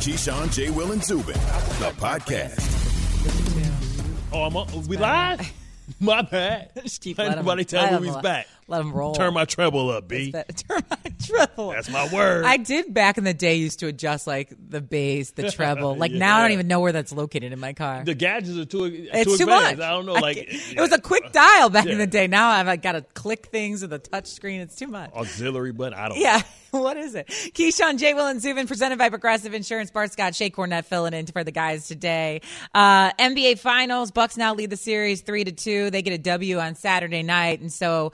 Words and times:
Keyshawn, 0.00 0.52
J. 0.52 0.70
Will, 0.70 0.92
and 0.92 1.02
Zubin, 1.04 1.34
the 1.34 1.92
podcast. 1.98 2.58
Oh, 4.32 4.44
I'm 4.44 4.56
on, 4.56 4.86
we 4.86 4.96
live? 4.96 5.52
My 6.00 6.22
bad. 6.22 6.70
Just 6.82 7.02
keep 7.02 7.18
Let 7.18 7.24
let 7.24 7.32
'em- 7.32 7.38
everybody 7.40 7.64
tell 7.64 7.84
me 7.84 7.90
me 7.90 7.96
'em 8.08 8.14
he's 8.14 8.22
back. 8.22 8.46
Let 8.70 8.80
'em 8.80 8.92
roll. 8.92 9.14
Turn 9.14 9.34
my 9.34 9.44
treble 9.44 9.90
up, 9.90 10.08
B. 10.08 10.32
Turn 10.68 10.82
my 10.90 10.96
treble. 11.24 11.70
That's 11.70 11.90
my 11.90 12.08
word. 12.12 12.44
I 12.44 12.56
did 12.56 12.94
back 12.94 13.18
in 13.18 13.24
the 13.24 13.34
day 13.34 13.56
used 13.56 13.80
to 13.80 13.88
adjust 13.88 14.26
like 14.26 14.52
the 14.68 14.80
bass, 14.80 15.32
the 15.32 15.50
treble. 15.50 15.94
Like 16.00 16.12
now 16.12 16.38
I 16.38 16.42
don't 16.42 16.52
even 16.52 16.68
know 16.68 16.80
where 16.80 16.92
that's 16.92 17.12
located 17.12 17.52
in 17.52 17.58
my 17.58 17.72
car. 17.72 18.04
the 18.04 18.14
gadgets 18.14 18.56
are 18.56 18.64
too, 18.64 18.84
it's 19.12 19.24
too 19.38 19.44
advanced. 19.44 19.78
much. 19.78 19.80
I 19.86 19.90
don't 19.90 20.06
know. 20.06 20.12
Like 20.14 20.36
can't- 20.36 20.48
it 20.76 20.80
was 20.80 20.92
a 20.92 21.00
quick 21.00 21.32
dial 21.32 21.68
back 21.68 21.86
in 21.86 21.98
the 21.98 22.06
day. 22.06 22.26
Now 22.26 22.48
I've 22.48 22.66
like, 22.66 22.80
got 22.82 22.92
to 22.92 23.02
click 23.02 23.46
things 23.46 23.82
with 23.82 23.92
a 23.92 23.98
touch 23.98 24.28
screen. 24.28 24.60
It's 24.60 24.76
too 24.76 24.86
much. 24.86 25.12
auxiliary 25.12 25.72
button. 25.72 25.94
I 25.98 26.08
don't. 26.08 26.18
Yeah, 26.18 26.40
what 26.70 26.96
is 26.96 27.14
it? 27.14 27.26
Keyshawn, 27.28 27.98
J. 27.98 28.14
Will, 28.14 28.26
and 28.28 28.40
Zubin, 28.40 28.66
presented 28.68 28.98
by 28.98 29.08
Progressive 29.08 29.52
Insurance. 29.52 29.90
Bart 29.90 30.12
Scott, 30.12 30.34
Shea 30.34 30.50
Cornett 30.50 30.84
filling 30.84 31.12
in 31.12 31.26
for 31.26 31.42
the 31.42 31.50
guys 31.52 31.88
today. 31.88 32.40
Uh, 32.74 33.10
NBA 33.14 33.58
Finals. 33.58 34.10
Bucks 34.12 34.36
now 34.36 34.54
lead 34.54 34.70
the 34.70 34.76
series 34.76 35.22
three 35.22 35.44
to 35.44 35.52
two. 35.52 35.90
They 35.90 36.02
get 36.02 36.12
a 36.14 36.18
W 36.18 36.58
on 36.58 36.76
Saturday 36.76 37.22
night, 37.24 37.60
and 37.60 37.72
so 37.72 38.12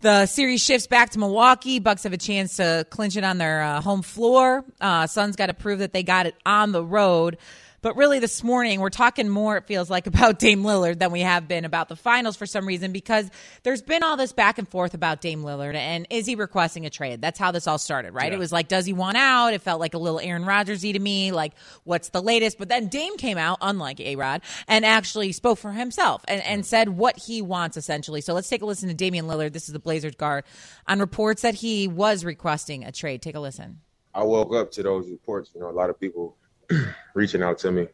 the 0.00 0.26
series 0.26 0.62
shifts 0.62 0.86
back 0.86 1.10
to 1.10 1.18
Milwaukee. 1.18 1.78
Bucks 1.78 2.04
have 2.04 2.12
a 2.12 2.18
chance 2.18 2.56
to 2.56 2.86
clinch 2.90 3.16
it 3.16 3.24
on 3.24 3.38
their 3.38 3.62
uh, 3.62 3.80
home 3.80 4.02
floor. 4.02 4.64
Uh, 4.80 5.06
Suns 5.06 5.36
got 5.36 5.46
to 5.46 5.54
prove 5.54 5.80
that 5.80 5.92
they 5.92 6.02
got 6.02 6.26
it 6.26 6.34
on 6.46 6.72
the 6.72 6.84
road. 6.84 7.38
But 7.80 7.96
really, 7.96 8.18
this 8.18 8.42
morning, 8.42 8.80
we're 8.80 8.90
talking 8.90 9.28
more, 9.28 9.56
it 9.56 9.66
feels 9.66 9.88
like, 9.88 10.06
about 10.18 10.38
Dame 10.38 10.62
Lillard 10.62 10.98
than 10.98 11.12
we 11.12 11.20
have 11.20 11.46
been 11.46 11.64
about 11.64 11.88
the 11.88 11.96
finals 11.96 12.36
for 12.36 12.46
some 12.46 12.66
reason 12.66 12.92
because 12.92 13.30
there's 13.62 13.82
been 13.82 14.02
all 14.02 14.16
this 14.16 14.32
back 14.32 14.58
and 14.58 14.68
forth 14.68 14.94
about 14.94 15.20
Dame 15.20 15.42
Lillard 15.42 15.74
and 15.74 16.06
is 16.10 16.26
he 16.26 16.34
requesting 16.34 16.86
a 16.86 16.90
trade? 16.90 17.20
That's 17.20 17.38
how 17.38 17.52
this 17.52 17.66
all 17.66 17.78
started, 17.78 18.14
right? 18.14 18.32
Yeah. 18.32 18.36
It 18.36 18.38
was 18.38 18.52
like, 18.52 18.68
does 18.68 18.86
he 18.86 18.92
want 18.92 19.16
out? 19.16 19.54
It 19.54 19.62
felt 19.62 19.80
like 19.80 19.94
a 19.94 19.98
little 19.98 20.18
Aaron 20.18 20.44
Rodgers 20.44 20.82
y 20.82 20.92
to 20.92 20.98
me. 20.98 21.30
Like, 21.32 21.52
what's 21.84 22.08
the 22.08 22.22
latest? 22.22 22.58
But 22.58 22.68
then 22.68 22.88
Dame 22.88 23.16
came 23.16 23.38
out, 23.38 23.58
unlike 23.60 24.00
A 24.00 24.16
Rod, 24.16 24.42
and 24.66 24.84
actually 24.84 25.32
spoke 25.32 25.58
for 25.58 25.72
himself 25.72 26.24
and, 26.26 26.42
and 26.42 26.66
said 26.66 26.88
what 26.88 27.16
he 27.16 27.42
wants, 27.42 27.76
essentially. 27.76 28.20
So 28.20 28.34
let's 28.34 28.48
take 28.48 28.62
a 28.62 28.66
listen 28.66 28.88
to 28.88 28.94
Damian 28.94 29.26
Lillard. 29.26 29.52
This 29.52 29.68
is 29.68 29.72
the 29.72 29.78
Blazers 29.78 30.14
guard 30.16 30.44
on 30.86 30.98
reports 30.98 31.42
that 31.42 31.54
he 31.54 31.86
was 31.86 32.24
requesting 32.24 32.84
a 32.84 32.92
trade. 32.92 33.22
Take 33.22 33.36
a 33.36 33.40
listen. 33.40 33.80
I 34.14 34.24
woke 34.24 34.54
up 34.54 34.72
to 34.72 34.82
those 34.82 35.08
reports. 35.08 35.50
You 35.54 35.60
know, 35.60 35.70
a 35.70 35.72
lot 35.72 35.90
of 35.90 36.00
people 36.00 36.36
reaching 37.14 37.42
out 37.42 37.58
to 37.58 37.72
me, 37.72 37.88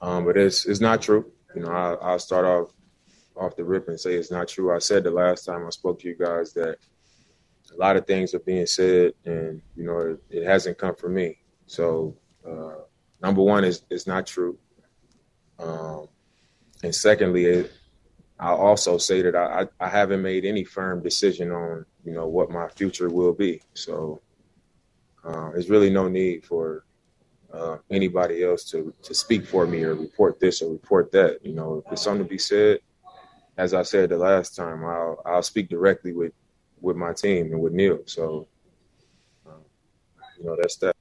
um, 0.00 0.24
but 0.24 0.36
it's 0.36 0.66
it's 0.66 0.80
not 0.80 1.02
true. 1.02 1.30
You 1.54 1.62
know, 1.62 1.70
I, 1.70 1.94
I'll 1.94 2.18
start 2.18 2.44
off 2.44 2.72
off 3.36 3.56
the 3.56 3.64
rip 3.64 3.88
and 3.88 3.98
say 3.98 4.14
it's 4.14 4.30
not 4.30 4.48
true. 4.48 4.74
I 4.74 4.78
said 4.78 5.04
the 5.04 5.10
last 5.10 5.44
time 5.44 5.66
I 5.66 5.70
spoke 5.70 6.00
to 6.00 6.08
you 6.08 6.16
guys 6.16 6.52
that 6.54 6.78
a 7.72 7.76
lot 7.76 7.96
of 7.96 8.06
things 8.06 8.34
are 8.34 8.40
being 8.40 8.66
said, 8.66 9.12
and 9.24 9.62
you 9.76 9.84
know, 9.84 9.98
it, 9.98 10.22
it 10.30 10.44
hasn't 10.44 10.78
come 10.78 10.94
from 10.94 11.14
me. 11.14 11.38
So, 11.66 12.16
uh, 12.46 12.82
number 13.22 13.42
one 13.42 13.64
is 13.64 13.82
it's 13.90 14.06
not 14.06 14.26
true, 14.26 14.58
um, 15.58 16.08
and 16.82 16.94
secondly, 16.94 17.44
it, 17.44 17.72
I'll 18.40 18.56
also 18.56 18.98
say 18.98 19.22
that 19.22 19.36
I, 19.36 19.66
I 19.80 19.88
haven't 19.88 20.22
made 20.22 20.44
any 20.44 20.64
firm 20.64 21.02
decision 21.02 21.50
on 21.52 21.86
you 22.04 22.12
know 22.12 22.26
what 22.26 22.50
my 22.50 22.68
future 22.68 23.08
will 23.08 23.34
be. 23.34 23.62
So. 23.74 24.20
Uh, 25.24 25.50
there's 25.50 25.68
really 25.68 25.90
no 25.90 26.08
need 26.08 26.46
for 26.46 26.84
uh, 27.58 27.78
anybody 27.90 28.44
else 28.44 28.64
to, 28.70 28.94
to 29.02 29.14
speak 29.14 29.46
for 29.46 29.66
me 29.66 29.82
or 29.82 29.94
report 29.94 30.38
this 30.38 30.62
or 30.62 30.70
report 30.70 31.10
that. 31.12 31.44
You 31.44 31.52
know, 31.52 31.78
if 31.78 31.84
there's 31.86 32.02
something 32.02 32.24
to 32.24 32.28
be 32.28 32.38
said, 32.38 32.78
as 33.56 33.74
I 33.74 33.82
said 33.82 34.10
the 34.10 34.16
last 34.16 34.54
time, 34.54 34.84
I'll 34.84 35.20
I'll 35.26 35.42
speak 35.42 35.68
directly 35.68 36.12
with 36.12 36.32
with 36.80 36.96
my 36.96 37.12
team 37.12 37.52
and 37.52 37.60
with 37.60 37.72
Neil. 37.72 37.98
So, 38.06 38.46
um, 39.46 39.62
you 40.38 40.44
know, 40.44 40.56
that's 40.60 40.76
that. 40.76 40.96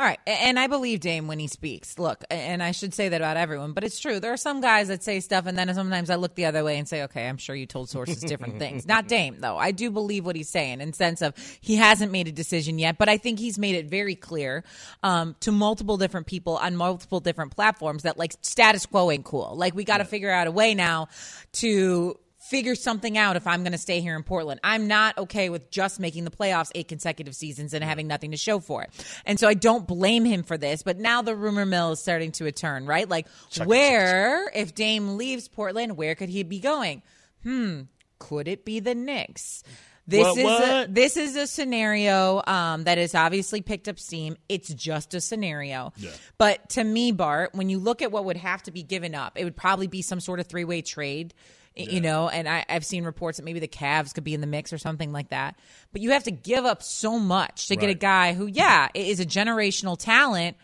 All 0.00 0.06
right, 0.06 0.18
and 0.26 0.58
I 0.58 0.66
believe 0.66 1.00
Dame 1.00 1.26
when 1.26 1.38
he 1.38 1.46
speaks. 1.46 1.98
Look, 1.98 2.24
and 2.30 2.62
I 2.62 2.70
should 2.70 2.94
say 2.94 3.10
that 3.10 3.20
about 3.20 3.36
everyone, 3.36 3.74
but 3.74 3.84
it's 3.84 4.00
true. 4.00 4.18
There 4.18 4.32
are 4.32 4.38
some 4.38 4.62
guys 4.62 4.88
that 4.88 5.02
say 5.02 5.20
stuff, 5.20 5.44
and 5.44 5.58
then 5.58 5.74
sometimes 5.74 6.08
I 6.08 6.14
look 6.14 6.36
the 6.36 6.46
other 6.46 6.64
way 6.64 6.78
and 6.78 6.88
say, 6.88 7.02
"Okay, 7.02 7.28
I'm 7.28 7.36
sure 7.36 7.54
you 7.54 7.66
told 7.66 7.90
sources 7.90 8.22
different 8.22 8.58
things." 8.58 8.86
Not 8.86 9.08
Dame, 9.08 9.36
though. 9.40 9.58
I 9.58 9.72
do 9.72 9.90
believe 9.90 10.24
what 10.24 10.36
he's 10.36 10.48
saying 10.48 10.80
in 10.80 10.94
sense 10.94 11.20
of 11.20 11.34
he 11.60 11.76
hasn't 11.76 12.12
made 12.12 12.28
a 12.28 12.32
decision 12.32 12.78
yet, 12.78 12.96
but 12.96 13.10
I 13.10 13.18
think 13.18 13.38
he's 13.38 13.58
made 13.58 13.74
it 13.74 13.90
very 13.90 14.14
clear 14.14 14.64
um, 15.02 15.36
to 15.40 15.52
multiple 15.52 15.98
different 15.98 16.26
people 16.26 16.56
on 16.56 16.76
multiple 16.76 17.20
different 17.20 17.54
platforms 17.54 18.04
that 18.04 18.16
like 18.16 18.32
status 18.40 18.86
quo 18.86 19.10
ain't 19.10 19.26
cool. 19.26 19.54
Like 19.54 19.74
we 19.74 19.84
got 19.84 19.98
to 19.98 20.06
figure 20.06 20.30
out 20.30 20.46
a 20.46 20.50
way 20.50 20.74
now 20.74 21.08
to 21.52 22.18
figure 22.40 22.74
something 22.74 23.18
out 23.18 23.36
if 23.36 23.46
I'm 23.46 23.62
going 23.62 23.72
to 23.72 23.78
stay 23.78 24.00
here 24.00 24.16
in 24.16 24.22
Portland. 24.22 24.60
I'm 24.64 24.88
not 24.88 25.16
okay 25.18 25.50
with 25.50 25.70
just 25.70 26.00
making 26.00 26.24
the 26.24 26.30
playoffs 26.30 26.70
eight 26.74 26.88
consecutive 26.88 27.36
seasons 27.36 27.74
and 27.74 27.84
having 27.84 28.06
nothing 28.08 28.30
to 28.30 28.36
show 28.36 28.60
for 28.60 28.82
it. 28.82 28.90
And 29.26 29.38
so 29.38 29.46
I 29.46 29.54
don't 29.54 29.86
blame 29.86 30.24
him 30.24 30.42
for 30.42 30.56
this, 30.56 30.82
but 30.82 30.98
now 30.98 31.22
the 31.22 31.36
rumor 31.36 31.66
mill 31.66 31.92
is 31.92 32.00
starting 32.00 32.32
to 32.32 32.50
turn, 32.50 32.86
right? 32.86 33.08
Like 33.08 33.26
where 33.64 34.50
if 34.54 34.74
Dame 34.74 35.16
leaves 35.16 35.48
Portland, 35.48 35.96
where 35.96 36.14
could 36.14 36.30
he 36.30 36.42
be 36.42 36.60
going? 36.60 37.02
Hmm, 37.42 37.82
could 38.18 38.48
it 38.48 38.64
be 38.64 38.80
the 38.80 38.94
Knicks? 38.94 39.62
This 40.06 40.24
What, 40.24 40.38
is 40.38 40.70
A, 40.70 40.86
this 40.90 41.16
is 41.16 41.36
a 41.36 41.46
scenario 41.46 42.42
um, 42.46 42.84
that 42.84 42.98
has 42.98 43.14
obviously 43.14 43.60
picked 43.60 43.86
up 43.86 43.98
steam. 43.98 44.36
It's 44.48 44.72
just 44.74 45.14
a 45.14 45.20
scenario, 45.20 45.92
but 46.36 46.70
to 46.70 46.82
me, 46.82 47.12
Bart, 47.12 47.54
when 47.54 47.68
you 47.68 47.78
look 47.78 48.02
at 48.02 48.10
what 48.10 48.24
would 48.24 48.38
have 48.38 48.62
to 48.64 48.72
be 48.72 48.82
given 48.82 49.14
up, 49.14 49.38
it 49.38 49.44
would 49.44 49.56
probably 49.56 49.86
be 49.86 50.02
some 50.02 50.18
sort 50.18 50.40
of 50.40 50.46
three 50.46 50.64
way 50.64 50.82
trade 50.82 51.32
you 51.76 52.00
know 52.00 52.28
and 52.28 52.48
I, 52.48 52.64
i've 52.68 52.84
seen 52.84 53.04
reports 53.04 53.38
that 53.38 53.44
maybe 53.44 53.60
the 53.60 53.68
Cavs 53.68 54.12
could 54.12 54.24
be 54.24 54.34
in 54.34 54.40
the 54.40 54.46
mix 54.46 54.72
or 54.72 54.78
something 54.78 55.12
like 55.12 55.30
that. 55.30 55.56
But 55.92 56.02
you 56.02 56.10
have 56.10 56.24
to 56.24 56.30
give 56.30 56.64
up 56.64 56.82
so 56.82 57.18
much 57.18 57.68
to 57.68 57.76
get 57.76 57.90
a 57.90 57.94
guy 57.94 58.34
who 58.34 58.46
yeah 58.46 58.88
is 58.94 59.20
a 59.20 59.26
generational 59.26 59.96
talent 59.98 60.56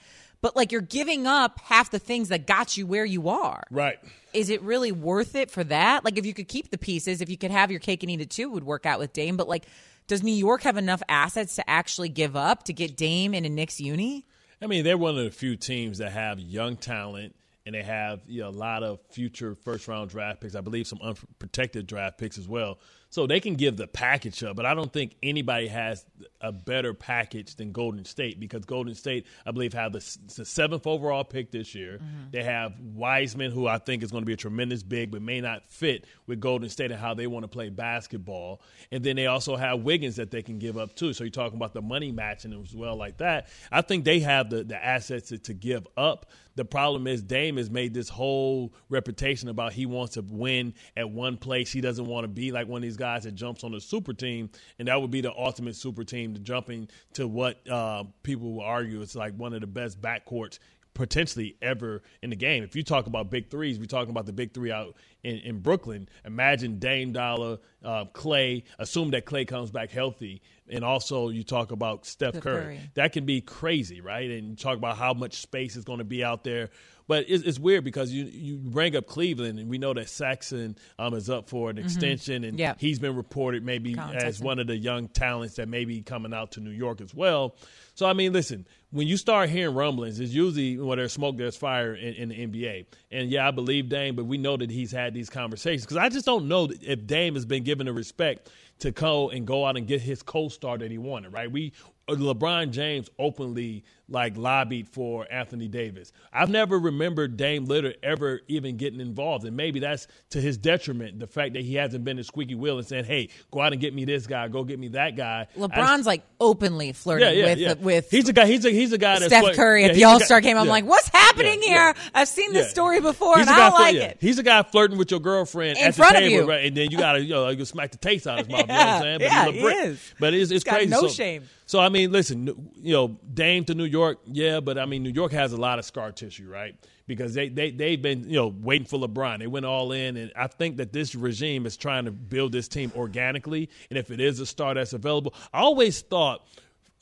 but 0.43 0.55
like 0.55 0.71
you're 0.71 0.81
giving 0.81 1.27
up 1.27 1.59
half 1.61 1.91
the 1.91 1.99
things 1.99 2.29
that 2.29 2.47
got 2.47 2.77
you 2.77 2.87
where 2.87 3.05
you 3.05 3.29
are. 3.29 3.65
Right. 3.71 3.99
is 4.33 4.51
it 4.51 4.63
really 4.63 4.93
worth 4.93 5.35
it 5.35 5.51
for 5.51 5.65
that? 5.65 6.05
Like 6.05 6.19
if 6.19 6.27
you 6.27 6.35
could 6.35 6.49
keep 6.49 6.71
the 6.71 6.79
pieces 6.79 7.21
if 7.21 7.31
you 7.31 7.39
could 7.39 7.51
have 7.51 7.71
your 7.71 7.81
cake 7.81 8.03
and 8.03 8.11
eat 8.11 8.21
it 8.21 8.31
too 8.31 8.49
it 8.49 8.53
would 8.53 8.65
work 8.65 8.87
out 8.87 8.99
with 8.99 9.13
dame. 9.13 9.37
But 9.37 9.49
like 9.49 9.65
does 10.09 10.23
new 10.23 10.33
york 10.35 10.63
have 10.63 10.77
enough 10.77 11.03
assets 11.09 11.57
to 11.57 11.69
actually 11.69 12.09
give 12.09 12.37
up 12.37 12.65
to 12.65 12.73
get 12.73 12.97
dame 12.97 13.35
in 13.35 13.45
a 13.45 13.49
Knicks 13.49 13.81
uni? 13.81 14.27
I 14.61 14.67
mean, 14.67 14.85
they're 14.85 14.99
one 14.99 15.19
of 15.19 15.25
the 15.25 15.31
few 15.31 15.57
teams 15.57 15.99
that 15.99 16.13
have 16.13 16.41
young 16.41 16.77
talent 16.77 17.35
and 17.67 17.75
they 17.75 17.83
have 17.83 18.21
you 18.27 18.41
know, 18.41 18.49
a 18.49 18.51
lot 18.51 18.83
of 18.83 19.01
future 19.11 19.55
first 19.55 19.89
round 19.89 20.09
draft 20.09 20.41
picks. 20.41 20.55
I 20.55 20.61
believe 20.61 20.87
some 20.87 21.01
unprotected 21.03 21.87
draft 21.87 22.17
picks 22.17 22.39
as 22.39 22.49
well. 22.49 22.79
So 23.09 23.27
they 23.27 23.41
can 23.41 23.55
give 23.55 23.77
the 23.77 23.87
package 23.87 24.43
up, 24.43 24.57
but 24.57 24.67
I 24.67 24.75
don't 24.75 24.93
think 24.93 25.17
anybody 25.23 25.69
has 25.69 26.05
a 26.41 26.53
better 26.53 26.93
package 26.93 27.55
than 27.55 27.73
Golden 27.73 28.05
State 28.05 28.41
because 28.41 28.65
Golden 28.65 28.95
State, 28.95 29.27
I 29.47 29.53
believe, 29.53 29.73
have 29.75 29.93
the, 29.93 30.19
the 30.37 30.45
seventh 30.45 30.87
overall 30.87 31.25
pick 31.25 31.51
this 31.51 31.75
year. 31.75 31.95
Mm-hmm. 31.95 32.31
They 32.33 32.43
have 32.43 32.79
Wiseman, 32.81 33.53
who 33.53 33.69
I 33.69 33.79
think 33.79 34.03
is 34.03 34.11
going 34.11 34.23
to 34.23 34.27
be 34.27 34.33
a 34.33 34.37
tremendous 34.37 34.83
big, 34.83 35.13
but 35.13 35.23
may 35.23 35.41
not 35.41 35.65
fit 35.71 36.05
with 36.27 36.41
Golden 36.41 36.69
State 36.69 36.91
and 36.91 37.01
how 37.01 37.15
they 37.15 37.27
want 37.27 37.45
to 37.45 37.49
play 37.49 37.69
basketball. 37.69 38.61
And 38.91 39.05
then 39.05 39.17
they 39.17 39.27
also 39.27 39.57
have 39.57 39.81
Wiggins 39.81 40.17
that 40.17 40.31
they 40.31 40.43
can 40.43 40.59
give 40.59 40.77
up 40.77 40.95
too. 40.95 41.13
So 41.13 41.25
you're 41.25 41.31
talking 41.31 41.57
about 41.57 41.75
the 41.75 41.83
money 41.83 42.11
matching 42.13 42.53
as 42.53 42.75
well, 42.75 42.97
like 42.97 43.19
that. 43.19 43.49
I 43.71 43.83
think 43.83 44.05
they 44.05 44.19
have 44.21 44.51
the, 44.51 44.65
the 44.65 44.85
assets 44.85 45.29
to, 45.29 45.39
to 45.39 45.55
give 45.55 45.87
up. 45.97 46.27
The 46.57 46.65
problem 46.65 47.07
is 47.07 47.23
Dame 47.23 47.59
has 47.59 47.71
made 47.71 47.95
this 47.95 48.09
whole 48.09 48.75
reputation 48.89 49.49
about 49.49 49.73
he 49.73 49.87
wants 49.87 50.15
to 50.15 50.23
win 50.23 50.75
at 50.97 51.09
one 51.09 51.37
place. 51.37 51.71
He 51.71 51.81
doesn't 51.81 52.07
want 52.07 52.25
to 52.25 52.29
be 52.29 52.51
like 52.51 52.67
one 52.67 52.79
of 52.79 52.83
these 52.83 52.97
guys 52.97 53.25
that 53.25 53.35
jumps 53.35 53.63
on 53.63 53.75
a 53.75 53.81
super 53.81 54.13
team, 54.13 54.51
and 54.79 54.89
that 54.89 55.01
would 55.01 55.11
be 55.11 55.21
the 55.21 55.33
ultimate 55.37 55.77
super 55.77 56.03
team 56.03 56.35
to 56.35 56.41
jumping 56.41 56.89
to 57.13 57.29
what 57.29 57.61
uh, 57.69 58.05
people 58.23 58.55
will 58.55 58.65
argue 58.65 59.03
it's 59.03 59.15
like 59.15 59.35
one 59.37 59.53
of 59.53 59.61
the 59.61 59.67
best 59.67 60.01
backcourts 60.01 60.59
potentially 60.97 61.57
ever 61.63 62.03
in 62.23 62.31
the 62.31 62.37
game. 62.37 62.65
If 62.65 62.75
you 62.75 62.83
talk 62.83 63.07
about 63.07 63.31
big 63.31 63.51
threes, 63.51 63.79
we're 63.79 63.85
talking 63.87 64.11
about 64.11 64.27
the 64.27 64.33
big 64.33 64.53
three 64.53 64.73
out 64.73 64.97
in, 65.23 65.37
in 65.39 65.61
Brooklyn. 65.61 66.09
Imagine 66.25 66.79
Dame 66.79 67.13
Dollar, 67.13 67.59
uh, 67.85 68.07
Clay. 68.13 68.65
Assume 68.79 69.11
that 69.11 69.25
Clay 69.27 69.45
comes 69.45 69.71
back 69.71 69.91
healthy, 69.91 70.43
and 70.69 70.85
also 70.85 71.29
you 71.29 71.45
talk 71.45 71.71
about 71.71 72.07
Steph 72.07 72.41
Curry. 72.41 72.63
Curry. 72.63 72.81
That 72.95 73.13
can 73.13 73.27
be 73.27 73.41
crazy, 73.41 74.01
right? 74.01 74.31
And 74.31 74.49
you 74.51 74.57
talk 74.57 74.77
about 74.77 74.97
how 74.97 75.13
much 75.15 75.35
space 75.35 75.77
is 75.77 75.85
going 75.85 75.99
to 75.99 76.05
be 76.05 76.25
out 76.25 76.43
there. 76.43 76.71
But 77.09 77.27
it's, 77.29 77.45
it's 77.45 77.59
weird 77.61 77.85
because 77.85 78.11
you 78.11 78.25
you 78.25 78.57
bring 78.57 78.97
up 78.97 79.07
Cleveland, 79.07 79.61
and 79.61 79.69
we 79.71 79.79
know 79.79 79.95
that 79.95 80.09
Sexton 80.09 80.77
um, 80.99 81.15
is 81.15 81.31
up 81.31 81.49
for 81.49 81.71
an 81.71 81.79
extension, 81.79 82.43
and 82.43 82.55
Mm-hmm. 82.55 82.61
Yeah. 82.61 82.75
he's 82.79 82.99
been 82.99 83.15
reported 83.15 83.63
maybe 83.65 83.95
Collin 83.95 84.17
as 84.17 84.41
one 84.41 84.59
of 84.59 84.67
the 84.67 84.77
young 84.77 85.07
talents 85.09 85.55
that 85.57 85.69
may 85.69 85.85
be 85.85 86.01
coming 86.03 86.33
out 86.35 86.53
to 86.53 86.61
New 86.61 86.71
York 86.71 87.01
as 87.01 87.15
well. 87.15 87.55
So 87.95 88.07
I 88.07 88.13
mean, 88.13 88.33
listen, 88.33 88.67
when 88.97 89.07
you 89.07 89.19
start 89.19 89.51
hearing 89.51 89.75
rumblings, 89.75 90.19
it's 90.21 90.33
usually 90.33 90.79
when 90.79 90.97
there's 90.97 91.13
smoke, 91.13 91.37
there's 91.37 91.57
fire 91.57 91.95
in, 91.95 92.15
in, 92.15 92.29
the 92.31 92.47
NBA. 92.47 92.87
And 93.11 93.31
yeah, 93.31 93.47
I 93.47 93.51
believe 93.51 93.91
Dame, 93.91 94.17
but 94.17 94.25
we 94.25 94.39
know 94.39 94.57
that 94.57 94.71
he's 94.71 94.91
had 94.91 95.13
these 95.13 95.29
conversations 95.29 95.85
because 95.85 95.99
I 95.99 96.09
just 96.09 96.25
don't 96.25 96.49
know 96.49 96.71
if 96.81 97.07
Dame 97.07 97.35
has 97.35 97.45
been 97.45 97.63
given 97.63 97.85
the 97.85 97.93
respect 97.93 98.51
to 98.79 98.91
go 98.91 99.29
and 99.29 99.47
go 99.47 99.67
out 99.67 99.77
and 99.77 99.87
get 99.87 100.01
his 100.01 100.23
co-star 100.23 100.79
that 100.79 100.91
he 100.91 100.97
wanted. 100.97 101.35
Right? 101.35 101.53
We 101.53 101.75
uh, 102.09 102.15
LeBron 102.15 102.71
James 102.71 103.11
openly 103.19 103.85
like 104.09 104.37
lobbied 104.37 104.89
for 104.89 105.27
Anthony 105.31 105.67
Davis. 105.69 106.13
I've 106.33 106.49
never 106.51 106.79
remembered 106.79 107.37
Dame 107.37 107.67
Lillard 107.67 107.95
ever 108.05 108.41
even 108.47 108.77
getting 108.77 109.01
involved, 109.01 109.45
and 109.45 109.57
maybe 109.57 109.81
that's 109.81 110.07
to 110.31 110.41
his 110.41 110.57
detriment. 110.57 111.19
The 111.19 111.27
fact 111.27 111.55
that 111.55 111.63
he 111.63 111.75
hasn't 111.75 112.05
been 112.05 112.19
a 112.19 112.25
squeaky 112.25 112.55
wheel 112.55 112.79
and 112.79 112.87
saying, 112.87 113.05
"Hey, 113.07 113.31
go 113.51 113.61
out 113.61 113.73
and 113.73 113.81
get 113.81 113.93
me 113.95 114.05
this 114.05 114.27
guy, 114.27 114.47
go 114.49 114.63
get 114.65 114.79
me 114.79 114.89
that 114.89 115.17
guy." 115.17 115.49
LeBron's 115.59 116.07
like 116.07 116.23
openly 116.41 116.93
flirting 116.93 117.27
Yeah, 117.27 117.33
yeah, 117.35 117.45
with 117.47 117.59
yeah. 117.59 117.75
with 117.81 118.11
he's 118.11 118.29
a 118.29 118.33
guy. 118.33 118.47
He's 118.47 118.65
a 118.65 118.71
he's 118.71 118.93
a 118.93 118.99
guy 118.99 119.15
that's 119.19 119.27
Steph 119.27 119.57
Curry 119.57 119.83
yeah, 119.83 119.89
at 119.89 119.95
the 119.95 120.05
All 120.05 120.21
Star 120.21 120.41
game. 120.41 120.57
I'm 120.57 120.67
yeah. 120.67 120.73
like, 120.73 120.85
what's 120.87 121.09
happening 121.09 121.61
Yeah, 121.63 121.69
here? 121.69 121.77
yeah. 121.97 122.11
I've 122.15 122.29
seen 122.29 122.53
this 122.53 122.67
Yeah. 122.67 122.71
story 122.71 123.01
before, 123.01 123.39
He's 123.39 123.49
and 123.49 123.57
I 123.57 123.71
like 123.71 123.95
yeah. 123.97 124.03
it. 124.03 124.19
He's 124.21 124.39
a 124.39 124.43
guy 124.45 124.63
flirting 124.63 124.99
with 124.99 125.11
your 125.11 125.21
girlfriend 125.21 125.79
In 125.79 125.85
at 125.87 125.95
front 125.97 126.13
the 126.13 126.19
of 126.19 126.29
table, 126.31 126.45
you. 126.45 126.49
right? 126.49 126.65
And 126.67 126.77
then 126.77 126.91
you 126.93 126.99
gotta 126.99 127.21
you 127.23 127.35
know 127.35 127.49
you 127.49 127.65
smack 127.65 127.91
the 127.91 127.99
taste 127.99 128.27
out 128.29 128.39
of 128.41 128.47
his 128.47 128.53
mouth. 128.57 128.61
You 128.63 128.67
know 128.69 128.75
what 128.75 128.87
I'm 128.89 129.03
saying? 129.03 129.19
But 129.19 129.25
Yeah, 129.25 129.45
he's 129.51 129.63
a 129.65 129.69
he 129.71 129.75
is. 129.89 130.15
But 130.21 130.35
it's 130.35 130.51
it's 130.53 130.65
got 130.65 130.75
crazy. 130.77 130.91
no 130.91 131.01
so, 131.01 131.09
shame. 131.09 131.43
So 131.69 131.81
I 131.81 131.89
mean, 131.89 132.13
listen, 132.13 132.71
you 132.77 132.93
know, 132.93 133.19
Dame 133.35 133.65
to 133.65 133.75
New 133.75 133.85
York, 133.85 133.96
yeah, 134.27 134.61
but 134.61 134.79
I 134.79 134.87
mean, 134.87 135.03
New 135.03 135.11
York 135.11 135.33
has 135.33 135.53
a 135.53 135.57
lot 135.57 135.79
of 135.79 135.85
scar 135.85 136.13
tissue, 136.13 136.49
right? 136.49 136.75
Because 137.07 137.35
they 137.35 137.49
they 137.49 137.71
they've 137.71 138.01
been 138.01 138.29
you 138.29 138.37
know 138.37 138.49
waiting 138.49 138.87
for 138.87 138.99
LeBron. 138.99 139.39
They 139.39 139.47
went 139.47 139.67
all 139.67 139.93
in, 139.93 140.17
and 140.17 140.33
I 140.37 140.47
think 140.47 140.79
that 140.79 140.93
this 140.93 141.15
regime 141.15 141.67
is 141.67 141.77
trying 141.77 142.05
to 142.07 142.11
build 142.11 142.53
this 142.53 142.69
team 142.69 142.93
organically. 142.97 143.71
And 143.91 143.99
if 143.99 144.11
it 144.11 144.21
is 144.21 144.41
a 144.41 144.47
star 144.47 144.75
that's 144.75 144.93
available, 144.93 145.35
I 145.53 145.61
always 145.61 146.01
thought 146.01 146.47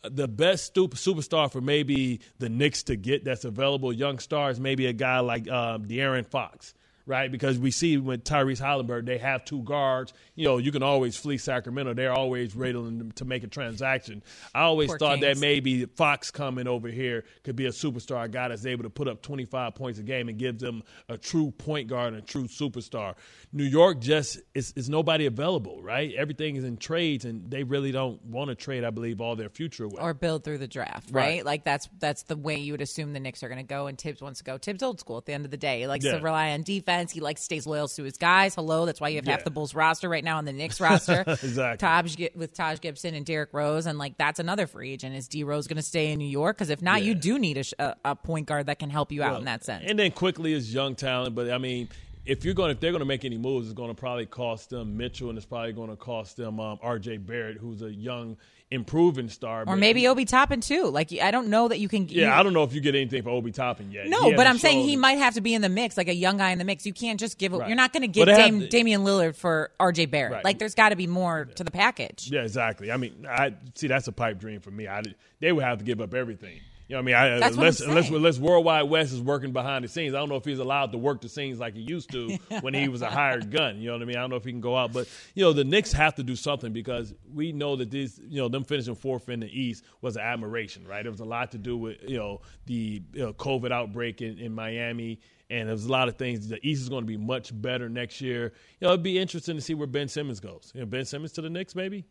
the 0.03 0.29
best 0.29 0.75
superstar 0.75 1.51
for 1.51 1.61
maybe 1.61 2.21
the 2.39 2.49
Knicks 2.49 2.83
to 2.85 2.97
get 2.97 3.25
that's 3.25 3.45
available, 3.45 3.93
young 3.93 4.19
stars, 4.19 4.61
maybe 4.61 4.87
a 4.87 4.93
guy 4.93 5.21
like 5.21 5.49
um, 5.49 5.87
De'Aaron 5.87 6.27
Fox, 6.27 6.75
right? 7.07 7.31
Because 7.31 7.59
we 7.59 7.71
see 7.71 7.97
with 7.99 8.25
Tyrese 8.25 8.59
Halliburton, 8.59 9.05
they 9.05 9.19
have 9.19 9.45
two 9.45 9.63
guards. 9.63 10.13
You 10.35 10.45
know, 10.47 10.59
you 10.59 10.73
can 10.73 10.83
always 10.83 11.17
flee 11.17 11.39
Sacramento. 11.39 11.95
They're 11.95 12.13
always 12.13 12.57
ready 12.57 12.73
to 13.17 13.25
make 13.25 13.45
a 13.45 13.47
transaction. 13.47 14.23
I 14.55 14.63
always 14.63 14.89
Poor 14.89 14.99
thought 14.99 15.19
Kings. 15.21 15.39
that 15.39 15.41
maybe 15.41 15.85
Fox 15.87 16.31
coming 16.31 16.67
over 16.67 16.89
here 16.89 17.25
could 17.43 17.57
be 17.57 17.67
a 17.67 17.71
superstar, 17.71 18.25
a 18.25 18.29
guy 18.29 18.49
that's 18.49 18.65
able 18.67 18.85
to 18.85 18.91
put 18.91 19.07
up 19.09 19.23
25 19.23 19.75
points 19.75 19.99
a 19.99 20.03
game 20.03 20.29
and 20.29 20.39
gives 20.39 20.63
them 20.63 20.83
a 21.09 21.19
true 21.19 21.51
point 21.51 21.89
guard 21.89 22.15
and 22.15 22.23
a 22.23 22.27
true 22.27 22.45
superstar. 22.49 23.15
New 23.53 23.65
York 23.65 24.01
just 24.01 24.41
is, 24.55 24.73
is 24.75 24.89
nobody 24.89 25.27
available, 25.27 25.83
right? 25.83 26.13
Everything 26.17 26.57
is 26.57 26.65
in 26.65 26.77
trades, 26.77 27.25
and 27.25 27.51
they 27.51 27.63
really 27.63 27.93
don't 27.93 28.25
want 28.25 28.49
to 28.49 28.55
trade, 28.55 28.83
I 28.83 28.91
believe, 28.91 29.21
all 29.21 29.37
their 29.37 29.49
future 29.51 29.85
away. 29.85 29.99
or 30.01 30.15
build 30.15 30.43
through 30.43 30.59
the 30.59 30.67
draft, 30.67 31.11
Right. 31.13 31.25
right? 31.25 31.45
Like 31.45 31.65
that's 31.65 31.89
that's 32.01 32.23
the 32.25 32.37
way 32.37 32.57
you 32.57 32.73
would 32.73 32.81
assume 32.81 33.13
the 33.13 33.21
Knicks 33.21 33.43
are 33.43 33.49
going 33.49 33.59
to 33.59 33.63
go. 33.63 33.87
And 33.87 33.97
Thibs 33.99 34.21
wants 34.23 34.39
to 34.39 34.45
go. 34.45 34.59
Thibs 34.59 34.83
old 34.83 34.99
school. 34.99 35.19
At 35.19 35.27
the 35.27 35.33
end 35.35 35.45
of 35.45 35.51
the 35.51 35.57
day, 35.57 35.81
he 35.81 35.87
likes 35.87 36.05
Yeah. 36.05 36.17
to 36.19 36.21
rely 36.21 36.51
on 36.53 36.63
defense. 36.63 36.94
He 37.11 37.21
likes 37.21 37.43
stays 37.43 37.67
loyal 37.67 37.89
to 37.89 38.03
his 38.05 38.17
guys. 38.17 38.55
Hello, 38.55 38.87
that's 38.87 39.01
why 39.01 39.09
you 39.09 39.17
have 39.17 39.25
Yeah. 39.25 39.33
half 39.33 39.45
the 39.45 39.51
Bulls 39.51 39.75
roster 39.75 40.09
right 40.09 40.25
now 40.25 40.39
on 40.39 40.45
the 40.45 40.53
Knicks 40.53 40.81
roster. 40.81 41.25
Exactly. 41.45 41.79
Taj 41.79 42.17
with 42.35 42.55
Taj 42.55 42.81
Gibson 42.81 43.15
and 43.15 43.25
Derrick 43.27 43.51
Rose, 43.53 43.87
and 43.87 43.99
like 43.99 44.17
that's 44.19 44.39
another 44.41 44.67
free 44.67 44.93
agent. 44.93 45.15
Is 45.15 45.29
D 45.29 45.45
Rose 45.45 45.67
going 45.67 45.77
to 45.77 45.83
stay 45.83 46.11
in 46.13 46.19
New 46.19 46.29
York? 46.29 46.57
Because 46.57 46.71
if 46.71 46.81
not, 46.83 47.03
you 47.03 47.15
do 47.15 47.39
need 47.39 47.59
a, 47.59 47.63
sh- 47.65 47.75
a, 47.79 47.95
a 48.05 48.17
point 48.17 48.47
guard 48.47 48.67
that 48.67 48.79
can 48.79 48.91
help 48.91 49.13
you 49.13 49.23
out 49.23 49.31
Well, 49.33 49.39
in 49.41 49.45
that 49.47 49.65
sense. 49.65 49.85
And 49.87 49.99
then 49.99 50.11
Quickley 50.13 50.53
is 50.53 50.73
young 50.73 50.95
talent, 50.95 51.35
but 51.35 51.51
I 51.51 51.59
mean, 51.59 51.89
if 52.27 52.45
you're 52.45 52.55
going, 52.55 52.71
if 52.71 52.81
they're 52.81 52.93
going 52.93 53.01
to 53.01 53.05
make 53.07 53.25
any 53.27 53.37
moves, 53.37 53.67
it's 53.67 53.75
going 53.75 53.91
to 53.91 53.95
probably 53.95 54.25
cost 54.27 54.71
them 54.71 54.97
Mitchell, 54.97 55.29
and 55.29 55.37
it's 55.37 55.47
probably 55.47 55.73
going 55.73 55.91
to 55.91 55.97
cost 55.97 56.37
them 56.39 56.59
um, 56.59 56.79
R.J. 56.83 57.19
Barrett, 57.19 57.59
who's 57.59 57.83
a 57.83 57.93
young, 57.93 58.37
improving 58.75 59.29
star. 59.29 59.65
or 59.67 59.77
maybe 59.77 60.07
Obi 60.07 60.25
Toppin 60.25 60.61
too. 60.61 60.89
Like 60.91 61.11
I 61.21 61.31
don't 61.31 61.49
know 61.49 61.69
that 61.69 61.79
you 61.81 61.89
can. 61.89 62.09
Yeah, 62.09 62.27
you- 62.27 62.33
I 62.33 62.43
don't 62.43 62.53
know 62.53 62.63
if 62.65 62.75
you 62.75 62.81
get 62.81 62.95
anything 62.95 63.23
for 63.23 63.31
Obi 63.31 63.53
Toppin 63.53 63.91
yet. 63.93 64.09
No, 64.09 64.33
but 64.35 64.47
I'm 64.47 64.59
saying 64.59 64.81
he 64.87 64.97
might 64.97 65.19
have 65.19 65.35
to 65.35 65.41
be 65.41 65.55
in 65.55 65.63
the 65.63 65.69
mix, 65.69 65.97
like 65.97 66.09
a 66.09 66.15
young 66.15 66.37
guy 66.37 66.51
in 66.51 66.59
the 66.59 66.65
mix. 66.65 66.85
You 66.85 66.93
can't 66.93 67.19
just 67.19 67.39
give. 67.39 67.53
Right. 67.53 67.69
You're 67.69 67.77
not 67.77 67.93
going 67.93 68.03
to 68.03 68.09
give 68.09 68.27
Dame, 68.27 68.61
to- 68.61 68.69
Damian 68.69 69.03
Lillard 69.03 69.37
for 69.37 69.71
R.J. 69.81 70.07
Barrett. 70.07 70.33
Right. 70.35 70.45
Like 70.45 70.59
there's 70.59 70.75
got 70.75 70.91
to 70.91 70.97
be 70.97 71.07
more 71.07 71.47
to 71.47 71.65
the 71.65 71.71
package. 71.71 72.29
Yeah, 72.31 72.43
exactly. 72.43 72.91
I 72.93 72.97
mean, 72.97 73.27
I 73.29 73.55
see 73.75 73.87
that's 73.87 74.09
a 74.09 74.13
pipe 74.13 74.39
dream 74.39 74.61
for 74.61 74.71
me. 74.71 74.89
I, 74.89 75.03
they 75.41 75.53
would 75.53 75.65
have 75.65 75.79
to 75.79 75.85
give 75.85 76.01
up 76.01 76.13
everything. 76.15 76.61
You 76.87 76.97
know 76.97 77.03
what 77.03 77.15
I 77.17 77.31
mean? 77.31 77.43
I, 77.43 77.47
unless, 77.49 77.81
unless 77.81 78.11
unless 78.11 78.39
Worldwide 78.39 78.91
Wes 78.91 79.11
is 79.11 79.21
working 79.21 79.53
behind 79.53 79.85
the 79.85 79.89
scenes, 79.89 80.15
I 80.15 80.19
don't 80.19 80.29
know 80.29 80.37
if 80.37 80.45
he's 80.45 80.59
allowed 80.59 80.93
to 80.93 80.99
work 80.99 81.23
the 81.23 81.31
scenes 81.31 81.59
like 81.59 81.75
he 81.75 81.81
used 81.81 82.11
to 82.13 82.37
when 82.61 82.75
he 82.75 82.89
was 82.89 83.01
a 83.01 83.09
hired 83.09 83.51
gun. 83.51 83.79
You 83.79 83.87
know 83.87 83.95
what 83.95 84.03
I 84.03 84.05
mean? 84.05 84.17
I 84.17 84.21
don't 84.21 84.31
know 84.31 84.37
if 84.37 84.45
he 84.45 84.51
can 84.51 84.61
go 84.61 84.77
out, 84.77 84.93
but 84.93 85.09
you 85.35 85.43
know 85.43 85.55
the 85.55 85.65
Knicks 85.65 85.93
have 85.93 86.15
to 86.17 86.23
do 86.23 86.37
something 86.37 86.75
because 86.75 87.15
we 87.33 87.53
know 87.53 87.77
that 87.77 87.91
these, 87.91 88.21
you 88.29 88.37
know, 88.37 88.49
them 88.49 88.65
finishing 88.65 88.95
fourth 88.95 89.31
in 89.31 89.41
the 89.41 89.49
East 89.49 89.85
was 90.03 90.17
an 90.17 90.23
admiration, 90.23 90.87
right? 90.87 91.05
It 91.05 91.11
was 91.11 91.21
a 91.21 91.25
lot 91.25 91.53
to 91.53 91.59
do 91.59 91.79
with 91.79 91.97
you 92.07 92.19
know 92.19 92.43
the 92.67 93.03
you 93.15 93.23
know, 93.23 93.33
COVID 93.33 93.73
outbreak 93.73 94.21
in, 94.21 94.39
in 94.39 94.53
Miami. 94.55 95.21
And 95.51 95.69
there's 95.69 95.85
a 95.85 95.93
lot 95.93 96.09
of 96.09 96.17
things. 96.17 96.49
The 96.49 96.59
East 96.67 96.83
is 96.83 96.89
going 96.89 97.03
to 97.03 97.07
be 97.07 97.19
much 97.19 97.51
better 97.61 97.89
next 97.89 98.21
year. 98.21 98.55
You 98.81 98.87
know, 98.87 98.89
it'd 98.89 99.03
be 99.03 99.19
interesting 99.19 99.57
to 99.57 99.61
see 99.61 99.75
where 99.75 99.87
Ben 99.87 100.09
Simmons 100.09 100.41
goes. 100.41 100.73
You 100.75 100.81
know, 100.81 100.87
ben 100.87 101.05
Simmons 101.05 101.33
to 101.33 101.43
the 101.43 101.51
Knicks, 101.51 101.75
maybe. 101.75 102.07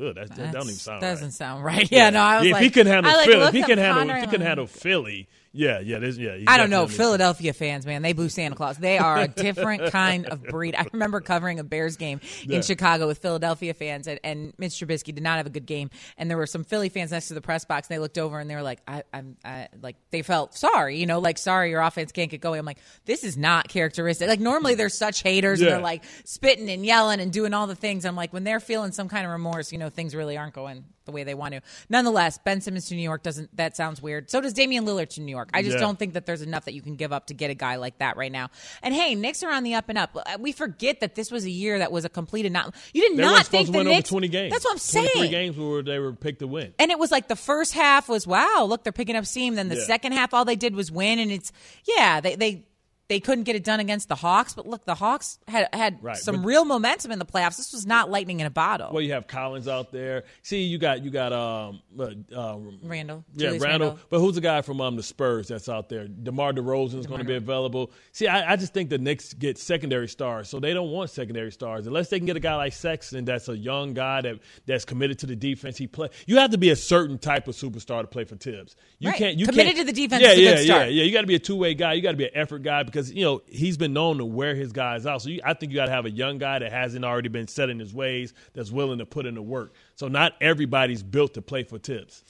Ugh, 0.00 0.14
that, 0.14 0.30
that 0.36 0.52
don't 0.52 0.62
even 0.64 0.74
sound 0.74 1.00
doesn't 1.00 1.26
right. 1.26 1.32
sound 1.32 1.64
right. 1.64 1.88
Yeah, 1.92 2.10
no, 2.10 2.20
I 2.20 2.38
was 2.38 2.46
if 2.46 2.52
like, 2.52 2.62
he 2.62 2.70
can 2.70 2.86
handle 2.86 3.12
like, 3.12 3.28
Philly, 3.28 3.46
if 3.46 3.52
he 3.52 3.62
can 3.62 3.78
handle, 3.78 4.10
if 4.10 4.20
he 4.22 4.26
can 4.28 4.40
handle 4.40 4.66
Philly, 4.66 5.28
yeah, 5.52 5.80
yeah, 5.80 5.98
yeah. 5.98 6.36
I 6.46 6.56
don't 6.56 6.70
know. 6.70 6.86
Philadelphia 6.86 7.52
fans, 7.52 7.84
man, 7.86 8.02
they 8.02 8.12
boo 8.12 8.28
Santa 8.28 8.54
Claus. 8.54 8.76
They 8.78 8.98
are 8.98 9.18
a 9.18 9.28
different 9.28 9.86
kind 9.92 10.26
of 10.26 10.42
breed. 10.44 10.74
I 10.76 10.86
remember 10.92 11.20
covering 11.20 11.58
a 11.58 11.64
Bears 11.64 11.96
game 11.96 12.20
Yeah. 12.44 12.56
in 12.56 12.62
Chicago 12.62 13.06
with 13.06 13.18
Philadelphia 13.18 13.74
fans, 13.74 14.06
and, 14.06 14.20
and 14.22 14.52
Mitch 14.58 14.72
Trubisky 14.74 15.14
did 15.14 15.22
not 15.22 15.38
have 15.38 15.46
a 15.46 15.50
good 15.50 15.66
game. 15.66 15.90
And 16.16 16.30
there 16.30 16.36
were 16.36 16.46
some 16.46 16.62
Philly 16.64 16.88
fans 16.88 17.10
next 17.10 17.28
to 17.28 17.34
the 17.34 17.40
press 17.40 17.64
box, 17.64 17.88
and 17.88 17.94
they 17.96 17.98
looked 17.98 18.18
over 18.18 18.38
and 18.38 18.48
they 18.48 18.54
were 18.54 18.62
like, 18.62 18.80
I, 18.86 19.02
I'm, 19.12 19.36
I, 19.44 19.68
like, 19.82 19.96
they 20.10 20.22
felt 20.22 20.54
sorry, 20.54 20.98
you 20.98 21.06
know, 21.06 21.18
like, 21.18 21.38
sorry, 21.38 21.70
your 21.70 21.80
offense 21.80 22.12
can't 22.12 22.30
get 22.30 22.40
going. 22.40 22.58
I'm 22.60 22.66
like, 22.66 22.78
this 23.04 23.24
is 23.24 23.36
not 23.36 23.68
characteristic. 23.68 24.28
Like, 24.28 24.40
normally 24.40 24.76
they're 24.76 24.88
such 24.88 25.22
haters, 25.22 25.60
and 25.60 25.68
Yeah. 25.68 25.74
they're 25.74 25.82
like 25.82 26.04
spitting 26.24 26.68
and 26.70 26.86
yelling 26.86 27.20
and 27.20 27.32
doing 27.32 27.54
all 27.54 27.66
the 27.66 27.74
things. 27.74 28.04
I'm 28.04 28.16
like, 28.16 28.32
when 28.32 28.44
they're 28.44 28.60
feeling 28.60 28.92
some 28.92 29.08
kind 29.08 29.26
of 29.26 29.32
remorse, 29.32 29.72
you 29.72 29.78
know, 29.78 29.90
things 29.90 30.14
really 30.14 30.36
aren't 30.38 30.54
going 30.54 30.84
the 31.04 31.12
way 31.12 31.24
they 31.24 31.34
want 31.34 31.54
to. 31.54 31.60
Nonetheless, 31.88 32.38
Ben 32.44 32.60
Simmons 32.60 32.86
to 32.88 32.94
New 32.94 33.02
York 33.02 33.22
doesn't. 33.22 33.54
That 33.56 33.76
sounds 33.76 34.02
weird. 34.02 34.30
So 34.30 34.40
does 34.40 34.52
Damian 34.52 34.84
Lillard 34.84 35.08
to 35.10 35.20
New 35.20 35.30
York. 35.30 35.50
I 35.54 35.62
just 35.62 35.74
Yeah. 35.76 35.80
don't 35.80 35.98
think 35.98 36.14
that 36.14 36.26
there's 36.26 36.42
enough 36.42 36.64
that 36.66 36.74
you 36.74 36.82
can 36.82 36.96
give 36.96 37.12
up 37.12 37.26
to 37.26 37.34
get 37.34 37.50
a 37.50 37.54
guy 37.54 37.76
like 37.76 37.98
that 37.98 38.16
right 38.16 38.30
now. 38.32 38.50
And 38.82 38.94
hey, 38.94 39.14
Knicks 39.14 39.42
are 39.42 39.50
on 39.50 39.62
the 39.62 39.74
up 39.74 39.88
and 39.88 39.98
up. 39.98 40.10
Uh, 40.14 40.36
we 40.38 40.52
forget 40.52 41.00
that 41.00 41.14
this 41.14 41.30
was 41.30 41.44
a 41.44 41.50
year 41.50 41.78
that 41.78 41.90
was 41.92 42.04
a 42.04 42.08
complete 42.08 42.46
and 42.46 42.52
not. 42.52 42.74
You 42.92 43.02
did 43.08 43.16
They 43.18 43.22
not 43.22 43.46
think 43.46 43.66
the 43.70 43.78
win 43.78 43.86
Knicks. 43.86 44.10
over 44.10 44.20
20 44.20 44.28
games. 44.28 44.52
That's 44.52 44.64
what 44.64 44.72
I'm 44.72 44.78
23 44.78 45.20
saying. 45.20 45.30
games 45.30 45.56
where 45.56 45.82
they 45.82 45.98
were 45.98 46.12
picked 46.12 46.40
to 46.40 46.46
win. 46.46 46.74
And 46.78 46.90
it 46.90 46.98
was 46.98 47.10
like 47.10 47.28
the 47.28 47.36
first 47.36 47.72
half 47.72 48.08
was 48.08 48.26
wow, 48.26 48.64
look, 48.68 48.84
they're 48.84 48.92
picking 48.92 49.16
up 49.16 49.26
steam. 49.26 49.54
Then 49.54 49.68
the 49.68 49.76
Yeah. 49.76 49.84
second 49.84 50.12
half, 50.12 50.34
all 50.34 50.44
they 50.44 50.56
did 50.56 50.74
was 50.74 50.90
win, 50.92 51.18
and 51.18 51.32
it's 51.32 51.52
yeah, 51.86 52.20
they 52.20 52.34
they 52.36 52.64
they 53.10 53.18
couldn't 53.20 53.42
get 53.44 53.56
it 53.56 53.64
done 53.64 53.80
against 53.80 54.08
the 54.08 54.14
Hawks. 54.14 54.54
But 54.54 54.66
look, 54.68 54.84
the 54.84 54.94
Hawks 54.94 55.38
had 55.48 55.68
had 55.74 55.98
Right, 56.02 56.16
some 56.16 56.46
real 56.46 56.64
momentum 56.64 57.10
in 57.10 57.18
the 57.18 57.24
playoffs. 57.26 57.56
This 57.56 57.72
was 57.72 57.84
not 57.84 58.08
lightning 58.08 58.38
in 58.38 58.46
a 58.46 58.50
bottle. 58.50 58.90
Well, 58.92 59.02
you 59.02 59.12
have 59.14 59.26
Collins 59.26 59.66
out 59.68 59.90
there. 59.90 60.22
See, 60.42 60.62
you 60.62 60.78
got 60.78 61.02
you 61.02 61.10
got 61.10 61.32
um, 61.32 61.80
uh, 61.98 62.56
Randle, 62.84 63.24
Yeah, 63.34 63.48
Julius 63.48 63.62
Randle. 63.64 63.98
But 64.08 64.20
who's 64.20 64.36
the 64.36 64.40
guy 64.40 64.62
from 64.62 64.80
um, 64.80 64.94
the 64.96 65.02
Spurs 65.02 65.48
that's 65.48 65.68
out 65.68 65.88
there? 65.88 66.06
DeMar 66.06 66.52
DeRozan 66.52 67.00
is 67.00 67.06
going 67.08 67.18
to 67.18 67.26
be 67.26 67.34
available. 67.34 67.90
See, 68.12 68.28
I, 68.28 68.52
I 68.52 68.56
just 68.56 68.72
think 68.72 68.88
the 68.90 68.98
Knicks 68.98 69.34
get 69.34 69.58
secondary 69.58 70.06
stars, 70.08 70.48
so 70.48 70.60
they 70.60 70.72
don't 70.72 70.90
want 70.90 71.10
secondary 71.10 71.50
stars 71.50 71.86
unless 71.88 72.08
they 72.10 72.18
can 72.20 72.26
get 72.26 72.36
a 72.36 72.40
guy 72.40 72.54
like 72.54 72.72
Sexton 72.72 73.24
that's 73.24 73.48
a 73.48 73.56
young 73.56 73.92
guy 73.92 74.20
that 74.20 74.38
that's 74.66 74.84
committed 74.84 75.18
to 75.18 75.26
the 75.26 75.34
defense. 75.36 75.76
He 75.76 75.88
play. 75.88 76.10
You 76.26 76.36
have 76.36 76.50
to 76.52 76.58
be 76.58 76.70
a 76.70 76.76
certain 76.76 77.18
type 77.18 77.48
of 77.48 77.56
superstar 77.56 78.02
to 78.02 78.06
play 78.06 78.22
for 78.24 78.36
Thibs. 78.36 78.76
You 79.00 79.10
Right. 79.10 79.18
can't. 79.18 79.36
You 79.36 79.46
Committed 79.46 79.74
can't- 79.74 79.88
to 79.88 79.92
the 79.92 80.00
defense 80.00 80.22
Yeah, 80.22 80.32
yeah, 80.32 80.60
yeah, 80.60 80.84
yeah. 80.84 81.02
You 81.02 81.10
got 81.12 81.22
to 81.22 81.26
be 81.26 81.34
a 81.34 81.38
two 81.40 81.56
way 81.56 81.74
guy. 81.74 81.94
You 81.94 82.02
got 82.02 82.12
to 82.12 82.16
be 82.16 82.26
an 82.26 82.30
effort 82.34 82.62
guy 82.62 82.82
because 82.84 82.99
you 83.08 83.24
know 83.24 83.42
he's 83.46 83.76
been 83.76 83.92
known 83.92 84.18
to 84.18 84.24
wear 84.24 84.54
his 84.54 84.72
guys 84.72 85.06
out. 85.06 85.22
So 85.22 85.30
you, 85.30 85.40
I 85.44 85.54
think 85.54 85.72
you 85.72 85.76
got 85.76 85.86
to 85.86 85.92
have 85.92 86.06
a 86.06 86.10
young 86.10 86.38
guy 86.38 86.58
that 86.58 86.72
hasn't 86.72 87.04
already 87.04 87.28
been 87.28 87.48
set 87.48 87.70
in 87.70 87.78
his 87.78 87.94
ways, 87.94 88.34
that's 88.52 88.70
willing 88.70 88.98
to 88.98 89.06
put 89.06 89.26
in 89.26 89.34
the 89.34 89.42
work. 89.42 89.72
So 89.94 90.08
not 90.08 90.34
everybody's 90.40 91.02
built 91.02 91.34
to 91.34 91.42
play 91.42 91.62
for 91.62 91.78
Thibs. 91.78 92.24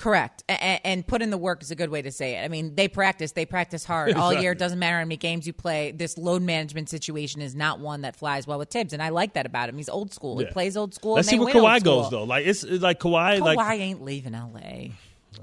Correct. 0.00 0.44
And, 0.48 0.80
and 0.82 1.06
put 1.06 1.20
in 1.20 1.28
the 1.28 1.36
work 1.36 1.62
is 1.62 1.70
a 1.70 1.74
good 1.74 1.90
way 1.90 2.00
to 2.00 2.10
say 2.10 2.36
it. 2.36 2.44
I 2.44 2.48
mean, 2.48 2.74
they 2.74 2.88
practice, 2.88 3.32
they 3.32 3.44
practice 3.44 3.84
hard 3.84 4.14
all 4.14 4.32
year. 4.32 4.52
It 4.52 4.58
doesn't 4.58 4.78
matter 4.78 4.96
how 4.96 5.04
many 5.04 5.18
games 5.18 5.46
you 5.46 5.52
play. 5.52 5.92
This 5.92 6.16
load 6.16 6.40
management 6.40 6.88
situation 6.88 7.42
is 7.42 7.54
not 7.54 7.80
one 7.80 8.00
that 8.00 8.16
flies 8.16 8.46
well 8.46 8.58
with 8.58 8.70
Thibs. 8.70 8.94
And 8.94 9.02
I 9.02 9.10
like 9.10 9.34
that 9.34 9.44
about 9.44 9.68
him. 9.68 9.76
He's 9.76 9.90
old 9.90 10.14
school. 10.14 10.40
Yeah. 10.40 10.46
He 10.46 10.52
plays 10.52 10.74
old 10.74 10.94
school. 10.94 11.16
Let's 11.16 11.28
and 11.28 11.38
see 11.38 11.44
where 11.44 11.52
Kawhi 11.52 11.84
goes 11.84 12.10
though. 12.10 12.24
Like 12.24 12.46
it's, 12.46 12.64
it's 12.64 12.82
like 12.82 12.98
Kawhi. 12.98 13.40
Kawhi 13.40 13.56
Like 13.56 13.78
ain't 13.78 14.02
leaving 14.02 14.32
LA. 14.32 14.94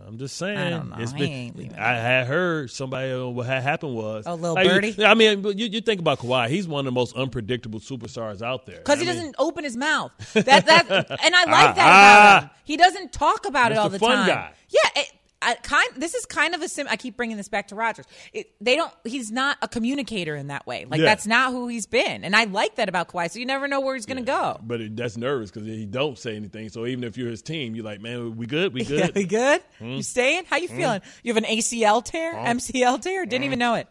I'm 0.07 0.17
just 0.17 0.37
saying. 0.37 0.57
I 0.57 0.69
don't 0.69 0.89
know. 0.89 0.95
It's 0.99 1.11
been. 1.11 1.75
I 1.77 1.93
had 1.95 2.27
heard 2.27 2.71
somebody 2.71 3.11
uh, 3.11 3.25
what 3.27 3.45
had 3.45 3.61
happened 3.61 3.93
was 3.93 4.25
Oh, 4.25 4.35
Lil 4.35 4.53
like, 4.53 4.65
Birdie? 4.65 5.03
I 5.03 5.13
mean, 5.15 5.43
you, 5.43 5.65
you 5.67 5.81
think 5.81 5.99
about 5.99 6.19
Kawhi. 6.19 6.47
He's 6.47 6.65
one 6.65 6.79
of 6.79 6.85
the 6.85 6.91
most 6.91 7.15
unpredictable 7.17 7.81
superstars 7.81 8.41
out 8.41 8.65
there. 8.65 8.77
Because 8.77 8.99
he 9.01 9.05
mean, 9.05 9.15
doesn't 9.15 9.35
open 9.37 9.63
his 9.65 9.75
mouth. 9.75 10.11
That 10.33 10.65
that 10.65 10.89
and 11.23 11.35
I 11.35 11.43
like 11.43 11.69
Ah, 11.69 11.73
that 11.73 11.73
about 11.73 11.83
ah. 11.83 12.39
him. 12.43 12.49
He 12.63 12.77
doesn't 12.77 13.11
talk 13.11 13.45
about 13.45 13.71
it 13.73 13.77
all 13.77 13.89
the 13.89 13.99
Fun 13.99 14.15
time. 14.15 14.27
Guy. 14.27 14.51
Yeah, 14.69 15.01
it, 15.01 15.11
I 15.41 15.53
kind 15.56 15.88
this 15.96 16.15
is 16.15 16.25
kind 16.25 16.56
of 16.56 16.62
a 16.62 16.67
sim. 16.67 16.88
I 16.89 16.96
keep 16.96 17.15
bringing 17.15 17.38
this 17.38 17.48
back 17.48 17.67
to 17.67 17.75
Rodgers. 17.75 18.06
It, 18.34 18.51
they 18.60 18.75
don't. 18.75 18.91
He's 19.03 19.32
not 19.32 19.58
a 19.62 19.67
communicator 19.67 20.36
in 20.36 20.48
that 20.48 20.65
way. 20.65 20.86
Like 20.89 21.00
Yeah. 21.00 21.06
that's 21.06 21.27
not 21.27 21.51
who 21.51 21.67
he's 21.67 21.86
been, 21.86 22.24
and 22.24 22.36
I 22.36 22.46
like 22.46 22.75
that 22.75 22.89
about 22.89 23.10
Kawhi. 23.10 23.29
So 23.29 23.38
you 23.39 23.46
never 23.46 23.67
know 23.67 23.79
where 23.79 23.94
he's 23.96 24.08
going 24.08 24.17
to 24.17 24.24
go. 24.24 24.60
But 24.63 24.82
it, 24.82 24.96
that's 24.96 25.15
nervous 25.15 25.51
because 25.51 25.67
he 25.67 25.86
don't 25.86 26.17
say 26.17 26.36
anything. 26.36 26.70
So 26.70 26.86
even 26.88 27.03
if 27.03 27.17
you're 27.17 27.29
his 27.29 27.41
team, 27.44 27.75
you're 27.75 27.86
like, 27.86 28.01
man, 28.01 28.36
we 28.36 28.48
good, 28.48 28.74
we 28.74 28.84
good. 28.86 29.00
Yeah, 29.00 29.10
we 29.13 29.25
good? 29.25 29.62
Hmm? 29.77 29.86
You 29.91 30.03
staying? 30.03 30.46
How 30.46 30.58
you 30.58 30.67
feeling? 30.70 31.01
You 31.24 31.34
have 31.36 31.44
an 31.44 31.50
ACL 31.50 32.03
tear, 32.03 32.34
MCL 32.34 33.01
tear? 33.01 33.25
Didn't 33.25 33.46
even 33.46 33.60
know 33.60 33.75
it. 33.75 33.88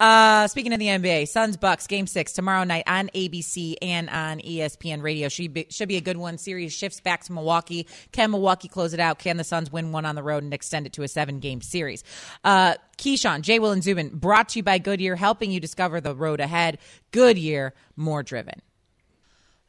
Uh, 0.00 0.46
speaking 0.46 0.72
of 0.72 0.78
the 0.78 0.86
NBA, 0.86 1.26
Suns 1.26 1.56
Bucks 1.56 1.88
game 1.88 2.06
six 2.06 2.32
tomorrow 2.32 2.62
night 2.62 2.84
on 2.86 3.08
ABC 3.14 3.74
and 3.82 4.08
on 4.08 4.38
ESPN 4.38 5.02
Radio 5.02 5.28
should 5.28 5.52
be, 5.52 5.66
should 5.70 5.88
be 5.88 5.96
a 5.96 6.00
good 6.00 6.16
one. 6.16 6.38
Series 6.38 6.72
shifts 6.72 7.00
back 7.00 7.24
to 7.24 7.32
Milwaukee. 7.32 7.86
Can 8.12 8.30
Milwaukee 8.30 8.68
close 8.68 8.94
it 8.94 9.00
out? 9.00 9.18
Can 9.18 9.38
the 9.38 9.44
Suns 9.44 9.72
win 9.72 9.90
one 9.90 10.04
on 10.04 10.14
the 10.14 10.22
road 10.22 10.44
and 10.44 10.54
extend 10.54 10.86
it 10.86 10.92
to 10.92 11.02
a 11.02 11.08
seven 11.08 11.40
game 11.40 11.60
series? 11.60 12.04
Uh, 12.44 12.74
Keyshawn, 12.96 13.40
Jay 13.42 13.58
Will 13.58 13.72
and 13.72 13.82
Zubin 13.82 14.10
brought 14.10 14.50
to 14.50 14.60
you 14.60 14.62
by 14.62 14.78
Goodyear, 14.78 15.16
helping 15.16 15.50
you 15.50 15.58
discover 15.58 16.00
the 16.00 16.14
road 16.14 16.38
ahead. 16.38 16.78
Goodyear, 17.10 17.74
more 17.96 18.22
driven. 18.22 18.62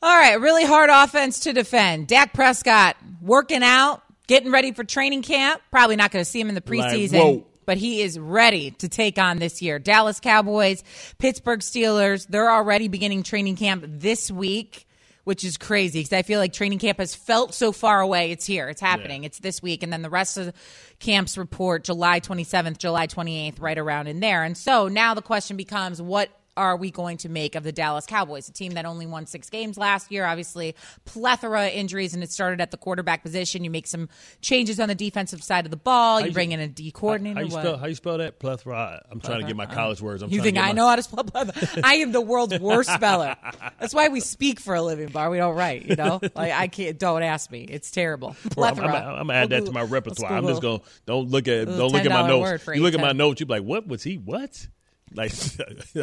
All 0.02 0.16
right, 0.16 0.40
really 0.40 0.64
hard 0.64 0.90
offense 0.92 1.42
to 1.42 1.54
defend. 1.54 2.08
Dak 2.08 2.34
Prescott 2.34 2.96
working 3.22 3.64
out, 3.64 4.02
getting 4.28 4.52
ready 4.52 4.72
for 4.74 4.84
training 4.84 5.24
camp. 5.24 5.62
Probably 5.72 5.96
not 5.96 6.12
going 6.12 6.24
to 6.24 6.30
see 6.30 6.40
him 6.40 6.50
in 6.50 6.56
the 6.56 6.64
Like, 6.66 6.94
preseason, 6.94 7.20
whoa. 7.20 7.48
But 7.70 7.78
he 7.78 8.02
is 8.02 8.18
ready 8.18 8.72
to 8.72 8.90
take 8.90 9.20
on 9.20 9.38
this 9.38 9.62
year. 9.62 9.78
Dallas 9.78 10.20
Cowboys, 10.20 10.84
Pittsburgh 11.20 11.60
Steelers, 11.60 12.26
they're 12.28 12.50
already 12.50 12.88
beginning 12.88 13.22
training 13.22 13.58
camp 13.58 13.86
this 13.88 14.32
week. 14.32 14.88
Which 15.26 15.44
is 15.44 15.58
crazy 15.58 16.00
because 16.00 16.14
I 16.14 16.24
feel 16.24 16.40
like 16.40 16.54
training 16.54 16.80
camp 16.80 16.98
has 16.98 17.14
felt 17.14 17.54
so 17.54 17.72
far 17.72 18.02
away. 18.02 18.32
It's 18.32 18.48
here. 18.48 18.68
It's 18.68 18.82
happening. 18.82 19.26
It's 19.26 19.38
this 19.38 19.62
week. 19.62 19.84
And 19.84 19.94
then 19.94 20.02
the 20.02 20.10
rest 20.10 20.40
of 20.40 20.48
the 20.48 20.54
camps 20.98 21.38
report 21.38 21.84
July 21.84 22.20
27th, 22.20 22.80
July 22.80 23.06
28th, 23.06 23.62
right 23.62 23.78
around 23.78 24.08
in 24.08 24.22
there. 24.22 24.44
And 24.44 24.58
so 24.58 24.88
now 24.88 25.14
the 25.14 25.22
question 25.22 25.56
becomes 25.56 26.02
what 26.02 26.32
are 26.60 26.76
we 26.76 26.92
going 26.92 27.16
to 27.18 27.30
make 27.30 27.56
of 27.56 27.64
the 27.64 27.72
Dallas 27.72 28.06
Cowboys, 28.06 28.50
a 28.50 28.52
team 28.52 28.74
that 28.74 28.86
only 28.86 29.06
won 29.06 29.26
six 29.26 29.50
games 29.50 29.78
last 29.78 30.12
year? 30.12 30.26
Obviously, 30.26 30.76
plethora 31.06 31.68
of 31.68 31.72
injuries, 31.74 32.14
and 32.14 32.22
it 32.22 32.32
started 32.32 32.60
at 32.60 32.72
the 32.72 32.78
quarterback 32.78 33.24
position. 33.24 33.64
You 33.64 33.70
make 33.72 33.88
some 33.88 34.10
changes 34.42 34.80
on 34.80 34.90
the 34.90 34.96
defensive 34.96 35.42
side 35.42 35.66
of 35.66 35.72
the 35.72 35.78
ball. 35.78 36.20
You 36.20 36.28
you- 36.28 36.34
bring 36.34 36.52
in 36.52 36.60
a 36.60 36.68
D 36.68 36.92
coordinator. 36.92 37.36
How 37.40 37.46
you 37.46 37.52
spell? 37.52 37.78
How 37.78 37.86
you 37.88 37.96
spell 37.96 38.18
that? 38.18 38.40
Plethora. 38.40 39.02
I'm 39.10 39.22
trying 39.22 39.40
to 39.42 39.48
get 39.48 39.56
my 39.56 39.66
college 39.66 40.02
words. 40.02 40.22
I'm 40.22 40.30
You 40.30 40.42
think 40.42 40.58
I 40.58 40.68
my- 40.68 40.72
know 40.74 40.88
how 40.88 40.98
to 40.98 41.04
spell 41.04 41.24
plethora? 41.24 41.82
I 41.84 41.96
am 41.96 42.12
the 42.12 42.22
world's 42.22 42.60
worst 42.60 42.92
speller. 42.94 43.36
That's 43.80 43.94
why 43.94 44.10
we 44.10 44.20
speak 44.20 44.60
for 44.60 44.76
a 44.76 44.82
living, 44.82 45.08
Bar. 45.08 45.30
We 45.30 45.38
don't 45.38 45.56
write. 45.56 45.86
You 45.86 45.96
know, 45.96 46.20
like 46.36 46.52
I 46.52 46.68
can't. 46.68 47.00
Don't 47.00 47.24
ask 47.24 47.50
me. 47.50 47.64
It's 47.64 47.90
terrible. 47.90 48.36
Well, 48.58 48.66
I'm, 48.70 48.80
I'm, 48.80 48.86
I'm 48.96 49.28
gonna 49.28 49.34
add 49.34 49.50
that 49.52 49.66
to 49.66 49.72
my 49.72 49.82
repertoire. 49.84 50.34
I'm 50.34 50.46
just 50.46 50.62
gonna 50.62 50.82
don't 51.06 51.30
look 51.30 51.48
at 51.48 51.68
don't 51.68 51.92
look 51.92 52.06
at 52.06 52.10
my 52.12 52.28
notes. 52.28 52.68
You 52.68 52.82
look 52.82 52.94
at 52.94 53.00
my 53.00 53.14
notes. 53.14 53.40
You 53.40 53.46
be 53.46 53.54
like, 53.54 53.64
what 53.64 53.88
was 53.88 54.04
he? 54.04 54.18
What? 54.18 54.68
Like 55.16 55.32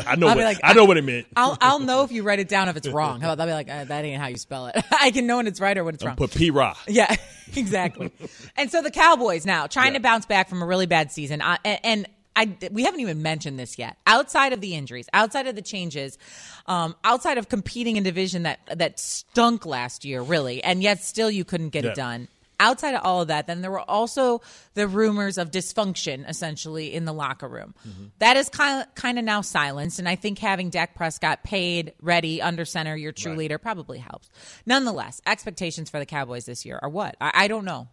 I 0.06 0.16
know 0.16 0.26
what 0.26 0.36
like, 0.38 0.58
I 0.64 0.72
know 0.74 0.84
what 0.84 0.96
it 0.96 1.04
meant. 1.04 1.26
I'll 1.36 1.56
I'll 1.60 1.78
know 1.78 2.02
if 2.02 2.12
you 2.12 2.22
write 2.22 2.38
it 2.40 2.48
down 2.48 2.68
if 2.68 2.76
it's 2.76 2.88
wrong. 2.88 3.20
How 3.20 3.32
about 3.32 3.40
I'll 3.42 3.46
be 3.46 3.52
like, 3.52 3.70
uh, 3.70 3.84
that 3.84 4.04
ain't 4.04 4.20
how 4.20 4.26
you 4.28 4.36
spell 4.36 4.66
it. 4.66 4.76
I 5.00 5.10
can 5.10 5.26
know 5.26 5.36
when 5.38 5.46
it's 5.46 5.60
right 5.60 5.76
or 5.78 5.84
when 5.84 5.94
it's 5.94 6.04
wrong. 6.04 6.16
Put 6.16 6.34
P 6.34 6.50
Ra. 6.50 6.74
Yeah, 6.88 7.14
exactly. 7.54 8.10
and 8.56 8.70
so 8.70 8.82
the 8.82 8.90
Cowboys 8.90 9.46
now 9.46 9.66
trying 9.68 9.92
Yeah. 9.92 9.98
to 9.98 10.02
bounce 10.02 10.26
back 10.26 10.48
from 10.48 10.62
a 10.62 10.66
really 10.66 10.86
bad 10.86 11.12
season, 11.12 11.40
I, 11.42 11.58
and, 11.64 11.80
and 11.84 12.06
I 12.34 12.56
we 12.70 12.82
haven't 12.84 13.00
even 13.00 13.22
mentioned 13.22 13.58
this 13.58 13.78
yet. 13.78 13.96
Outside 14.06 14.52
of 14.52 14.60
the 14.60 14.74
injuries, 14.74 15.06
outside 15.12 15.46
of 15.46 15.54
the 15.54 15.62
changes, 15.62 16.18
um, 16.66 16.94
outside 17.04 17.38
of 17.38 17.48
competing 17.48 17.96
in 17.96 18.02
division 18.02 18.42
that 18.42 18.60
that 18.74 18.98
stunk 18.98 19.64
last 19.64 20.04
year, 20.04 20.20
really, 20.20 20.62
and 20.62 20.82
yet 20.82 21.02
still 21.02 21.30
you 21.30 21.44
couldn't 21.44 21.70
get 21.70 21.84
Yeah. 21.84 21.90
it 21.92 21.96
done. 21.96 22.28
Outside 22.58 22.94
of 22.94 23.02
all 23.04 23.20
of 23.22 23.28
that, 23.28 23.46
then 23.46 23.60
there 23.60 23.70
were 23.70 23.80
also 23.80 24.40
the 24.74 24.88
rumors 24.88 25.36
of 25.38 25.50
dysfunction, 25.50 26.28
essentially, 26.28 26.94
in 26.94 27.04
the 27.04 27.12
locker 27.12 27.48
room. 27.48 27.74
That 28.18 28.36
is 28.36 28.48
kind 28.48 28.82
of 28.82 28.94
kind 28.94 29.18
of 29.18 29.24
now 29.24 29.42
silenced, 29.42 29.98
and 29.98 30.08
I 30.08 30.16
think 30.16 30.38
having 30.38 30.70
Dak 30.70 30.94
Prescott 30.94 31.44
paid, 31.44 31.92
ready, 32.00 32.40
under 32.40 32.64
center, 32.64 32.96
your 32.96 33.12
true 33.12 33.32
Right. 33.32 33.38
leader, 33.38 33.58
probably 33.58 33.98
helps. 33.98 34.30
Nonetheless, 34.64 35.20
expectations 35.26 35.90
for 35.90 35.98
the 35.98 36.06
Cowboys 36.06 36.46
this 36.46 36.64
year 36.64 36.78
are 36.82 36.88
what? 36.88 37.16
I, 37.20 37.30
I 37.34 37.48
don't 37.48 37.64
know. 37.64 37.88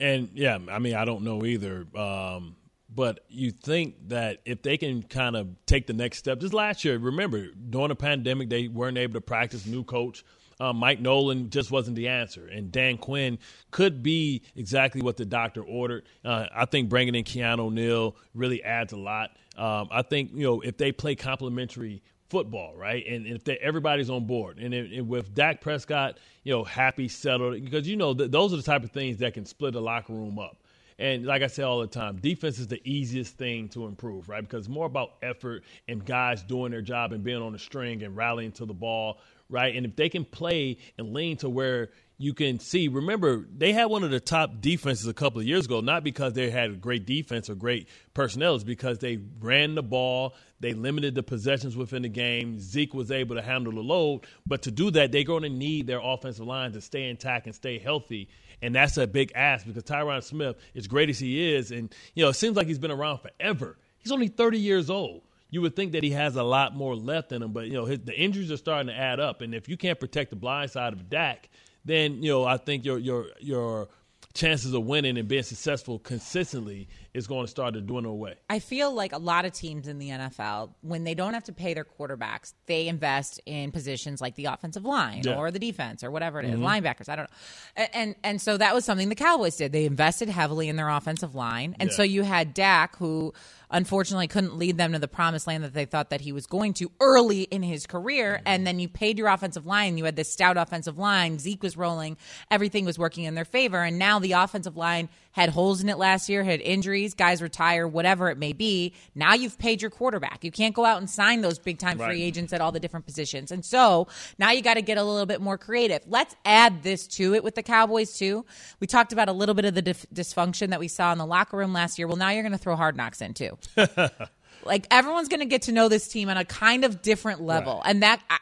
And 0.00 0.30
yeah, 0.34 0.58
I 0.70 0.78
mean, 0.78 0.94
I 0.94 1.04
don't 1.04 1.22
know 1.22 1.44
either. 1.44 1.86
Um, 1.96 2.56
but 2.94 3.20
you 3.28 3.52
think 3.52 4.08
that 4.08 4.38
if 4.44 4.62
they 4.62 4.76
can 4.76 5.02
kind 5.02 5.36
of 5.36 5.48
take 5.66 5.86
the 5.86 5.92
next 5.92 6.18
step, 6.18 6.40
just 6.40 6.52
last 6.52 6.84
year, 6.84 6.98
remember 6.98 7.46
during 7.48 7.88
the 7.88 7.94
pandemic, 7.94 8.48
they 8.50 8.68
weren't 8.68 8.98
able 8.98 9.14
to 9.14 9.20
practice. 9.20 9.64
New 9.66 9.84
coach 9.84 10.24
uh, 10.60 10.72
Mike 10.72 11.00
Nolan 11.00 11.50
just 11.50 11.70
wasn't 11.70 11.96
the 11.96 12.08
answer, 12.08 12.46
and 12.46 12.70
Dan 12.70 12.98
Quinn 12.98 13.38
could 13.70 14.02
be 14.02 14.42
exactly 14.56 15.02
what 15.02 15.16
the 15.16 15.24
doctor 15.24 15.62
ordered. 15.62 16.04
Uh, 16.24 16.46
I 16.54 16.64
think 16.66 16.88
bringing 16.88 17.14
in 17.14 17.24
Keanu 17.24 17.60
O'Neal 17.60 18.16
really 18.34 18.62
adds 18.62 18.92
a 18.92 18.98
lot. 18.98 19.30
Um, 19.56 19.88
I 19.90 20.02
think 20.02 20.30
you 20.34 20.44
know 20.44 20.60
if 20.60 20.76
they 20.76 20.92
play 20.92 21.14
complementary 21.14 22.02
football, 22.32 22.74
right? 22.74 23.06
And 23.06 23.26
if 23.26 23.44
they, 23.44 23.58
everybody's 23.58 24.08
on 24.08 24.26
board, 24.26 24.58
and, 24.58 24.72
it, 24.72 24.90
and 24.90 25.06
with 25.06 25.34
Dak 25.34 25.60
Prescott, 25.60 26.16
you 26.44 26.52
know, 26.52 26.64
happy, 26.64 27.06
settled, 27.06 27.62
because 27.62 27.86
you 27.86 27.96
know 27.96 28.14
th- 28.14 28.30
those 28.30 28.54
are 28.54 28.56
the 28.56 28.62
type 28.62 28.84
of 28.84 28.90
things 28.90 29.18
that 29.18 29.34
can 29.34 29.44
split 29.44 29.74
a 29.74 29.80
locker 29.80 30.14
room 30.14 30.38
up. 30.38 30.56
And 30.98 31.26
like 31.26 31.42
I 31.42 31.48
say 31.48 31.62
all 31.62 31.80
the 31.80 31.86
time, 31.86 32.16
defense 32.16 32.58
is 32.58 32.68
the 32.68 32.80
easiest 32.88 33.36
thing 33.36 33.68
to 33.70 33.86
improve, 33.86 34.28
right? 34.28 34.40
Because 34.40 34.66
it's 34.66 34.68
more 34.68 34.86
about 34.86 35.14
effort 35.20 35.64
and 35.88 36.04
guys 36.04 36.42
doing 36.42 36.70
their 36.70 36.80
job 36.80 37.12
and 37.12 37.22
being 37.22 37.42
on 37.42 37.52
the 37.52 37.58
string 37.58 38.02
and 38.02 38.16
rallying 38.16 38.52
to 38.52 38.64
the 38.64 38.74
ball, 38.74 39.18
right? 39.52 39.76
And 39.76 39.86
if 39.86 39.94
they 39.94 40.08
can 40.08 40.24
play 40.24 40.78
and 40.98 41.12
lean 41.12 41.36
to 41.38 41.48
where 41.48 41.90
you 42.18 42.34
can 42.34 42.58
see, 42.58 42.88
remember, 42.88 43.46
they 43.56 43.72
had 43.72 43.86
one 43.86 44.04
of 44.04 44.10
the 44.10 44.20
top 44.20 44.60
defenses 44.60 45.06
a 45.06 45.14
couple 45.14 45.40
of 45.40 45.46
years 45.46 45.66
ago, 45.66 45.80
not 45.80 46.04
because 46.04 46.32
they 46.32 46.50
had 46.50 46.70
a 46.70 46.74
great 46.74 47.04
defense 47.04 47.50
or 47.50 47.54
great 47.54 47.88
personnel, 48.14 48.54
it's 48.54 48.64
because 48.64 48.98
they 48.98 49.18
ran 49.40 49.74
the 49.74 49.82
ball, 49.82 50.34
they 50.60 50.72
limited 50.72 51.14
the 51.16 51.22
possessions 51.22 51.76
within 51.76 52.02
the 52.02 52.08
game. 52.08 52.60
Zeke 52.60 52.94
was 52.94 53.10
able 53.10 53.34
to 53.34 53.42
handle 53.42 53.72
the 53.72 53.80
load. 53.80 54.20
But 54.46 54.62
to 54.62 54.70
do 54.70 54.92
that, 54.92 55.10
they're 55.10 55.24
going 55.24 55.42
to 55.42 55.48
need 55.48 55.88
their 55.88 56.00
offensive 56.00 56.46
line 56.46 56.72
to 56.72 56.80
stay 56.80 57.08
intact 57.08 57.46
and 57.46 57.54
stay 57.54 57.80
healthy. 57.80 58.28
And 58.62 58.72
that's 58.74 58.96
a 58.96 59.08
big 59.08 59.32
ask 59.34 59.66
because 59.66 59.82
Tyron 59.82 60.22
Smith, 60.22 60.56
as 60.76 60.86
great 60.86 61.10
as 61.10 61.18
he 61.18 61.52
is, 61.54 61.72
and 61.72 61.92
you 62.14 62.22
know, 62.22 62.30
it 62.30 62.34
seems 62.34 62.56
like 62.56 62.68
he's 62.68 62.78
been 62.78 62.92
around 62.92 63.18
forever. 63.18 63.76
He's 63.98 64.12
only 64.12 64.28
30 64.28 64.58
years 64.58 64.88
old. 64.88 65.22
You 65.52 65.60
would 65.62 65.76
think 65.76 65.92
that 65.92 66.02
he 66.02 66.10
has 66.10 66.34
a 66.34 66.42
lot 66.42 66.74
more 66.74 66.96
left 66.96 67.30
in 67.30 67.42
him, 67.42 67.52
but 67.52 67.66
you 67.66 67.74
know, 67.74 67.84
his, 67.84 68.00
the 68.00 68.18
injuries 68.18 68.50
are 68.50 68.56
starting 68.56 68.88
to 68.88 68.96
add 68.98 69.20
up. 69.20 69.40
And 69.42 69.54
if 69.54 69.68
you 69.68 69.76
can't 69.76 70.00
protect 70.00 70.30
the 70.30 70.36
blind 70.36 70.70
side 70.72 70.92
of 70.94 71.08
Dak, 71.08 71.48
then 71.84 72.22
you 72.22 72.30
know, 72.32 72.44
I 72.44 72.56
think 72.56 72.84
your 72.84 72.98
your 72.98 73.26
your 73.38 73.88
chances 74.34 74.72
of 74.72 74.84
winning 74.84 75.18
and 75.18 75.28
being 75.28 75.42
successful 75.42 75.98
consistently 75.98 76.88
is 77.12 77.26
going 77.26 77.44
to 77.44 77.50
start 77.50 77.74
to 77.74 77.82
dwindle 77.82 78.12
away. 78.12 78.34
I 78.48 78.60
feel 78.60 78.90
like 78.94 79.12
a 79.12 79.18
lot 79.18 79.44
of 79.44 79.52
teams 79.52 79.88
in 79.88 79.98
the 79.98 80.08
NFL, 80.08 80.70
when 80.80 81.04
they 81.04 81.14
don't 81.14 81.34
have 81.34 81.44
to 81.44 81.52
pay 81.52 81.74
their 81.74 81.84
quarterbacks, 81.84 82.54
they 82.64 82.88
invest 82.88 83.40
in 83.44 83.72
positions 83.72 84.22
like 84.22 84.34
the 84.36 84.46
offensive 84.46 84.86
line 84.86 85.22
Yeah. 85.24 85.36
or 85.36 85.50
the 85.50 85.58
defense 85.58 86.02
or 86.02 86.10
whatever 86.10 86.40
it 86.40 86.46
is, 86.46 86.52
mm-hmm. 86.54 86.64
linebackers. 86.64 87.10
I 87.10 87.16
don't 87.16 87.30
know. 87.30 87.36
And, 87.76 87.88
and 87.92 88.14
and 88.24 88.42
so 88.42 88.56
that 88.56 88.74
was 88.74 88.86
something 88.86 89.10
the 89.10 89.14
Cowboys 89.14 89.56
did. 89.56 89.72
They 89.72 89.84
invested 89.84 90.30
heavily 90.30 90.68
in 90.70 90.76
their 90.76 90.88
offensive 90.88 91.34
line, 91.34 91.76
and 91.78 91.90
Yeah. 91.90 91.96
so 91.96 92.02
you 92.02 92.22
had 92.22 92.54
Dak, 92.54 92.96
who 92.96 93.34
unfortunately 93.72 94.28
couldn't 94.28 94.56
lead 94.56 94.78
them 94.78 94.92
to 94.92 94.98
the 94.98 95.08
promised 95.08 95.46
land 95.46 95.64
that 95.64 95.74
they 95.74 95.84
thought 95.84 96.10
that 96.10 96.20
he 96.20 96.32
was 96.32 96.46
going 96.46 96.74
to 96.74 96.90
early 97.00 97.42
in 97.42 97.62
his 97.62 97.86
career. 97.86 98.40
And 98.46 98.66
then 98.66 98.78
you 98.78 98.88
paid 98.88 99.18
your 99.18 99.28
offensive 99.28 99.66
line. 99.66 99.98
You 99.98 100.04
had 100.04 100.16
this 100.16 100.32
stout 100.32 100.56
offensive 100.56 100.98
line. 100.98 101.38
Zeke 101.38 101.62
was 101.62 101.76
rolling. 101.76 102.16
Everything 102.50 102.84
was 102.84 102.98
working 102.98 103.24
in 103.24 103.34
their 103.34 103.44
favor. 103.44 103.82
And 103.82 103.98
now 103.98 104.18
the 104.18 104.32
offensive 104.32 104.76
line 104.76 105.08
had 105.32 105.48
holes 105.50 105.82
in 105.82 105.88
it 105.88 105.98
last 105.98 106.28
year, 106.28 106.44
had 106.44 106.60
injuries, 106.60 107.14
guys 107.14 107.42
retire, 107.42 107.88
whatever 107.88 108.28
it 108.30 108.38
may 108.38 108.52
be. 108.52 108.94
Now 109.14 109.34
you've 109.34 109.58
paid 109.58 109.82
your 109.82 109.90
quarterback. 109.90 110.44
You 110.44 110.50
can't 110.52 110.74
go 110.74 110.84
out 110.84 110.98
and 110.98 111.08
sign 111.10 111.40
those 111.40 111.58
big 111.58 111.78
time 111.78 111.98
Right. 111.98 112.08
free 112.10 112.22
agents 112.22 112.52
at 112.52 112.60
all 112.60 112.70
the 112.72 112.80
different 112.80 113.06
positions. 113.06 113.50
And 113.50 113.64
so 113.64 114.08
now 114.38 114.50
you 114.50 114.62
got 114.62 114.74
to 114.74 114.82
get 114.82 114.98
a 114.98 115.02
little 115.02 115.26
bit 115.26 115.40
more 115.40 115.58
creative. 115.58 116.02
Let's 116.06 116.36
add 116.44 116.82
this 116.82 117.06
to 117.08 117.34
it 117.34 117.42
with 117.42 117.54
the 117.54 117.62
Cowboys, 117.62 118.16
too. 118.16 118.44
We 118.78 118.86
talked 118.86 119.12
about 119.12 119.28
a 119.28 119.32
little 119.32 119.54
bit 119.54 119.64
of 119.64 119.74
the 119.74 119.82
dif- 119.82 120.06
dysfunction 120.14 120.68
that 120.70 120.80
we 120.80 120.88
saw 120.88 121.12
in 121.12 121.18
the 121.18 121.26
locker 121.26 121.56
room 121.56 121.72
last 121.72 121.98
year. 121.98 122.06
Well, 122.06 122.16
now 122.16 122.30
you're 122.30 122.42
going 122.42 122.52
to 122.52 122.58
throw 122.58 122.76
hard 122.76 122.96
knocks 122.96 123.20
in, 123.22 123.34
too 123.34 123.58
like 124.64 124.86
everyone's 124.90 125.28
going 125.28 125.40
to 125.40 125.46
get 125.46 125.62
to 125.62 125.72
know 125.72 125.88
this 125.88 126.08
team 126.08 126.28
on 126.28 126.36
a 126.36 126.44
kind 126.44 126.84
of 126.84 127.02
different 127.02 127.40
level, 127.40 127.80
Right. 127.84 127.90
and 127.90 128.02
that 128.02 128.20
I, 128.30 128.38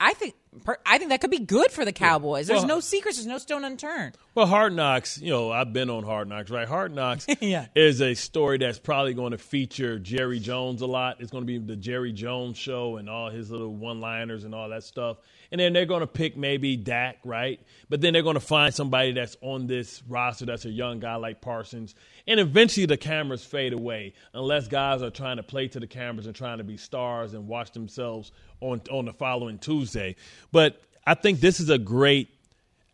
I 0.00 0.14
think 0.14 0.34
per- 0.64 0.78
I 0.86 0.98
think 0.98 1.10
that 1.10 1.20
could 1.20 1.30
be 1.30 1.38
good 1.38 1.70
for 1.70 1.84
the 1.84 1.92
Cowboys. 1.92 2.46
There's 2.46 2.60
Well- 2.60 2.68
no 2.68 2.80
secrets. 2.80 3.18
There's 3.18 3.26
no 3.26 3.38
stone 3.38 3.64
unturned. 3.64 4.16
Well, 4.34 4.46
Hard 4.46 4.72
Knocks, 4.72 5.20
you 5.20 5.30
know, 5.30 5.50
I've 5.50 5.72
been 5.72 5.90
on 5.90 6.04
Hard 6.04 6.28
Knocks, 6.28 6.50
right? 6.50 6.68
Hard 6.68 6.94
Knocks 6.94 7.26
Yeah. 7.40 7.66
is 7.74 8.00
a 8.00 8.14
story 8.14 8.58
that's 8.58 8.78
probably 8.78 9.12
going 9.14 9.32
to 9.32 9.38
feature 9.38 9.98
Jerry 9.98 10.38
Jones 10.38 10.80
a 10.80 10.86
lot. 10.86 11.16
It's 11.20 11.30
going 11.32 11.42
to 11.42 11.46
be 11.46 11.58
the 11.58 11.74
Jerry 11.76 12.12
Jones 12.12 12.56
show 12.56 12.96
and 12.98 13.10
all 13.10 13.30
his 13.30 13.50
little 13.50 13.74
one 13.74 14.00
liners 14.00 14.44
and 14.44 14.54
all 14.54 14.68
that 14.68 14.84
stuff. 14.84 15.16
And 15.50 15.60
then 15.60 15.72
they're 15.72 15.86
going 15.86 16.02
to 16.02 16.06
pick 16.06 16.36
maybe 16.36 16.76
Dak, 16.76 17.18
right? 17.24 17.58
But 17.88 18.00
then 18.00 18.12
they're 18.12 18.22
going 18.22 18.34
to 18.34 18.40
find 18.40 18.72
somebody 18.72 19.12
that's 19.12 19.36
on 19.40 19.66
this 19.66 20.02
roster 20.06 20.44
that's 20.46 20.66
a 20.66 20.70
young 20.70 21.00
guy 21.00 21.16
like 21.16 21.40
Parsons. 21.40 21.94
And 22.26 22.38
eventually 22.38 22.86
the 22.86 22.98
cameras 22.98 23.42
fade 23.44 23.72
away 23.72 24.12
unless 24.34 24.68
guys 24.68 25.02
are 25.02 25.10
trying 25.10 25.38
to 25.38 25.42
play 25.42 25.66
to 25.68 25.80
the 25.80 25.86
cameras 25.86 26.26
and 26.26 26.36
trying 26.36 26.58
to 26.58 26.64
be 26.64 26.76
stars 26.76 27.32
and 27.34 27.48
watch 27.48 27.72
themselves 27.72 28.30
on, 28.60 28.82
on 28.90 29.04
the 29.04 29.12
following 29.12 29.58
Tuesday. 29.58 30.16
But 30.52 30.80
I 31.06 31.14
think 31.14 31.40
this 31.40 31.60
is 31.60 31.70
a 31.70 31.78
great 31.78 32.28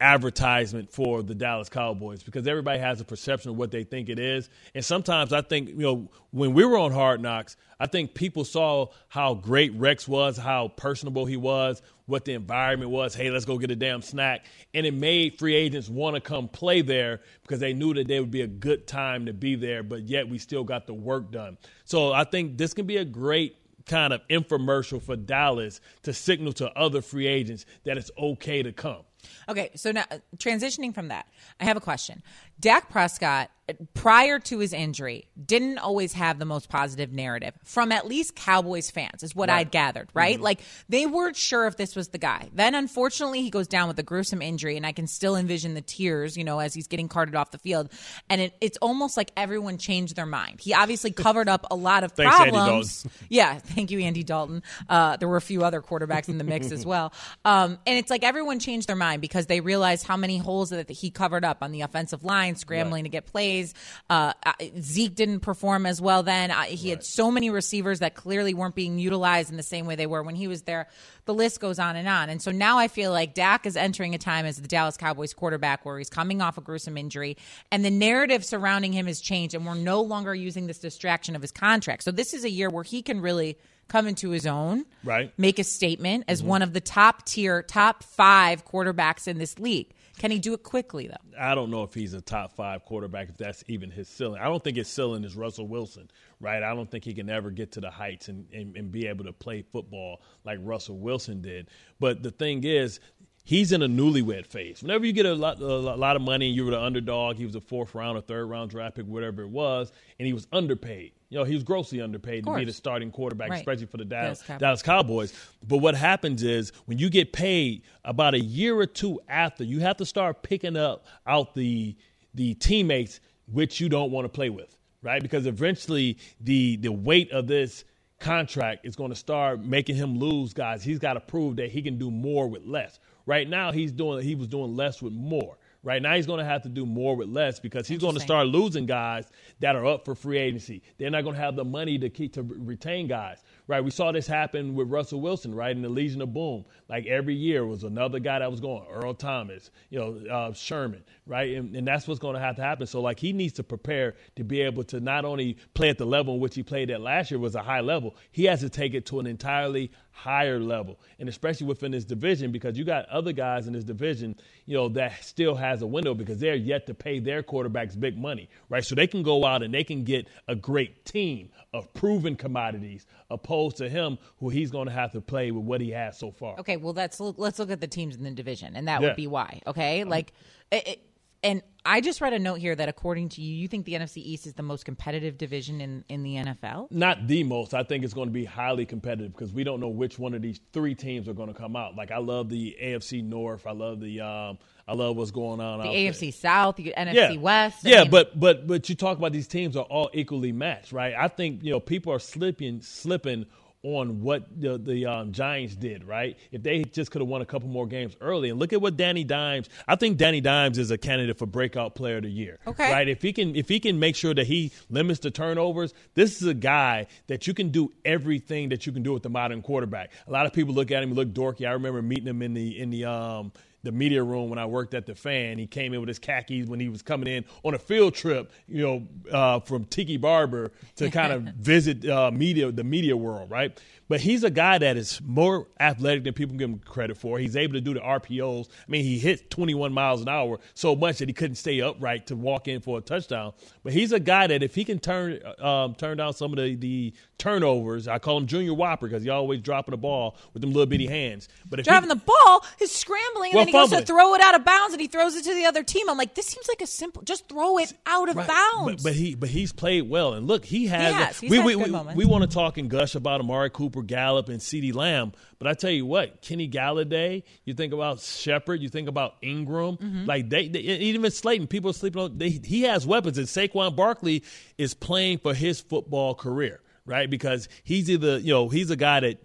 advertisement 0.01 0.93
for 0.93 1.23
the 1.23 1.35
Dallas 1.35 1.69
Cowboys 1.69 2.23
because 2.23 2.47
everybody 2.47 2.79
has 2.79 3.01
a 3.01 3.05
perception 3.05 3.53
of 3.53 3.57
what 3.57 3.71
they 3.71 3.85
think 3.85 4.09
it 4.09 4.19
is. 4.19 4.51
And 4.75 4.85
sometimes 4.85 5.33
I 5.33 5.41
think, 5.41 5.69
you 5.69 5.77
know, 5.77 6.11
when 6.31 6.53
we 6.53 6.65
were 6.65 6.77
on 6.77 6.93
Hard 6.93 7.23
Knocks, 7.23 7.57
I 7.79 7.87
think 7.87 8.13
people 8.13 8.45
saw 8.45 8.89
how 9.09 9.35
great 9.35 9.73
Rex 9.75 10.07
was, 10.07 10.37
how 10.37 10.69
personable 10.69 11.27
he 11.27 11.37
was, 11.37 11.81
what 12.07 12.25
the 12.25 12.35
environment 12.35 12.91
was. 12.91 13.15
Hey, 13.15 13.31
let's 13.31 13.45
go 13.45 13.57
get 13.57 13.71
a 13.71 13.77
damn 13.77 14.03
snack. 14.03 14.45
And 14.75 14.85
it 14.85 14.95
made 14.95 15.39
free 15.39 15.55
agents 15.55 15.89
want 15.89 16.17
to 16.17 16.21
come 16.21 16.49
play 16.49 16.83
there 16.83 17.21
because 17.43 17.61
they 17.61 17.73
knew 17.73 17.95
that 17.95 18.09
there 18.09 18.21
would 18.21 18.31
be 18.31 18.43
a 18.43 18.47
good 18.47 18.87
time 18.87 19.27
to 19.27 19.33
be 19.33 19.55
there, 19.55 19.83
but 19.83 20.03
yet 20.03 20.29
we 20.29 20.39
still 20.39 20.65
got 20.65 20.87
the 20.87 20.95
work 20.95 21.31
done. 21.31 21.57
So 21.85 22.13
I 22.13 22.25
think 22.25 22.59
this 22.59 22.75
can 22.75 22.87
be 22.87 22.99
a 22.99 23.05
great 23.05 23.57
kind 23.87 24.13
of 24.13 24.27
infomercial 24.29 25.03
for 25.03 25.17
Dallas 25.17 25.81
to 26.03 26.13
signal 26.13 26.53
to 26.55 26.71
other 26.73 27.03
free 27.03 27.27
agents 27.27 27.67
that 27.85 27.99
it's 27.99 28.11
okay 28.19 28.63
to 28.63 28.73
come. 28.73 29.03
Okay, 29.49 29.71
so 29.75 29.91
now 29.93 30.05
transitioning 30.37 30.95
from 30.95 31.09
that, 31.09 31.27
I 31.61 31.65
have 31.65 31.77
a 31.77 31.81
question. 31.81 32.23
Dak 32.61 32.91
Prescott, 32.91 33.51
prior 33.95 34.39
to 34.39 34.59
his 34.59 34.75
injury, 34.75 35.27
didn't 35.43 35.79
always 35.79 36.13
have 36.13 36.39
the 36.39 36.45
most 36.45 36.69
positive 36.69 37.13
narrative 37.13 37.55
from 37.65 37.93
at 37.93 38.07
least 38.07 38.37
Cowboys 38.37 38.91
fans, 38.91 39.23
is 39.23 39.35
what 39.35 39.49
right. 39.49 39.61
I'd 39.61 39.71
gathered, 39.71 40.09
right? 40.13 40.35
Mm-hmm. 40.35 40.45
Like 40.45 40.61
they 40.89 41.07
weren't 41.07 41.37
sure 41.37 41.67
if 41.67 41.77
this 41.79 41.97
was 41.97 42.09
the 42.09 42.19
guy. 42.19 42.51
Then, 42.53 42.75
unfortunately, 42.75 43.41
he 43.41 43.49
goes 43.49 43.67
down 43.67 43.89
with 43.89 43.99
a 43.99 44.03
gruesome 44.03 44.43
injury, 44.43 44.77
and 44.77 44.87
I 44.87 44.93
can 44.93 45.07
still 45.07 45.35
envision 45.35 45.73
the 45.73 45.81
tears, 45.81 46.37
you 46.37 46.45
know, 46.45 46.59
as 46.59 46.75
he's 46.75 46.89
getting 46.89 47.09
carted 47.09 47.35
off 47.35 47.53
the 47.53 47.59
field. 47.59 47.91
And 48.29 48.43
it, 48.43 48.55
it's 48.61 48.77
almost 48.83 49.17
like 49.17 49.31
everyone 49.35 49.79
changed 49.79 50.15
their 50.15 50.27
mind. 50.27 50.61
He 50.61 50.75
obviously 50.75 51.11
covered 51.13 51.49
up 51.49 51.67
a 51.71 51.75
lot 51.75 52.05
of 52.05 52.13
Thanks, 52.13 52.37
problems. 52.37 53.07
yeah, 53.31 53.59
thank 53.59 53.91
you, 53.91 54.01
Andy 54.01 54.23
Dalton. 54.23 54.63
Uh, 54.91 55.17
there 55.17 55.29
were 55.29 55.39
a 55.39 55.43
few 55.43 55.65
other 55.65 55.81
quarterbacks 55.81 56.29
in 56.29 56.37
the 56.37 56.45
mix 56.45 56.71
as 56.71 56.85
well. 56.85 57.15
Um, 57.47 57.79
and 57.87 57.99
it's 57.99 58.11
like 58.11 58.25
everyone 58.25 58.59
changed 58.59 58.89
their 58.89 58.97
mind 58.97 59.23
because 59.23 59.47
they 59.47 59.61
realized 59.61 60.07
how 60.07 60.19
many 60.19 60.37
holes 60.37 60.69
that 60.69 60.91
he 60.91 61.11
covered 61.11 61.47
up 61.47 61.63
on 61.63 61.73
the 61.73 61.81
offensive 61.81 62.25
line 62.25 62.44
line, 62.45 62.57
scrambling 62.57 63.03
right. 63.03 63.05
to 63.05 63.09
get 63.11 63.27
plays. 63.27 63.75
Uh, 64.09 64.33
Zeke 64.81 65.15
didn't 65.15 65.41
perform 65.41 65.87
as 65.87 66.01
well 66.01 66.23
then. 66.23 66.51
He 66.51 66.89
right. 66.89 66.97
had 66.97 67.05
so 67.05 67.31
many 67.31 67.51
receivers 67.51 68.01
that 68.01 68.15
clearly 68.15 68.55
weren't 68.55 68.75
being 68.75 68.99
utilized 68.99 69.51
in 69.51 69.57
the 69.57 69.63
same 69.63 69.87
way 69.87 69.97
they 69.97 70.07
were 70.07 70.23
when 70.23 70.35
he 70.35 70.49
was 70.49 70.63
there. 70.63 70.89
The 71.27 71.35
list 71.35 71.61
goes 71.61 71.79
on 71.79 71.97
and 71.97 72.07
on. 72.07 72.29
And 72.29 72.41
so 72.41 72.51
now 72.51 72.79
I 72.79 72.89
feel 72.89 73.11
like 73.11 73.35
Dak 73.35 73.67
is 73.67 73.77
entering 73.77 74.15
a 74.15 74.19
time 74.19 74.47
as 74.47 74.61
the 74.61 74.69
Dallas 74.69 74.97
Cowboys 74.97 75.33
quarterback 75.33 75.85
where 75.85 75.99
he's 75.99 76.11
coming 76.11 76.43
off 76.43 76.59
a 76.59 76.61
gruesome 76.61 76.99
injury 76.99 77.37
and 77.71 77.85
the 77.85 77.91
narrative 77.91 78.45
surrounding 78.45 78.93
him 78.93 79.07
has 79.07 79.21
changed 79.21 79.55
and 79.55 79.65
we're 79.65 79.75
no 79.75 80.03
longer 80.03 80.35
using 80.35 80.67
this 80.67 80.79
distraction 80.79 81.35
of 81.35 81.43
his 81.43 81.53
contract. 81.53 82.03
So 82.03 82.11
this 82.11 82.35
is 82.35 82.45
a 82.45 82.51
year 82.51 82.69
where 82.69 82.85
he 82.85 83.03
can 83.03 83.21
really 83.21 83.57
come 83.89 84.07
into 84.07 84.31
his 84.31 84.47
own, 84.47 84.85
right? 85.03 85.33
Make 85.37 85.59
a 85.59 85.65
statement 85.65 86.25
as 86.29 86.41
mm-hmm. 86.41 86.49
one 86.49 86.63
of 86.63 86.73
the 86.73 86.81
top 86.81 87.27
tier, 87.27 87.63
top 87.63 88.03
five 88.03 88.65
quarterbacks 88.65 89.29
in 89.29 89.39
this 89.39 89.59
league. 89.59 89.91
Can 90.19 90.31
he 90.31 90.39
do 90.39 90.55
it 90.55 90.63
quickly 90.63 91.09
though? 91.09 91.39
I 91.39 91.55
don't 91.55 91.71
know 91.71 91.83
if 91.83 91.93
he's 91.93 92.15
a 92.15 92.21
top 92.21 92.53
five 92.55 92.85
quarterback. 92.85 93.29
If 93.29 93.37
that's 93.37 93.65
even 93.67 93.91
his 93.91 94.09
ceiling, 94.09 94.41
I 94.41 94.45
don't 94.45 94.63
think 94.63 94.77
his 94.77 94.89
ceiling 94.89 95.25
is 95.25 95.35
Russell 95.35 95.67
Wilson, 95.67 96.11
right? 96.41 96.63
I 96.63 96.75
don't 96.75 96.91
think 96.91 97.05
he 97.05 97.15
can 97.15 97.29
ever 97.29 97.51
get 97.51 97.73
to 97.73 97.81
the 97.81 97.91
heights 97.91 98.29
and, 98.29 98.47
and, 98.53 98.77
and 98.77 98.93
be 98.93 99.07
able 99.07 99.25
to 99.25 99.33
play 99.33 99.63
football 99.63 100.23
like 100.45 100.59
Russell 100.63 100.99
Wilson 100.99 101.41
did. 101.41 101.69
But 101.99 102.23
the 102.23 102.31
thing 102.31 102.65
is, 102.65 103.01
he's 103.45 103.73
in 103.73 103.83
a 103.83 103.89
newlywed 103.89 104.47
phase. 104.47 104.83
Whenever 104.83 105.05
you 105.05 105.13
get 105.13 105.27
a 105.27 105.35
lot, 105.35 105.61
a 105.61 105.65
lot 105.67 106.17
of 106.17 106.23
money 106.23 106.47
and 106.49 106.57
you 106.57 106.65
were 106.65 106.71
the 106.71 106.81
underdog, 106.81 107.37
he 107.37 107.45
was 107.45 107.55
a 107.55 107.61
fourth 107.61 107.95
round 107.95 108.17
or 108.17 108.21
third 108.21 108.47
round 108.47 108.71
draft 108.71 108.97
pick, 108.97 109.07
whatever 109.07 109.43
it 109.43 109.51
was, 109.51 109.93
and 110.19 110.27
he 110.27 110.33
was 110.33 110.47
underpaid. 110.53 111.13
You 111.35 111.41
know, 111.41 111.45
he 111.45 111.55
was 111.55 111.65
grossly 111.65 112.01
underpaid 112.01 112.45
to 112.45 112.55
be 112.55 112.65
the 112.65 112.73
starting 112.73 113.11
quarterback, 113.11 113.51
right. 113.51 113.59
especially 113.59 113.87
for 113.87 113.97
the 113.97 114.05
Dallas, 114.05 114.39
Dallas, 114.47 114.61
Dallas 114.61 114.83
Cowboys. 114.83 115.35
But 115.67 115.79
what 115.79 115.97
happens 115.97 116.45
is 116.45 116.71
when 116.85 116.99
you 116.99 117.11
get 117.11 117.33
paid 117.33 117.83
about 118.05 118.35
a 118.35 118.39
year 118.39 118.79
or 118.79 118.87
two 118.87 119.21
after, 119.29 119.65
you 119.65 119.81
have 119.81 119.97
to 119.97 120.07
start 120.07 120.45
picking 120.45 120.77
up 120.77 121.07
out 121.27 121.53
the 121.53 121.97
the 122.35 122.55
teammates 122.55 123.19
which 123.51 123.81
you 123.81 123.89
don't 123.89 124.13
want 124.13 124.27
to 124.27 124.29
play 124.29 124.49
with, 124.49 124.79
right? 125.03 125.21
Because 125.21 125.47
eventually 125.47 126.19
the 126.41 126.77
the 126.77 126.93
weight 126.93 127.33
of 127.33 127.49
this 127.49 127.85
contract 128.21 128.87
is 128.87 128.95
going 128.95 129.11
to 129.11 129.17
start 129.17 129.59
making 129.59 129.97
him 129.97 130.17
lose 130.17 130.53
guys. 130.53 130.85
He's 130.85 131.01
got 131.01 131.15
to 131.15 131.21
prove 131.21 131.57
that 131.57 131.73
he 131.73 131.83
can 131.83 131.99
do 131.99 132.13
more 132.13 132.47
with 132.47 132.65
less. 132.65 133.01
Right 133.27 133.49
now, 133.49 133.73
he's 133.73 133.91
doing 133.91 134.23
he 134.23 134.37
was 134.37 134.47
doing 134.47 134.77
less 134.77 135.03
with 135.03 135.13
more. 135.13 135.59
Right 135.85 136.01
now, 136.01 136.17
he's 136.17 136.27
going 136.27 136.39
to 136.39 136.45
have 136.45 136.63
to 136.63 136.69
do 136.71 136.87
more 136.87 137.15
with 137.15 137.29
less 137.29 137.61
because 137.61 137.87
he's 137.87 138.01
going 138.01 138.15
to 138.15 138.21
start 138.21 138.47
losing 138.47 138.87
guys 138.87 139.31
that 139.61 139.77
are 139.77 139.87
up 139.87 140.05
for 140.05 140.15
free 140.15 140.39
agency. 140.39 140.83
They're 140.99 141.11
not 141.11 141.23
going 141.23 141.37
to 141.37 141.41
have 141.41 141.57
the 141.57 141.65
money 141.65 141.99
to 141.99 142.09
keep 142.09 142.33
to 142.33 142.43
retain 142.43 143.07
guys 143.07 143.45
right? 143.67 143.83
We 143.83 143.91
saw 143.91 144.13
this 144.13 144.27
happen 144.27 144.75
with 144.75 144.89
Russell 144.89 145.21
Wilson, 145.21 145.55
right? 145.55 145.75
In 145.75 145.83
the 145.83 145.89
Legion 145.89 146.21
of 146.21 146.35
Boom, 146.35 146.65
like 146.89 147.07
every 147.07 147.35
year 147.35 147.65
was 147.67 147.85
another 147.85 148.19
guy 148.19 148.39
that 148.39 148.51
was 148.51 148.61
going. 148.61 148.85
Earl 148.91 149.15
Thomas, 149.15 149.71
you 149.91 149.99
know, 149.99 150.31
uh, 150.31 150.53
Sherman, 150.53 151.03
right? 151.27 151.57
And, 151.57 151.75
and 151.75 151.87
that's 151.87 152.07
what's 152.07 152.21
going 152.21 152.35
to 152.35 152.41
have 152.41 152.57
to 152.57 152.63
happen. 152.63 152.87
So 152.87 153.01
like 153.01 153.19
he 153.19 153.33
needs 153.33 153.55
to 153.55 153.63
prepare 153.63 154.15
to 154.37 154.45
be 154.45 154.61
able 154.61 154.85
to 154.85 155.01
not 155.01 155.25
only 155.25 155.57
play 155.73 155.89
at 155.89 155.99
the 155.99 156.07
level 156.07 156.35
in 156.35 156.41
which 156.41 156.55
he 156.55 156.63
played 156.63 156.91
at 156.91 157.01
last 157.01 157.31
year 157.31 157.41
was 157.41 157.55
a 157.55 157.63
high 157.63 157.81
level, 157.81 158.17
he 158.33 158.45
has 158.45 158.61
to 158.61 158.69
take 158.69 158.95
it 158.95 159.07
to 159.07 159.21
an 159.21 159.27
entirely 159.27 159.91
higher 160.15 160.61
level, 160.61 160.99
and 161.19 161.29
especially 161.29 161.67
within 161.67 161.91
this 161.91 162.05
division 162.05 162.53
because 162.53 162.79
you 162.79 162.85
got 162.85 163.07
other 163.09 163.33
guys 163.33 163.67
in 163.67 163.73
this 163.73 163.85
division, 163.85 164.37
you 164.65 164.75
know, 164.75 164.89
that 164.89 165.23
still 165.23 165.55
has 165.57 165.83
a 165.83 165.87
window 165.87 166.15
because 166.15 166.39
they're 166.39 166.55
yet 166.55 166.87
to 166.87 166.95
pay 166.95 167.19
their 167.19 167.43
quarterbacks 167.43 167.99
big 167.99 168.17
money, 168.17 168.49
right? 168.71 168.85
So 168.85 168.95
they 168.95 169.09
can 169.09 169.23
go 169.23 169.45
out 169.45 169.63
and 169.63 169.75
they 169.75 169.85
can 169.85 170.05
get 170.05 170.29
a 170.49 170.55
great 170.55 171.05
team 171.05 171.51
of 171.75 171.93
proven 171.93 172.37
commodities 172.37 173.07
opposed 173.29 173.77
to 173.79 173.89
him 173.89 174.17
who 174.39 174.49
he's 174.49 174.71
going 174.71 174.87
to 174.87 174.93
have 174.93 175.13
to 175.13 175.21
play 175.21 175.51
with 175.51 175.65
what 175.65 175.81
he 175.81 175.91
has 175.91 176.17
so 176.17 176.31
far. 176.31 176.59
Okay, 176.61 176.77
well 176.77 176.95
let's 176.95 177.19
look, 177.19 177.35
let's 177.37 177.59
look 177.59 177.71
at 177.71 177.81
the 177.81 177.89
teams 177.89 178.17
in 178.17 178.23
the 178.23 178.31
division, 178.31 178.77
and 178.77 178.87
that 178.89 179.03
yeah. 179.03 179.09
would 179.09 179.17
be 179.17 179.27
why. 179.27 179.61
Okay, 179.67 180.03
uh-huh. 180.03 180.11
like. 180.11 180.33
It, 180.71 180.89
it, 180.89 181.14
and 181.45 181.63
I 181.85 182.01
just 182.01 182.23
read 182.23 182.33
a 182.33 182.39
note 182.39 182.55
here 182.55 182.75
that 182.75 182.89
according 182.89 183.29
to 183.31 183.43
you, 183.43 183.55
you 183.55 183.69
think 183.69 183.85
the 183.85 183.93
NFC 183.93 184.17
East 184.17 184.47
is 184.47 184.55
the 184.55 184.63
most 184.63 184.87
competitive 184.87 185.37
division 185.37 185.83
in, 185.83 186.03
in 186.09 186.23
the 186.23 186.37
NFL? 186.37 186.91
Not 186.91 187.27
the 187.27 187.45
most. 187.45 187.75
I 187.75 187.83
think 187.83 188.03
it's 188.05 188.15
going 188.15 188.29
to 188.29 188.33
be 188.33 188.47
highly 188.47 188.87
competitive 188.87 189.33
because 189.33 189.53
we 189.53 189.65
don't 189.65 189.81
know 189.81 189.91
which 189.91 190.19
one 190.19 190.33
of 190.33 190.41
these 190.41 190.61
three 190.73 190.95
teams 190.95 191.29
are 191.29 191.35
going 191.35 191.53
to 191.53 191.55
come 191.55 191.77
out. 191.77 191.95
Like 191.95 192.11
I 192.11 192.19
love 192.19 192.49
the 192.49 192.75
AFC 192.83 193.23
North. 193.23 193.67
I 193.67 193.73
love 193.73 194.01
the 194.01 194.23
um, 194.23 194.59
I 194.89 194.95
love 194.95 195.17
what's 195.17 195.31
going 195.31 195.61
on. 195.61 195.81
The 195.81 195.89
AFC 195.89 196.21
there. 196.21 196.33
South, 196.33 196.77
the 196.77 196.95
NFC 196.97 197.15
yeah. 197.15 197.37
West. 197.37 197.87
I 197.87 197.91
yeah, 197.91 198.03
mean, 198.03 198.11
but 198.11 198.41
but 198.41 198.67
but 198.67 198.89
you 198.89 198.95
talk 198.95 199.19
about 199.19 199.33
these 199.33 199.49
teams 199.49 199.77
are 199.77 199.85
all 199.85 200.09
equally 200.15 200.53
matched, 200.53 200.93
right? 200.93 201.15
I 201.15 201.29
think 201.29 201.63
you 201.63 201.73
know 201.73 201.81
people 201.81 202.15
are 202.15 202.19
slipping 202.19 202.81
slipping 202.81 203.45
on 203.85 204.23
what 204.23 204.45
the, 204.59 204.79
the 204.79 205.07
um, 205.07 205.33
Giants 205.33 205.77
did, 205.77 206.05
right? 206.05 206.37
If 206.51 206.63
they 206.63 206.85
just 206.85 207.11
could 207.11 207.21
have 207.21 207.29
won 207.29 207.43
a 207.43 207.47
couple 207.47 207.69
more 207.69 207.87
games 207.87 208.17
early, 208.21 208.49
and 208.49 208.59
look 208.59 208.73
at 208.73 208.81
what 208.81 208.97
Danny 208.97 209.25
Dimes. 209.25 209.69
I 209.87 209.97
think 209.97 210.17
Danny 210.17 210.41
Dimes 210.41 210.79
is 210.79 210.91
a 210.91 210.99
candidate 210.99 211.39
for 211.39 211.47
breakout 211.47 211.95
player 211.95 212.17
of 212.17 212.23
the 212.23 212.31
year. 212.31 212.59
Okay, 212.67 212.91
right? 212.91 213.07
If 213.07 213.23
he 213.23 213.33
can, 213.33 213.55
if 213.55 213.69
he 213.69 213.79
can 213.79 214.01
make 214.01 214.17
sure 214.17 214.35
that 214.35 214.47
he 214.47 214.73
limits 214.89 215.21
the 215.21 215.31
turnovers, 215.31 215.93
this 216.15 216.41
is 216.41 216.49
a 216.49 216.55
guy 216.55 217.07
that 217.27 217.47
you 217.47 217.55
can 217.55 217.69
do 217.69 217.93
everything 218.05 218.71
that 218.71 218.87
you 218.87 218.93
can 218.93 219.03
do 219.03 219.13
with 219.13 219.23
the 219.23 219.31
modern 219.31 219.61
quarterback. 219.63 220.13
A 220.27 220.31
lot 220.31 220.47
of 220.47 220.53
people 220.53 220.75
look 220.75 220.91
at 220.91 221.03
him, 221.03 221.13
look 221.13 221.29
dorky. 221.29 221.69
I 221.69 221.73
remember 221.73 222.01
meeting 222.01 222.27
him 222.27 222.43
in 222.43 222.55
the 222.55 222.81
in 222.81 222.91
the 222.91 223.05
um 223.05 223.53
the 223.85 223.93
media 223.93 224.23
room 224.23 224.51
when 224.51 224.59
I 224.59 224.67
worked 224.67 224.95
at 224.95 225.07
the 225.07 225.15
fan. 225.15 225.59
He 225.59 225.67
came 225.67 225.95
in 225.95 226.01
with 226.01 226.09
his 226.09 226.19
khakis 226.19 226.67
when 226.67 226.81
he 226.81 226.89
was 226.89 227.03
coming 227.03 227.29
in 227.29 227.45
on 227.63 227.75
a 227.75 227.79
field 227.79 228.15
trip, 228.15 228.53
you 228.67 228.83
know, 228.83 229.07
uh, 229.31 229.61
from 229.61 229.85
Tiki 229.85 230.17
Barber 230.17 230.73
to 230.97 231.11
kind 231.11 231.33
of 231.33 231.43
visit 231.57 232.09
uh, 232.09 232.31
media, 232.31 232.73
the 232.73 232.85
media 232.85 233.17
world, 233.17 233.51
right? 233.51 233.79
But 234.09 234.21
he's 234.21 234.45
a 234.45 234.51
guy 234.51 234.79
that 234.79 234.97
is 234.97 235.21
more 235.25 235.69
athletic 235.81 236.25
than 236.25 236.35
people 236.35 236.57
give 236.57 236.69
him 236.69 236.79
credit 236.79 237.17
for. 237.17 237.39
He's 237.39 237.57
able 237.57 237.75
to 237.75 237.81
do 237.81 237.95
the 237.95 238.01
RPOs. 238.01 238.69
I 238.69 238.91
mean, 238.91 239.05
he 239.05 239.19
hit 239.19 239.51
21 239.51 239.93
miles 239.93 240.23
an 240.23 240.29
hour 240.29 240.59
so 240.75 240.95
much 240.95 241.19
that 241.19 241.29
he 241.29 241.33
couldn't 241.33 241.57
stay 241.57 241.81
upright 241.81 242.27
to 242.27 242.37
walk 242.37 242.69
in 242.69 242.81
for 242.81 242.99
a 242.99 243.01
touchdown. 243.01 243.53
But 243.83 243.93
he's 243.93 244.13
a 244.13 244.21
guy 244.21 244.47
that 244.47 244.63
if 244.63 244.75
he 244.75 244.85
can 244.85 244.99
turn 244.99 245.41
um, 245.59 245.95
turn 245.95 246.19
down 246.19 246.35
some 246.35 246.53
of 246.53 246.59
the, 246.59 246.75
the 246.75 247.15
turnovers, 247.39 248.07
I 248.07 248.19
call 248.19 248.39
him 248.39 248.47
Junior 248.47 248.75
Whopper 248.75 249.07
because 249.07 249.23
he's 249.23 249.31
always 249.31 249.61
dropping 249.61 249.93
the 249.93 249.99
ball 249.99 250.37
with 250.53 250.61
them 250.61 250.73
little 250.73 250.87
bitty 250.87 251.07
hands. 251.07 251.49
But 251.69 251.81
if 251.81 251.87
he's 251.87 251.91
driving 251.91 252.11
he, 252.11 252.17
the 252.17 252.23
ball, 252.25 252.65
he's 252.79 252.93
scrambling 252.93 253.51
and 253.51 253.57
well, 253.57 253.65
then 253.65 253.69
he 253.69 253.73
fumbling. 253.73 254.01
goes 254.01 254.01
to 254.01 254.07
throw 254.07 254.35
it 254.35 254.41
out 254.43 254.55
of 254.55 254.65
bounds 254.65 254.95
and 254.95 255.01
he 255.01 255.09
throws 255.09 255.35
it 255.35 255.45
to 255.45 255.55
the 255.55 255.65
other 255.65 255.83
team. 255.83 256.09
I'm 256.09 256.19
like, 256.19 256.35
this 256.35 256.47
seems 256.47 256.69
like 256.69 256.81
a 256.83 256.87
simple, 256.87 257.23
just 257.23 257.49
throw 257.49 257.79
it 257.79 257.93
out 258.07 258.29
of 258.29 258.37
right. 258.37 258.49
bounds. 258.49 259.03
But, 259.03 259.11
but, 259.11 259.15
he 259.15 259.35
but 259.35 259.49
he's 259.49 259.73
played 259.73 260.09
well 260.09 260.35
and 260.35 260.47
look, 260.47 260.65
he 260.65 260.87
has. 260.87 261.41
He 261.41 261.49
has. 261.49 261.51
we, 261.51 261.59
we, 261.59 261.77
we, 261.77 262.15
we 262.15 262.25
want 262.25 262.43
to 262.43 262.49
talk 262.49 262.79
and 262.79 262.89
gush 262.89 263.15
about 263.15 263.41
Amari 263.41 263.71
Cooper 263.71 264.03
Gallup 264.07 264.49
and 264.49 264.61
CeeDee 264.61 264.95
Lamb. 264.95 265.33
But 265.59 265.69
I 265.69 265.75
tell 265.75 265.91
you 265.91 266.07
what, 266.07 266.43
Kenny 266.43 266.69
Golladay, 266.69 267.43
you 267.65 267.75
think 267.75 267.93
about 267.93 268.21
Shepard, 268.21 268.81
you 268.81 268.89
think 268.89 269.09
about 269.09 269.41
Engram, 269.43 270.01
mm-hmm. 270.01 270.25
like 270.27 270.49
they, 270.49 270.69
they, 270.69 270.81
even 270.81 271.31
Slayton, 271.31 271.67
people 271.67 271.91
are 271.91 271.95
sleeping 271.95 272.23
on. 272.23 272.39
They, 272.39 272.51
he 272.51 272.83
has 272.83 273.07
weapons, 273.07 273.39
and 273.39 273.47
Saquon 273.47 273.95
Barkley 273.97 274.45
is 274.79 274.95
playing 274.95 275.39
for 275.39 275.55
his 275.55 275.81
football 275.81 276.35
career, 276.35 276.81
right? 277.07 277.29
Because 277.29 277.69
he's 277.83 278.11
either 278.11 278.39
you 278.39 278.53
know 278.53 278.69
he's 278.69 278.91
a 278.91 278.97
guy 278.97 279.21
that 279.21 279.43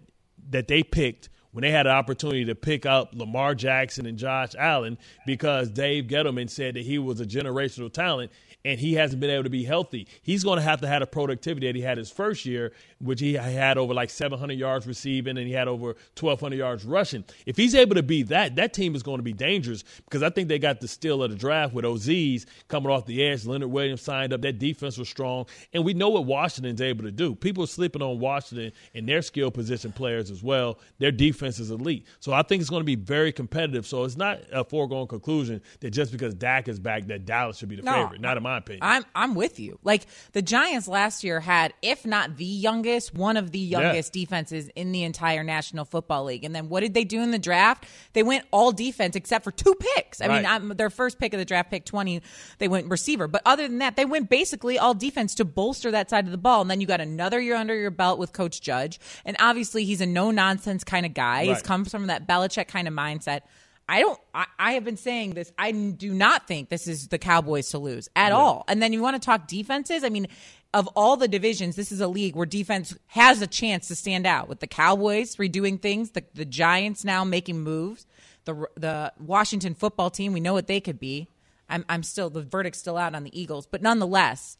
that 0.50 0.68
they 0.68 0.82
picked 0.82 1.28
when 1.52 1.62
they 1.62 1.70
had 1.70 1.86
an 1.86 1.92
opportunity 1.92 2.44
to 2.44 2.54
pick 2.54 2.86
up 2.86 3.14
Lamar 3.14 3.54
Jackson 3.54 4.06
and 4.06 4.16
Josh 4.16 4.54
Allen 4.58 4.98
because 5.26 5.70
Dave 5.70 6.04
Gettleman 6.04 6.48
said 6.48 6.74
that 6.74 6.84
he 6.84 6.98
was 6.98 7.20
a 7.20 7.26
generational 7.26 7.92
talent 7.92 8.30
and 8.64 8.78
he 8.78 8.94
hasn't 8.94 9.20
been 9.20 9.30
able 9.30 9.44
to 9.44 9.50
be 9.50 9.64
healthy. 9.64 10.06
He's 10.22 10.44
going 10.44 10.56
to 10.56 10.62
have 10.62 10.80
to 10.82 10.88
have 10.88 11.02
a 11.02 11.06
productivity 11.06 11.66
that 11.66 11.76
he 11.76 11.82
had 11.82 11.98
his 11.98 12.10
first 12.10 12.44
year, 12.44 12.72
which 13.00 13.20
he 13.20 13.34
had 13.34 13.78
over 13.78 13.94
like 13.94 14.10
700 14.10 14.52
yards 14.54 14.86
receiving 14.86 15.38
and 15.38 15.46
he 15.46 15.52
had 15.52 15.68
over 15.68 15.96
1,200 16.18 16.56
yards 16.56 16.84
rushing. 16.84 17.24
If 17.46 17.56
he's 17.56 17.74
able 17.74 17.94
to 17.94 18.02
be 18.02 18.22
that, 18.24 18.56
that 18.56 18.72
team 18.74 18.94
is 18.94 19.02
going 19.02 19.18
to 19.18 19.22
be 19.22 19.32
dangerous 19.32 19.84
because 20.04 20.22
I 20.22 20.30
think 20.30 20.48
they 20.48 20.58
got 20.58 20.80
the 20.80 20.88
steal 20.88 21.22
of 21.22 21.30
the 21.30 21.36
draft 21.36 21.72
with 21.72 21.84
Oz's 21.84 22.46
coming 22.68 22.90
off 22.90 23.06
the 23.06 23.24
edge. 23.24 23.46
Leonard 23.46 23.70
Williams 23.70 24.02
signed 24.02 24.32
up. 24.32 24.42
That 24.42 24.58
defense 24.58 24.98
was 24.98 25.08
strong, 25.08 25.46
and 25.72 25.84
we 25.84 25.94
know 25.94 26.10
what 26.10 26.24
Washington's 26.26 26.80
able 26.80 27.04
to 27.04 27.10
do. 27.10 27.34
People 27.34 27.64
are 27.64 27.68
sleeping 27.68 28.02
on 28.02 28.18
Washington 28.18 28.72
and 28.94 29.08
their 29.08 29.22
skill 29.22 29.50
position 29.50 29.92
players 29.92 30.30
as 30.30 30.42
well. 30.42 30.78
Their 30.98 31.12
defense 31.12 31.58
is 31.58 31.70
elite, 31.70 32.06
so 32.18 32.32
I 32.32 32.42
think 32.42 32.60
it's 32.60 32.70
going 32.70 32.80
to 32.80 32.84
be 32.84 32.96
very 32.96 33.32
competitive. 33.32 33.86
So 33.86 34.04
it's 34.04 34.16
not 34.16 34.40
a 34.52 34.64
foregone 34.64 35.06
conclusion 35.06 35.62
that 35.80 35.90
just 35.90 36.12
because 36.12 36.34
Dak 36.34 36.68
is 36.68 36.78
back, 36.78 37.06
that 37.06 37.24
Dallas 37.24 37.58
should 37.58 37.68
be 37.68 37.76
the 37.76 37.82
No, 37.82 37.92
favorite. 37.92 38.20
Not 38.20 38.36
in 38.36 38.42
my 38.42 38.49
opinion. 38.58 38.80
I'm 38.82 39.04
I'm 39.14 39.34
with 39.34 39.58
you. 39.60 39.78
Like 39.84 40.06
the 40.32 40.42
Giants 40.42 40.88
last 40.88 41.24
year 41.24 41.40
had, 41.40 41.72
if 41.82 42.04
not 42.06 42.36
the 42.36 42.44
youngest, 42.44 43.14
one 43.14 43.36
of 43.36 43.50
the 43.50 43.58
youngest 43.58 44.12
defenses 44.12 44.68
in 44.74 44.92
the 44.92 45.02
entire 45.04 45.42
National 45.44 45.84
Football 45.84 46.24
League. 46.24 46.44
And 46.44 46.54
then 46.54 46.68
what 46.68 46.80
did 46.80 46.94
they 46.94 47.04
do 47.04 47.22
in 47.22 47.30
the 47.30 47.38
draft? 47.38 47.86
They 48.12 48.22
went 48.22 48.44
all 48.50 48.72
defense 48.72 49.16
except 49.16 49.44
for 49.44 49.50
two 49.50 49.74
picks. 49.94 50.20
I 50.20 50.28
mean, 50.28 50.46
I'm, 50.46 50.68
their 50.70 50.90
first 50.90 51.18
pick 51.18 51.32
of 51.32 51.38
the 51.38 51.44
draft, 51.44 51.70
pick 51.70 51.84
20, 51.84 52.20
they 52.58 52.68
went 52.68 52.88
receiver. 52.90 53.28
But 53.28 53.42
other 53.44 53.66
than 53.68 53.78
that, 53.78 53.96
they 53.96 54.04
went 54.04 54.28
basically 54.28 54.78
all 54.78 54.94
defense 54.94 55.34
to 55.36 55.44
bolster 55.44 55.90
that 55.90 56.10
side 56.10 56.24
of 56.26 56.30
the 56.30 56.38
ball. 56.38 56.60
And 56.62 56.70
then 56.70 56.80
you 56.80 56.86
got 56.86 57.00
another 57.00 57.40
year 57.40 57.56
under 57.56 57.74
your 57.74 57.90
belt 57.90 58.18
with 58.18 58.32
Coach 58.32 58.60
Judge. 58.60 58.98
And 59.24 59.36
obviously, 59.40 59.84
he's 59.84 60.00
a 60.00 60.06
no 60.06 60.30
nonsense 60.30 60.84
kind 60.84 61.06
of 61.06 61.14
guy. 61.14 61.44
He's 61.44 61.54
Right. 61.56 61.64
comes 61.64 61.90
from 61.90 62.06
that 62.08 62.26
Belichick 62.26 62.68
kind 62.68 62.88
of 62.88 62.94
mindset. 62.94 63.40
I 63.90 63.98
don't. 64.02 64.20
I, 64.32 64.46
I 64.56 64.72
have 64.74 64.84
been 64.84 64.96
saying 64.96 65.34
this. 65.34 65.52
I 65.58 65.72
do 65.72 66.14
not 66.14 66.46
think 66.46 66.68
this 66.68 66.86
is 66.86 67.08
the 67.08 67.18
Cowboys 67.18 67.70
to 67.70 67.78
lose 67.78 68.08
at 68.14 68.30
all. 68.30 68.64
And 68.68 68.80
then 68.80 68.92
you 68.92 69.02
want 69.02 69.20
to 69.20 69.26
talk 69.26 69.48
defenses. 69.48 70.04
I 70.04 70.10
mean, 70.10 70.28
of 70.72 70.86
all 70.94 71.16
the 71.16 71.26
divisions, 71.26 71.74
this 71.74 71.90
is 71.90 72.00
a 72.00 72.06
league 72.06 72.36
where 72.36 72.46
defense 72.46 72.96
has 73.08 73.42
a 73.42 73.48
chance 73.48 73.88
to 73.88 73.96
stand 73.96 74.28
out. 74.28 74.48
With 74.48 74.60
the 74.60 74.68
Cowboys 74.68 75.34
redoing 75.36 75.82
things, 75.82 76.12
the 76.12 76.22
the 76.34 76.44
Giants 76.44 77.04
now 77.04 77.24
making 77.24 77.62
moves, 77.62 78.06
the 78.44 78.64
the 78.76 79.12
Washington 79.18 79.74
football 79.74 80.08
team. 80.08 80.32
We 80.32 80.38
know 80.38 80.52
what 80.52 80.68
they 80.68 80.80
could 80.80 81.00
be. 81.00 81.26
I'm 81.68 81.84
I'm 81.88 82.04
still 82.04 82.30
the 82.30 82.42
verdict's 82.42 82.78
still 82.78 82.96
out 82.96 83.16
on 83.16 83.24
the 83.24 83.40
Eagles, 83.40 83.66
but 83.66 83.82
nonetheless. 83.82 84.56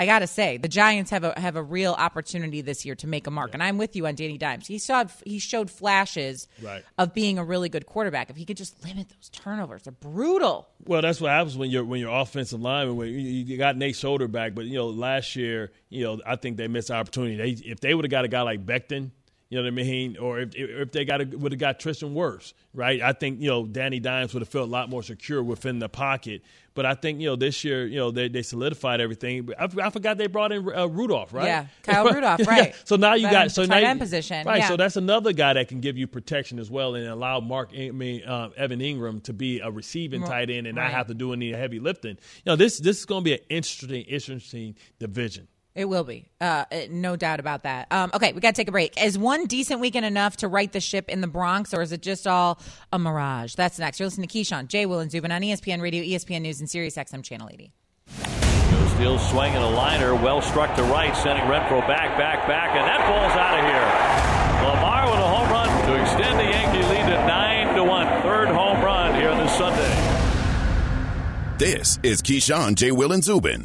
I 0.00 0.06
gotta 0.06 0.28
say, 0.28 0.58
the 0.58 0.68
Giants 0.68 1.10
have 1.10 1.24
a 1.24 1.38
have 1.38 1.56
a 1.56 1.62
real 1.62 1.92
opportunity 1.92 2.60
this 2.60 2.84
year 2.84 2.94
to 2.96 3.06
make 3.08 3.26
a 3.26 3.30
mark, 3.32 3.50
and 3.52 3.62
I'm 3.62 3.78
with 3.78 3.96
you 3.96 4.06
on 4.06 4.14
Danny 4.14 4.38
Dimes. 4.38 4.66
He 4.66 4.78
saw 4.78 5.04
he 5.24 5.38
showed 5.40 5.70
flashes 5.70 6.46
Right. 6.62 6.84
of 6.98 7.14
being 7.14 7.36
a 7.38 7.44
really 7.44 7.68
good 7.68 7.84
quarterback. 7.86 8.30
If 8.30 8.36
he 8.36 8.44
could 8.44 8.56
just 8.56 8.84
limit 8.84 9.08
those 9.08 9.28
turnovers, 9.28 9.82
they're 9.82 9.92
brutal. 9.92 10.68
Well, 10.84 11.02
that's 11.02 11.20
what 11.20 11.30
happens 11.32 11.56
when 11.56 11.70
you're 11.70 11.84
when 11.84 11.98
you're 12.00 12.14
offensive 12.14 12.60
lineman. 12.60 12.96
When 12.96 13.08
you, 13.08 13.18
you 13.18 13.58
got 13.58 13.76
Nate 13.76 13.96
Solder 13.96 14.28
back, 14.28 14.54
but 14.54 14.66
you 14.66 14.74
know 14.74 14.86
last 14.88 15.34
year, 15.34 15.72
you 15.88 16.04
know 16.04 16.20
I 16.24 16.36
think 16.36 16.58
they 16.58 16.68
missed 16.68 16.88
the 16.88 16.94
opportunity. 16.94 17.36
They, 17.36 17.68
if 17.70 17.80
they 17.80 17.92
would 17.94 18.04
have 18.04 18.10
got 18.10 18.24
a 18.24 18.28
guy 18.28 18.42
like 18.42 18.64
Becton, 18.64 19.10
you 19.50 19.56
know 19.56 19.64
what 19.64 19.80
I 19.80 19.82
mean, 19.82 20.18
or 20.18 20.40
if 20.40 20.54
if 20.54 20.92
they 20.92 21.06
got 21.06 21.26
would 21.34 21.52
have 21.52 21.58
got 21.58 21.80
Tristan 21.80 22.14
Wirfs, 22.14 22.52
right? 22.74 23.00
I 23.00 23.12
think 23.12 23.40
you 23.40 23.48
know 23.48 23.66
Danny 23.66 23.98
Dimes 23.98 24.34
would 24.34 24.42
have 24.42 24.48
felt 24.48 24.68
a 24.68 24.70
lot 24.70 24.90
more 24.90 25.02
secure 25.02 25.42
within 25.42 25.78
the 25.78 25.88
pocket. 25.88 26.42
But 26.74 26.84
I 26.84 26.92
think 26.92 27.18
you 27.20 27.28
know 27.28 27.36
this 27.36 27.64
year, 27.64 27.86
you 27.86 27.96
know 27.96 28.10
they, 28.10 28.28
they 28.28 28.42
solidified 28.42 29.00
everything. 29.00 29.48
I, 29.58 29.68
I 29.82 29.88
forgot 29.88 30.18
they 30.18 30.26
brought 30.26 30.52
in 30.52 30.68
uh, 30.70 30.86
Rudolph, 30.86 31.32
right? 31.32 31.46
Yeah, 31.46 31.66
Kyle 31.82 32.04
Rudolph, 32.12 32.46
right. 32.46 32.74
so 32.84 32.96
now 32.96 33.14
you 33.14 33.22
Veteran 33.22 33.44
got 33.44 33.52
so 33.52 33.64
tight 33.64 33.80
now 33.82 33.88
end 33.88 34.00
position, 34.00 34.46
right? 34.46 34.58
yeah. 34.58 34.68
So 34.68 34.76
that's 34.76 34.96
another 34.96 35.32
guy 35.32 35.54
that 35.54 35.68
can 35.68 35.80
give 35.80 35.96
you 35.96 36.06
protection 36.06 36.58
as 36.58 36.70
well, 36.70 36.94
and 36.94 37.06
allow 37.08 37.40
Mark, 37.40 37.70
I 37.74 37.90
mean 37.90 38.24
uh, 38.24 38.50
Evan 38.54 38.80
Engram 38.80 39.22
to 39.24 39.32
be 39.32 39.60
a 39.60 39.70
receiving 39.70 40.24
tight 40.24 40.50
end 40.50 40.66
and 40.66 40.76
not 40.76 40.90
have 40.90 41.06
to 41.06 41.14
do 41.14 41.32
any 41.32 41.52
heavy 41.52 41.80
lifting. 41.80 42.18
You 42.44 42.52
know 42.52 42.56
this 42.56 42.78
this 42.78 42.98
is 42.98 43.06
going 43.06 43.22
to 43.22 43.24
be 43.24 43.32
an 43.32 43.40
interesting 43.48 44.02
interesting 44.02 44.76
division. 44.98 45.48
It 45.78 45.88
will 45.88 46.02
be, 46.02 46.26
uh, 46.40 46.64
no 46.90 47.14
doubt 47.14 47.38
about 47.38 47.62
that. 47.62 47.86
Um, 47.92 48.10
okay, 48.12 48.32
we 48.32 48.40
got 48.40 48.56
to 48.56 48.60
take 48.60 48.66
a 48.66 48.72
break. 48.72 49.00
Is 49.00 49.16
one 49.16 49.46
decent 49.46 49.78
weekend 49.80 50.04
enough 50.04 50.38
to 50.38 50.48
right 50.48 50.72
the 50.72 50.80
ship 50.80 51.08
in 51.08 51.20
the 51.20 51.28
Bronx, 51.28 51.72
or 51.72 51.82
is 51.82 51.92
it 51.92 52.02
just 52.02 52.26
all 52.26 52.58
a 52.92 52.98
mirage? 52.98 53.54
That's 53.54 53.78
next. 53.78 54.00
You're 54.00 54.08
listening 54.08 54.26
to 54.26 54.38
Keyshawn, 54.38 54.66
Jay 54.66 54.86
Will, 54.86 54.98
and 54.98 55.08
Zubin 55.08 55.30
on 55.30 55.40
ESPN 55.40 55.80
Radio, 55.80 56.02
ESPN 56.02 56.42
News, 56.42 56.58
and 56.58 56.68
Sirius 56.68 56.96
XM 56.96 57.22
Channel 57.22 57.48
80. 57.52 57.70
Still 58.96 59.20
swinging 59.20 59.58
a 59.58 59.70
liner, 59.70 60.16
well 60.16 60.42
struck 60.42 60.74
to 60.74 60.82
right, 60.82 61.16
sending 61.16 61.44
Renfroe 61.44 61.86
back, 61.86 62.18
back, 62.18 62.48
back, 62.48 62.74
and 62.76 62.84
that 62.84 62.98
ball's 63.06 63.38
out 63.38 63.54
of 63.56 63.64
here. 63.64 64.68
Lamar 64.68 65.08
with 65.08 65.20
a 65.20 65.28
home 65.28 65.48
run 65.48 65.86
to 65.86 66.02
extend 66.02 66.40
the 66.40 66.42
Yankee 66.42 66.82
lead 66.88 67.08
to 67.08 67.26
nine 67.28 67.76
to 67.76 67.84
one. 67.84 68.08
Third 68.22 68.48
home 68.48 68.84
run 68.84 69.14
here 69.14 69.32
this 69.36 69.56
Sunday. 69.56 69.94
This 71.56 72.00
is 72.02 72.20
Keyshawn, 72.20 72.74
J. 72.74 72.90
Will, 72.90 73.12
and 73.12 73.22
Zubin. 73.22 73.64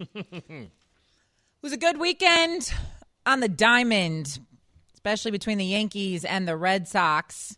It 0.00 0.70
was 1.62 1.72
a 1.72 1.78
good 1.78 1.98
weekend 1.98 2.72
on 3.24 3.40
the 3.40 3.48
diamond, 3.48 4.38
especially 4.92 5.30
between 5.30 5.58
the 5.58 5.64
Yankees 5.64 6.24
and 6.24 6.46
the 6.46 6.56
Red 6.56 6.86
Sox. 6.86 7.56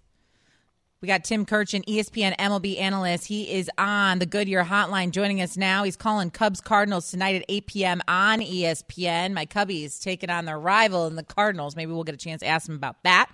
We 1.02 1.08
got 1.08 1.24
Tim 1.24 1.44
Kurkjian, 1.44 1.84
ESPN 1.84 2.36
MLB 2.36 2.80
analyst. 2.80 3.26
He 3.26 3.52
is 3.52 3.70
on 3.76 4.18
the 4.18 4.24
Goodyear 4.24 4.64
hotline 4.64 5.10
joining 5.10 5.42
us 5.42 5.56
now. 5.56 5.84
He's 5.84 5.96
calling 5.96 6.30
Cubs 6.30 6.60
Cardinals 6.60 7.10
tonight 7.10 7.36
at 7.36 7.44
8 7.48 7.66
p.m. 7.66 8.02
on 8.08 8.40
ESPN. 8.40 9.34
My 9.34 9.44
Cubbies 9.44 10.00
taking 10.00 10.30
on 10.30 10.46
their 10.46 10.58
rival 10.58 11.06
in 11.06 11.14
the 11.14 11.22
Cardinals. 11.22 11.76
Maybe 11.76 11.92
we'll 11.92 12.04
get 12.04 12.14
a 12.14 12.18
chance 12.18 12.40
to 12.40 12.46
ask 12.46 12.68
him 12.68 12.76
about 12.76 13.02
that. 13.02 13.30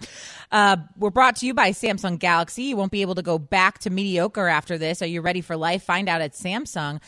Uh, 0.51 0.79
we're 0.99 1.11
brought 1.11 1.37
to 1.37 1.47
you 1.47 1.55
by 1.55 1.71
Samsung 1.71 2.19
Galaxy. 2.19 2.65
You 2.65 2.77
won't 2.77 2.93
be 2.93 3.03
able 3.03 3.15
to 3.15 3.23
go 3.23 3.39
back 3.39 3.79
to 3.81 3.91
mediocre 3.91 4.49
after 4.49 4.77
this. 4.77 5.01
Are 5.01 5.07
you 5.07 5.21
ready 5.21 5.41
for 5.41 5.57
life? 5.57 5.85
Find 5.85 6.09
out 6.09 6.21
at 6.21 6.33
Samsung 6.33 7.01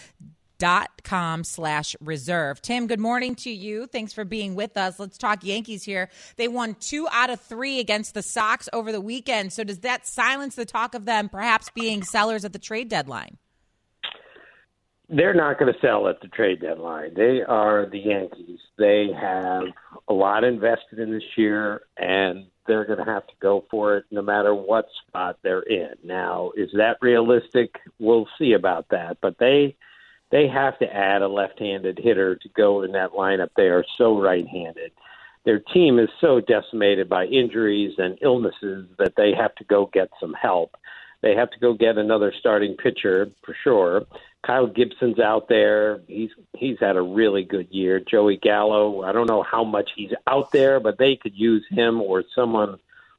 dot 0.65 1.03
com 1.03 1.45
slash 1.45 1.95
reserve 2.01 2.63
tim 2.63 2.87
good 2.87 2.99
morning 2.99 3.35
to 3.35 3.51
you 3.51 3.87
thanks 3.87 4.15
for 4.15 4.25
being 4.25 4.55
with 4.55 4.79
us 4.79 4.99
let's 4.99 5.19
talk 5.19 5.45
yankees 5.45 5.85
here 5.85 6.09
they 6.37 6.49
won 6.49 6.75
two 6.81 7.07
out 7.13 7.29
of 7.29 7.39
three 7.39 7.81
against 7.81 8.15
the 8.15 8.23
sox 8.23 8.67
over 8.73 8.91
the 8.91 9.01
weekend 9.01 9.53
so 9.53 9.63
does 9.63 9.81
that 9.81 10.07
silence 10.07 10.55
the 10.55 10.65
talk 10.65 10.95
of 10.95 11.05
them 11.05 11.29
perhaps 11.29 11.69
being 11.75 12.03
sellers 12.03 12.47
at 12.47 12.55
the 12.55 12.59
trade 12.59 12.89
deadline 12.89 13.37
they're 15.11 15.35
not 15.35 15.59
going 15.59 15.71
to 15.71 15.79
sell 15.81 16.09
at 16.09 16.23
the 16.23 16.29
trade 16.29 16.63
deadline. 16.63 17.13
They 17.15 17.43
are 17.47 17.85
the 17.85 17.99
Yankees. 17.99 18.59
They 18.79 19.09
have 19.21 19.65
a 20.09 20.15
lot 20.15 20.45
invested 20.45 20.99
in 20.99 21.13
this 21.13 21.37
year, 21.37 21.83
and 21.99 22.47
they're 22.67 22.87
going 22.87 23.05
to 23.05 23.13
have 23.13 23.27
to 23.27 23.35
go 23.39 23.67
for 23.71 23.99
it 23.99 24.07
no 24.11 24.23
matter 24.23 24.55
what 24.55 24.87
spot 25.07 25.39
they're 25.43 25.61
in. 25.61 25.91
Now, 26.03 26.53
is 26.57 26.71
that 26.73 26.97
realistic? 27.03 27.75
We'll 27.99 28.27
see 28.39 28.55
about 28.55 28.89
that. 28.93 29.19
But 29.21 29.39
they 29.39 29.77
they 30.35 30.49
have 30.49 30.77
to 30.81 30.93
add 30.93 31.23
a 31.23 31.29
left-handed 31.29 31.97
hitter 32.03 32.35
to 32.35 32.49
go 32.57 32.83
in 32.83 32.91
that 32.91 33.13
lineup. 33.13 33.51
They 33.57 33.69
are 33.69 33.85
so 33.97 34.21
right-handed. 34.21 34.91
Their 35.45 35.61
team 35.61 36.01
is 36.01 36.09
so 36.21 36.41
decimated 36.41 37.09
by 37.09 37.27
injuries 37.27 37.95
and 37.99 38.19
illnesses 38.21 38.89
that 38.99 39.15
they 39.17 39.33
have 39.33 39.55
to 39.55 39.65
go 39.65 39.89
get 39.93 40.09
some 40.19 40.33
help. 40.35 40.75
They 41.23 41.37
have 41.37 41.53
to 41.53 41.61
go 41.61 41.73
get 41.73 41.99
another 41.99 42.35
starting 42.37 42.77
pitcher 42.77 43.31
for 43.45 43.55
sure. 43.63 44.07
Kyle 44.45 44.67
Gibson's 44.67 45.21
out 45.21 45.49
there. 45.49 46.01
He's 46.09 46.31
he's 46.53 46.79
had 46.81 46.97
a 46.97 47.03
really 47.03 47.45
good 47.45 47.69
year. 47.71 48.01
Joey 48.01 48.37
Gallo, 48.37 49.05
I 49.05 49.13
don't 49.13 49.29
know 49.29 49.45
how 49.45 49.63
much 49.63 49.91
he's 49.95 50.13
out 50.27 50.51
there, 50.51 50.81
but 50.81 50.99
they 50.99 51.15
could 51.15 51.37
use 51.37 51.65
him 51.71 52.01
or 52.01 52.25
someone 52.35 52.79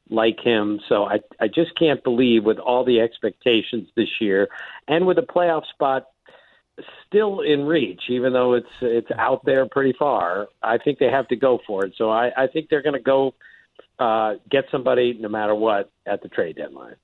like 0.09 0.41
him. 0.41 0.81
So 0.89 1.05
I 1.05 1.21
I 1.39 1.47
just 1.47 1.79
can't 1.79 2.03
believe 2.03 2.43
with 2.43 2.59
all 2.59 2.83
the 2.83 2.99
expectations 2.99 3.87
this 3.95 4.19
year 4.19 4.49
and 4.89 5.07
with 5.07 5.17
a 5.17 5.21
playoff 5.21 5.65
spot 5.69 6.07
still 7.07 7.41
in 7.41 7.65
reach, 7.65 8.01
even 8.09 8.33
though 8.33 8.53
it's 8.53 8.67
it's 8.81 9.11
out 9.17 9.43
there 9.45 9.67
pretty 9.67 9.93
far. 9.97 10.47
I 10.61 10.77
think 10.77 10.99
they 10.99 11.09
have 11.09 11.27
to 11.29 11.35
go 11.35 11.59
for 11.65 11.85
it. 11.85 11.93
So 11.97 12.09
I, 12.09 12.31
I 12.35 12.47
think 12.47 12.69
they're 12.69 12.81
going 12.81 12.93
to 12.93 12.99
go 12.99 13.33
uh, 13.99 14.35
get 14.49 14.65
somebody 14.71 15.17
no 15.19 15.29
matter 15.29 15.55
what 15.55 15.91
at 16.05 16.21
the 16.21 16.29
trade 16.29 16.57
deadline. 16.57 16.95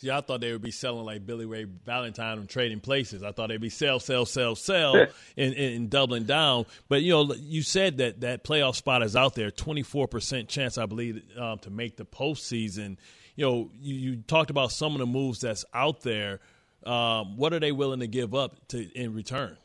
See, 0.00 0.12
I 0.12 0.20
thought 0.20 0.40
they 0.40 0.52
would 0.52 0.62
be 0.62 0.70
selling 0.70 1.04
like 1.04 1.26
Billy 1.26 1.44
Ray 1.44 1.64
Valentine 1.64 2.38
and 2.38 2.48
trading 2.48 2.78
places. 2.78 3.24
I 3.24 3.32
thought 3.32 3.48
they'd 3.48 3.60
be 3.60 3.68
sell, 3.68 3.98
sell, 3.98 4.24
sell, 4.24 4.54
sell, 4.54 4.94
and, 5.36 5.54
and 5.54 5.90
doubling 5.90 6.22
down. 6.22 6.66
But 6.88 7.02
you 7.02 7.12
know, 7.12 7.34
you 7.34 7.62
said 7.62 7.98
that 7.98 8.20
that 8.20 8.44
playoff 8.44 8.76
spot 8.76 9.02
is 9.02 9.16
out 9.16 9.34
there. 9.34 9.50
Twenty 9.50 9.82
four 9.82 10.06
percent 10.06 10.48
chance, 10.48 10.78
I 10.78 10.86
believe, 10.86 11.20
um, 11.36 11.58
to 11.60 11.70
make 11.70 11.96
the 11.96 12.04
postseason. 12.04 12.96
You 13.34 13.46
know, 13.46 13.70
you, 13.80 13.94
you, 13.94 14.16
talked 14.16 14.50
about 14.50 14.72
some 14.72 14.92
of 14.92 14.98
the 14.98 15.06
moves 15.06 15.40
that's 15.40 15.64
out 15.74 16.02
there. 16.02 16.40
Um, 16.84 17.36
what 17.36 17.52
are 17.52 17.60
they 17.60 17.72
willing 17.72 18.00
to 18.00 18.06
give 18.06 18.34
up 18.34 18.68
to 18.68 18.90
in 18.98 19.14
return? 19.14 19.56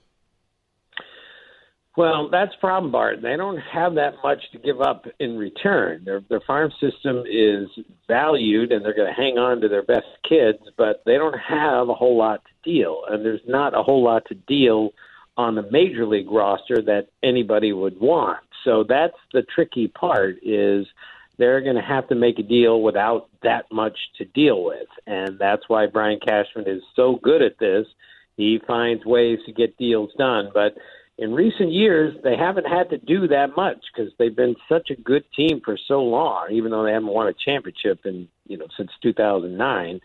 Well, 1.95 2.29
that's 2.31 2.51
the 2.51 2.59
problem, 2.59 2.91
Bart. 2.91 3.21
They 3.21 3.37
don't 3.37 3.59
have 3.59 3.95
that 3.95 4.15
much 4.23 4.39
to 4.51 4.57
give 4.57 4.81
up 4.81 5.05
in 5.19 5.37
return. 5.37 6.01
Their 6.03 6.21
their 6.27 6.41
farm 6.41 6.71
system 6.81 7.23
is 7.31 7.67
valued, 8.07 8.71
and 8.71 8.83
they're 8.83 8.95
going 8.95 9.13
to 9.13 9.21
hang 9.21 9.37
on 9.37 9.61
to 9.61 9.67
their 9.67 9.83
best 9.83 10.07
kids, 10.27 10.57
but 10.75 11.03
they 11.05 11.17
don't 11.17 11.37
have 11.37 11.89
a 11.89 11.93
whole 11.93 12.17
lot 12.17 12.41
to 12.45 12.71
deal, 12.71 13.03
and 13.07 13.23
there's 13.23 13.41
not 13.47 13.77
a 13.77 13.83
whole 13.83 14.03
lot 14.03 14.23
to 14.29 14.35
deal 14.35 14.89
on 15.37 15.53
the 15.53 15.69
major 15.71 16.07
league 16.07 16.31
roster 16.31 16.81
that 16.81 17.09
anybody 17.21 17.73
would 17.73 17.99
want. 17.99 18.39
So 18.63 18.83
that's 18.87 19.17
the 19.31 19.43
tricky 19.43 19.87
part 19.87 20.37
is 20.41 20.87
they're 21.37 21.61
going 21.61 21.75
to 21.75 21.81
have 21.81 22.07
to 22.09 22.15
make 22.15 22.39
a 22.39 22.43
deal 22.43 22.81
without 22.81 23.29
that 23.41 23.65
much 23.71 23.97
to 24.17 24.25
deal 24.25 24.63
with, 24.63 24.87
and 25.07 25.39
that's 25.39 25.63
why 25.67 25.87
Brian 25.87 26.19
Cashman 26.19 26.67
is 26.67 26.83
so 26.95 27.19
good 27.21 27.41
at 27.41 27.59
this. 27.59 27.85
He 28.37 28.59
finds 28.65 29.05
ways 29.05 29.39
to 29.45 29.51
get 29.51 29.77
deals 29.77 30.11
done, 30.17 30.49
but 30.53 30.75
in 31.17 31.33
recent 31.33 31.71
years, 31.71 32.15
they 32.23 32.35
haven't 32.35 32.65
had 32.65 32.89
to 32.89 32.97
do 32.97 33.27
that 33.27 33.55
much 33.55 33.77
because 33.93 34.11
they've 34.17 34.35
been 34.35 34.55
such 34.67 34.89
a 34.89 34.95
good 34.95 35.23
team 35.35 35.61
for 35.63 35.77
so 35.87 36.01
long, 36.01 36.47
even 36.51 36.71
though 36.71 36.83
they 36.83 36.91
haven't 36.91 37.09
won 37.09 37.27
a 37.27 37.33
championship 37.33 38.05
in 38.05 38.27
you 38.47 38.57
know 38.57 38.67
since 38.77 38.89
2009. 39.01 40.01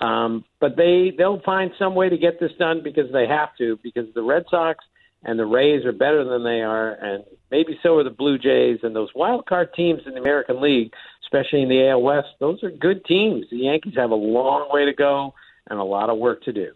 Um, 0.00 0.44
but 0.60 0.76
they 0.76 1.12
they'll 1.16 1.40
find 1.40 1.72
some 1.78 1.94
way 1.94 2.08
to 2.08 2.18
get 2.18 2.40
this 2.40 2.52
done 2.58 2.82
because 2.82 3.12
they 3.12 3.26
have 3.26 3.50
to 3.58 3.78
because 3.82 4.06
the 4.14 4.22
Red 4.22 4.44
Sox 4.50 4.84
and 5.24 5.38
the 5.38 5.46
Rays 5.46 5.84
are 5.84 5.92
better 5.92 6.24
than 6.24 6.44
they 6.44 6.62
are, 6.62 6.92
and 6.92 7.24
maybe 7.50 7.78
so 7.82 7.96
are 7.96 8.04
the 8.04 8.10
Blue 8.10 8.38
Jays 8.38 8.80
and 8.82 8.94
those 8.94 9.08
wild 9.14 9.46
card 9.46 9.70
teams 9.74 10.00
in 10.06 10.14
the 10.14 10.20
American 10.20 10.60
League, 10.60 10.92
especially 11.24 11.62
in 11.62 11.68
the 11.68 11.88
AL 11.88 12.02
West. 12.02 12.28
Those 12.38 12.62
are 12.62 12.70
good 12.70 13.04
teams. 13.04 13.46
The 13.50 13.58
Yankees 13.58 13.94
have 13.96 14.10
a 14.10 14.14
long 14.14 14.68
way 14.70 14.84
to 14.84 14.92
go 14.92 15.34
and 15.68 15.78
a 15.78 15.84
lot 15.84 16.10
of 16.10 16.18
work 16.18 16.42
to 16.44 16.52
do. 16.52 16.72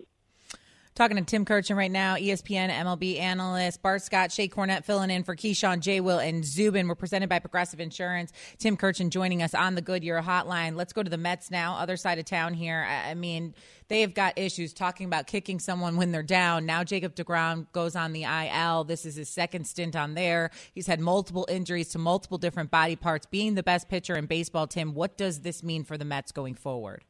Talking 1.00 1.16
to 1.16 1.24
Tim 1.24 1.46
Kurkjian 1.46 1.76
right 1.76 1.90
now, 1.90 2.16
ESPN 2.16 2.68
MLB 2.68 3.18
analyst. 3.18 3.80
Bart 3.80 4.02
Scott, 4.02 4.30
Shea 4.30 4.48
Cornett 4.48 4.84
filling 4.84 5.10
in 5.10 5.24
for 5.24 5.34
Keyshawn, 5.34 5.80
J. 5.80 6.00
Will, 6.00 6.18
and 6.18 6.44
Zubin. 6.44 6.88
We're 6.88 6.94
presented 6.94 7.30
by 7.30 7.38
Progressive 7.38 7.80
Insurance. 7.80 8.34
Tim 8.58 8.76
Kurkjian 8.76 9.08
joining 9.08 9.42
us 9.42 9.54
on 9.54 9.76
the 9.76 9.80
Goodyear 9.80 10.20
hotline. 10.20 10.76
Let's 10.76 10.92
go 10.92 11.02
to 11.02 11.08
the 11.08 11.16
Mets 11.16 11.50
now, 11.50 11.76
other 11.76 11.96
side 11.96 12.18
of 12.18 12.26
town 12.26 12.52
here. 12.52 12.86
I 12.86 13.14
mean, 13.14 13.54
they've 13.88 14.12
got 14.12 14.38
issues 14.38 14.74
talking 14.74 15.06
about 15.06 15.26
kicking 15.26 15.58
someone 15.58 15.96
when 15.96 16.12
they're 16.12 16.22
down. 16.22 16.66
Now 16.66 16.84
Jacob 16.84 17.14
DeGrom 17.14 17.72
goes 17.72 17.96
on 17.96 18.12
the 18.12 18.24
IL. 18.24 18.84
This 18.84 19.06
is 19.06 19.14
his 19.16 19.30
second 19.30 19.66
stint 19.66 19.96
on 19.96 20.12
there. 20.12 20.50
He's 20.74 20.86
had 20.86 21.00
multiple 21.00 21.46
injuries 21.48 21.88
to 21.92 21.98
multiple 21.98 22.36
different 22.36 22.70
body 22.70 22.96
parts. 22.96 23.24
Being 23.24 23.54
the 23.54 23.62
best 23.62 23.88
pitcher 23.88 24.16
in 24.16 24.26
baseball, 24.26 24.66
Tim, 24.66 24.92
what 24.92 25.16
does 25.16 25.40
this 25.40 25.62
mean 25.62 25.82
for 25.82 25.96
the 25.96 26.04
Mets 26.04 26.30
going 26.30 26.56
forward? 26.56 27.04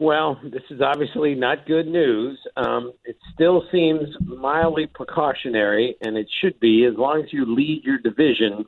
Well, 0.00 0.40
this 0.44 0.62
is 0.70 0.80
obviously 0.80 1.34
not 1.34 1.66
good 1.66 1.88
news. 1.88 2.38
Um, 2.56 2.92
it 3.04 3.16
still 3.34 3.64
seems 3.72 4.08
mildly 4.20 4.86
precautionary, 4.86 5.96
and 6.00 6.16
it 6.16 6.28
should 6.40 6.60
be 6.60 6.84
as 6.84 6.96
long 6.96 7.22
as 7.22 7.32
you 7.32 7.44
lead 7.44 7.82
your 7.84 7.98
division 7.98 8.64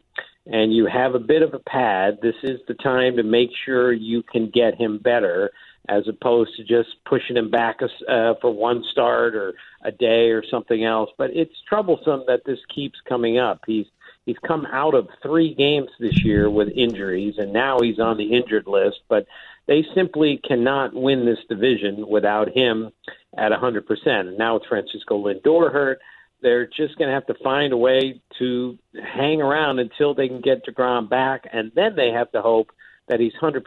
and 0.46 0.74
you 0.74 0.86
have 0.86 1.14
a 1.14 1.20
bit 1.20 1.42
of 1.42 1.54
a 1.54 1.60
pad. 1.60 2.18
This 2.20 2.34
is 2.42 2.60
the 2.66 2.74
time 2.74 3.16
to 3.16 3.22
make 3.22 3.50
sure 3.64 3.92
you 3.92 4.22
can 4.22 4.50
get 4.50 4.74
him 4.74 4.98
better, 4.98 5.50
as 5.88 6.08
opposed 6.08 6.56
to 6.56 6.64
just 6.64 6.88
pushing 7.04 7.36
him 7.36 7.50
back 7.50 7.78
uh, 7.82 8.34
for 8.40 8.50
one 8.50 8.82
start 8.90 9.36
or 9.36 9.54
a 9.82 9.92
day 9.92 10.30
or 10.30 10.42
something 10.44 10.84
else. 10.84 11.10
But 11.16 11.30
it's 11.32 11.54
troublesome 11.68 12.24
that 12.26 12.44
this 12.44 12.58
keeps 12.74 12.98
coming 13.08 13.38
up. 13.38 13.60
He's 13.66 13.86
he's 14.26 14.38
come 14.38 14.66
out 14.66 14.94
of 14.94 15.08
three 15.22 15.54
games 15.54 15.90
this 16.00 16.24
year 16.24 16.50
with 16.50 16.68
injuries, 16.74 17.34
and 17.38 17.52
now 17.52 17.78
he's 17.80 18.00
on 18.00 18.16
the 18.16 18.32
injured 18.32 18.66
list. 18.66 19.00
But 19.08 19.26
they 19.70 19.86
simply 19.94 20.40
cannot 20.42 20.92
win 20.94 21.24
this 21.24 21.38
division 21.48 22.08
without 22.08 22.48
him 22.52 22.90
at 23.38 23.52
100%. 23.52 23.86
And 24.06 24.36
now 24.36 24.54
with 24.54 24.64
Francisco 24.68 25.24
Lindor 25.24 25.72
hurt, 25.72 26.00
they're 26.42 26.66
just 26.66 26.98
going 26.98 27.06
to 27.06 27.14
have 27.14 27.26
to 27.28 27.44
find 27.44 27.72
a 27.72 27.76
way 27.76 28.20
to 28.40 28.76
hang 29.00 29.40
around 29.40 29.78
until 29.78 30.12
they 30.12 30.26
can 30.26 30.40
get 30.40 30.66
DeGrom 30.66 31.08
back, 31.08 31.44
and 31.52 31.70
then 31.76 31.94
they 31.94 32.10
have 32.10 32.32
to 32.32 32.42
hope 32.42 32.70
that 33.06 33.20
he's 33.20 33.32
100% 33.40 33.62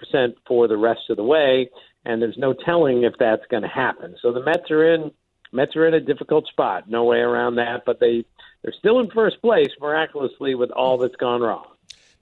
for 0.46 0.68
the 0.68 0.76
rest 0.76 1.10
of 1.10 1.16
the 1.16 1.24
way. 1.24 1.70
And 2.04 2.22
there's 2.22 2.38
no 2.38 2.54
telling 2.54 3.04
if 3.04 3.14
that's 3.18 3.46
going 3.50 3.64
to 3.64 3.70
happen. 3.70 4.18
So 4.22 4.34
the 4.34 4.44
Mets 4.44 4.70
are 4.72 4.94
in 4.94 5.12
Mets 5.54 5.76
are 5.78 5.88
in 5.88 5.94
a 5.94 6.02
difficult 6.02 6.48
spot, 6.48 6.90
no 6.90 7.06
way 7.06 7.20
around 7.20 7.56
that. 7.56 7.84
But 7.86 8.02
they 8.02 8.26
they're 8.62 8.74
still 8.78 9.00
in 9.00 9.10
first 9.12 9.42
place 9.42 9.70
miraculously 9.80 10.54
with 10.56 10.72
all 10.72 10.98
that's 10.98 11.16
gone 11.16 11.42
wrong. 11.42 11.73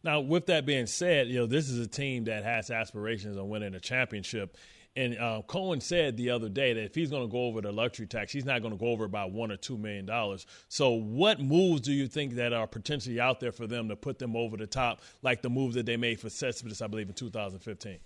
Now, 0.03 0.19
with 0.19 0.47
that 0.47 0.65
being 0.65 0.87
said, 0.87 1.27
you 1.27 1.39
know 1.39 1.45
this 1.45 1.69
is 1.69 1.79
a 1.79 1.87
team 1.87 2.25
that 2.25 2.43
has 2.43 2.71
aspirations 2.71 3.37
of 3.37 3.45
winning 3.45 3.75
a 3.75 3.79
championship. 3.79 4.57
And 4.95 5.17
uh, 5.17 5.41
Cohen 5.47 5.79
said 5.79 6.17
the 6.17 6.31
other 6.31 6.49
day 6.49 6.73
that 6.73 6.83
if 6.83 6.95
he's 6.95 7.09
going 7.09 7.21
to 7.21 7.31
go 7.31 7.45
over 7.45 7.61
the 7.61 7.71
luxury 7.71 8.07
tax, 8.07 8.33
he's 8.33 8.43
not 8.43 8.61
going 8.61 8.73
to 8.73 8.79
go 8.79 8.87
over 8.87 9.07
by 9.07 9.23
one 9.23 9.49
or 9.49 9.55
two 9.55 9.77
million 9.77 10.05
dollars. 10.05 10.45
So, 10.67 10.89
what 10.89 11.39
moves 11.39 11.81
do 11.81 11.93
you 11.93 12.07
think 12.07 12.35
that 12.35 12.51
are 12.51 12.67
potentially 12.67 13.19
out 13.19 13.39
there 13.39 13.53
for 13.53 13.67
them 13.67 13.87
to 13.87 13.95
put 13.95 14.19
them 14.19 14.35
over 14.35 14.57
the 14.57 14.67
top, 14.67 15.01
like 15.21 15.41
the 15.41 15.49
move 15.49 15.73
that 15.73 15.85
they 15.85 15.95
made 15.95 16.19
for 16.19 16.29
Cespedes, 16.29 16.81
I 16.81 16.87
believe, 16.87 17.07
in 17.07 17.13
2015? 17.13 17.99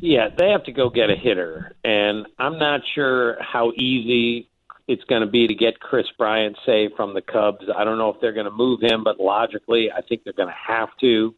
Yeah, 0.00 0.28
they 0.36 0.50
have 0.50 0.64
to 0.64 0.72
go 0.72 0.90
get 0.90 1.10
a 1.10 1.16
hitter, 1.16 1.74
and 1.82 2.26
I'm 2.38 2.58
not 2.58 2.82
sure 2.94 3.36
how 3.42 3.72
easy 3.72 4.50
it's 4.86 5.04
going 5.04 5.22
to 5.22 5.28
be 5.28 5.46
to 5.46 5.54
get 5.54 5.80
Kris 5.80 6.06
Bryant, 6.18 6.56
say, 6.66 6.90
from 6.96 7.14
the 7.14 7.22
Cubs. 7.22 7.64
I 7.74 7.84
don't 7.84 7.98
know 7.98 8.10
if 8.10 8.20
they're 8.20 8.32
going 8.32 8.44
to 8.44 8.52
move 8.52 8.80
him, 8.82 9.02
but 9.02 9.18
logically, 9.18 9.90
I 9.90 10.02
think 10.02 10.24
they're 10.24 10.32
going 10.32 10.48
to 10.48 10.72
have 10.72 10.90
to. 11.00 11.34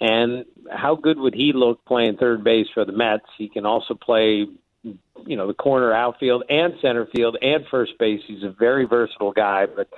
And 0.00 0.44
how 0.70 0.96
good 0.96 1.18
would 1.18 1.34
he 1.34 1.52
look 1.54 1.84
playing 1.84 2.16
third 2.16 2.42
base 2.42 2.66
for 2.72 2.84
the 2.84 2.92
Mets? 2.92 3.26
He 3.36 3.48
can 3.48 3.66
also 3.66 3.94
play, 3.94 4.46
you 4.82 5.36
know, 5.36 5.46
the 5.46 5.54
corner 5.54 5.92
outfield 5.92 6.44
and 6.48 6.72
center 6.80 7.06
field 7.14 7.36
and 7.42 7.64
first 7.70 7.92
base. 7.98 8.22
He's 8.26 8.42
a 8.42 8.54
very 8.58 8.86
versatile 8.86 9.32
guy. 9.32 9.66
But 9.66 9.88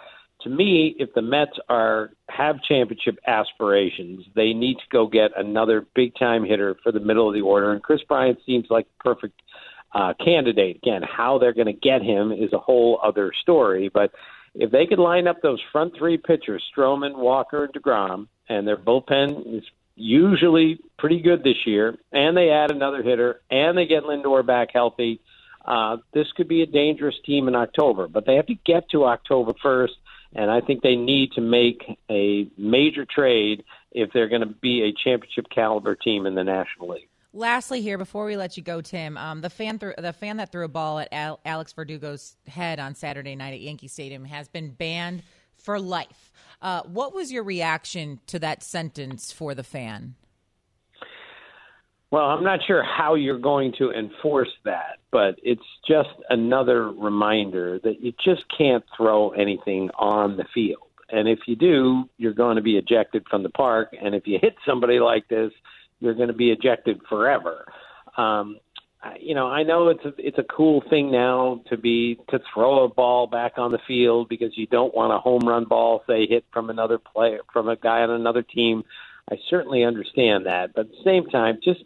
to 0.43 0.51
me, 0.51 0.97
if 0.99 1.15
the 1.15 1.23
Mets 1.23 1.57
are 1.69 2.11
have 2.29 2.57
championship 2.63 3.17
aspirations, 3.27 4.25
they 4.35 4.53
need 4.53 4.75
to 4.75 4.89
go 4.91 5.07
get 5.07 5.31
another 5.37 5.87
big 5.95 6.15
time 6.17 6.45
hitter 6.45 6.77
for 6.83 6.91
the 6.91 7.01
middle 7.01 7.29
of 7.29 7.35
the 7.35 7.43
order. 7.43 7.73
And 7.73 7.83
Kris 7.83 8.03
Bryant 8.09 8.39
seems 8.45 8.67
like 8.71 8.87
perfect 8.99 9.41
uh, 9.95 10.15
candidate. 10.25 10.77
Again, 10.77 11.03
how 11.03 11.39
they're 11.39 11.53
going 11.53 11.67
to 11.67 11.73
get 11.73 12.03
him 12.03 12.33
is 12.33 12.53
a 12.53 12.59
whole 12.59 13.01
other 13.03 13.33
story. 13.43 13.91
But 13.93 14.13
if 14.55 14.71
they 14.71 14.87
could 14.87 14.99
line 14.99 15.27
up 15.27 15.43
those 15.43 15.61
front 15.71 15.95
three 15.97 16.17
pitchers, 16.17 16.63
Stroman, 16.77 17.17
Walker, 17.17 17.65
and 17.65 17.75
DeGrom, 17.75 18.29
and 18.49 18.67
their 18.67 18.77
bullpen 18.77 19.59
is 19.59 19.65
usually 19.95 20.79
pretty 20.99 21.21
good 21.21 21.45
this 21.45 21.67
year, 21.67 21.97
and 22.13 22.37
they 22.37 22.51
add 22.51 22.71
another 22.71 23.03
hitter, 23.03 23.41
and 23.51 23.77
they 23.77 23.87
get 23.87 24.05
Lindor 24.05 24.45
back 24.45 24.69
healthy, 24.73 25.21
uh, 25.65 25.99
this 26.13 26.27
could 26.37 26.49
be 26.49 26.63
a 26.63 26.67
dangerous 26.67 27.15
team 27.25 27.49
in 27.49 27.55
October. 27.55 28.09
But 28.09 28.27
they 28.27 28.37
have 28.37 28.47
to 28.47 28.55
get 28.65 28.89
to 28.91 29.05
October 29.05 29.53
1st, 29.65 29.91
and 30.35 30.51
I 30.51 30.61
think 30.61 30.83
they 30.83 30.97
need 30.97 31.33
to 31.33 31.41
make 31.41 31.83
a 32.11 32.49
major 32.57 33.05
trade 33.05 33.65
if 33.93 34.11
they're 34.13 34.29
going 34.29 34.41
to 34.41 34.47
be 34.47 34.83
a 34.83 34.93
championship 34.93 35.47
caliber 35.55 35.95
team 35.95 36.27
in 36.27 36.35
the 36.35 36.45
National 36.45 36.89
League. 36.89 37.09
Lastly, 37.35 37.81
here 37.81 37.97
before 37.97 38.27
we 38.27 38.37
let 38.37 38.59
you 38.59 38.63
go, 38.63 38.83
Tim, 38.83 39.17
um, 39.17 39.41
the 39.41 39.49
fan 39.49 39.79
the 39.79 40.13
fan 40.13 40.37
that 40.37 40.53
threw 40.53 40.65
a 40.65 40.69
ball 40.69 40.99
at 40.99 41.09
Al- 41.13 41.41
Alex 41.47 41.73
Verdugo's 41.73 42.37
head 42.47 42.79
on 42.79 42.95
Saturday 42.95 43.35
night 43.35 43.55
at 43.55 43.61
Yankee 43.61 43.89
Stadium 43.89 44.27
has 44.27 44.49
been 44.49 44.71
banned 44.71 45.23
for 45.57 45.81
life. 45.81 46.31
Uh, 46.61 46.83
what 46.83 47.15
was 47.15 47.33
your 47.33 47.43
reaction 47.43 48.21
to 48.27 48.39
that 48.39 48.63
sentence 48.63 49.33
for 49.33 49.55
the 49.55 49.63
fan? 49.63 50.15
Well, 52.11 52.25
I'm 52.25 52.45
not 52.45 52.61
sure 52.67 52.83
how 52.85 53.15
you're 53.15 53.39
going 53.39 53.73
to 53.79 53.91
enforce 53.91 54.53
that, 54.67 54.99
but 55.11 55.37
it's 55.43 55.63
just 55.89 56.11
another 56.29 56.91
reminder 56.91 57.81
that 57.83 58.03
you 58.03 58.13
just 58.23 58.45
can't 58.57 58.85
throw 58.95 59.31
anything 59.31 59.89
on 59.99 60.37
the 60.37 60.45
field. 60.53 60.83
And 61.09 61.27
if 61.27 61.41
you 61.47 61.57
do, 61.57 62.11
you're 62.19 62.35
going 62.35 62.57
to 62.57 62.63
be 62.63 62.77
ejected 62.77 63.25
from 63.31 63.43
the 63.43 63.49
park. 63.49 63.97
And 63.99 64.15
if 64.15 64.27
you 64.27 64.39
hit 64.41 64.57
somebody 64.67 65.01
like 65.01 65.27
this, 65.29 65.53
you're 66.03 66.15
going 66.15 66.29
to 66.29 66.35
be 66.35 66.51
ejected 66.51 67.01
forever. 67.09 67.65
Um, 68.17 68.59
you 69.21 69.35
know, 69.35 69.47
I 69.49 69.63
know 69.63 69.89
it's 69.89 70.05
a, 70.05 70.13
it's 70.19 70.39
a 70.39 70.45
cool 70.45 70.83
thing 70.89 71.11
now 71.11 71.63
to 71.71 71.77
be 71.77 72.19
to 72.31 72.39
throw 72.53 72.85
a 72.85 72.89
ball 72.89 73.27
back 73.27 73.55
on 73.57 73.73
the 73.73 73.81
field 73.87 74.29
because 74.29 74.57
you 74.57 74.67
don't 74.67 74.95
want 74.95 75.13
a 75.13 75.19
home 75.19 75.43
run 75.47 75.65
ball, 75.65 76.03
say, 76.07 76.27
hit 76.27 76.45
from 76.53 76.71
another 76.71 76.99
player 76.99 77.41
from 77.53 77.69
a 77.69 77.77
guy 77.77 78.03
on 78.03 78.11
another 78.11 78.43
team. 78.43 78.85
I 79.31 79.37
certainly 79.49 79.85
understand 79.85 80.47
that, 80.47 80.75
but 80.75 80.87
at 80.87 80.91
the 80.91 81.05
same 81.05 81.27
time, 81.27 81.59
just 81.63 81.81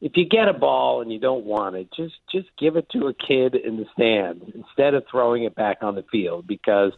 if 0.00 0.12
you 0.16 0.26
get 0.26 0.48
a 0.48 0.52
ball 0.52 1.00
and 1.00 1.12
you 1.12 1.18
don't 1.18 1.44
want 1.44 1.76
it, 1.76 1.88
just 1.96 2.14
just 2.30 2.48
give 2.58 2.76
it 2.76 2.88
to 2.90 3.06
a 3.06 3.14
kid 3.14 3.54
in 3.54 3.76
the 3.76 3.86
stands 3.94 4.44
instead 4.54 4.94
of 4.94 5.04
throwing 5.10 5.44
it 5.44 5.54
back 5.54 5.78
on 5.82 5.94
the 5.94 6.04
field 6.10 6.46
because 6.46 6.92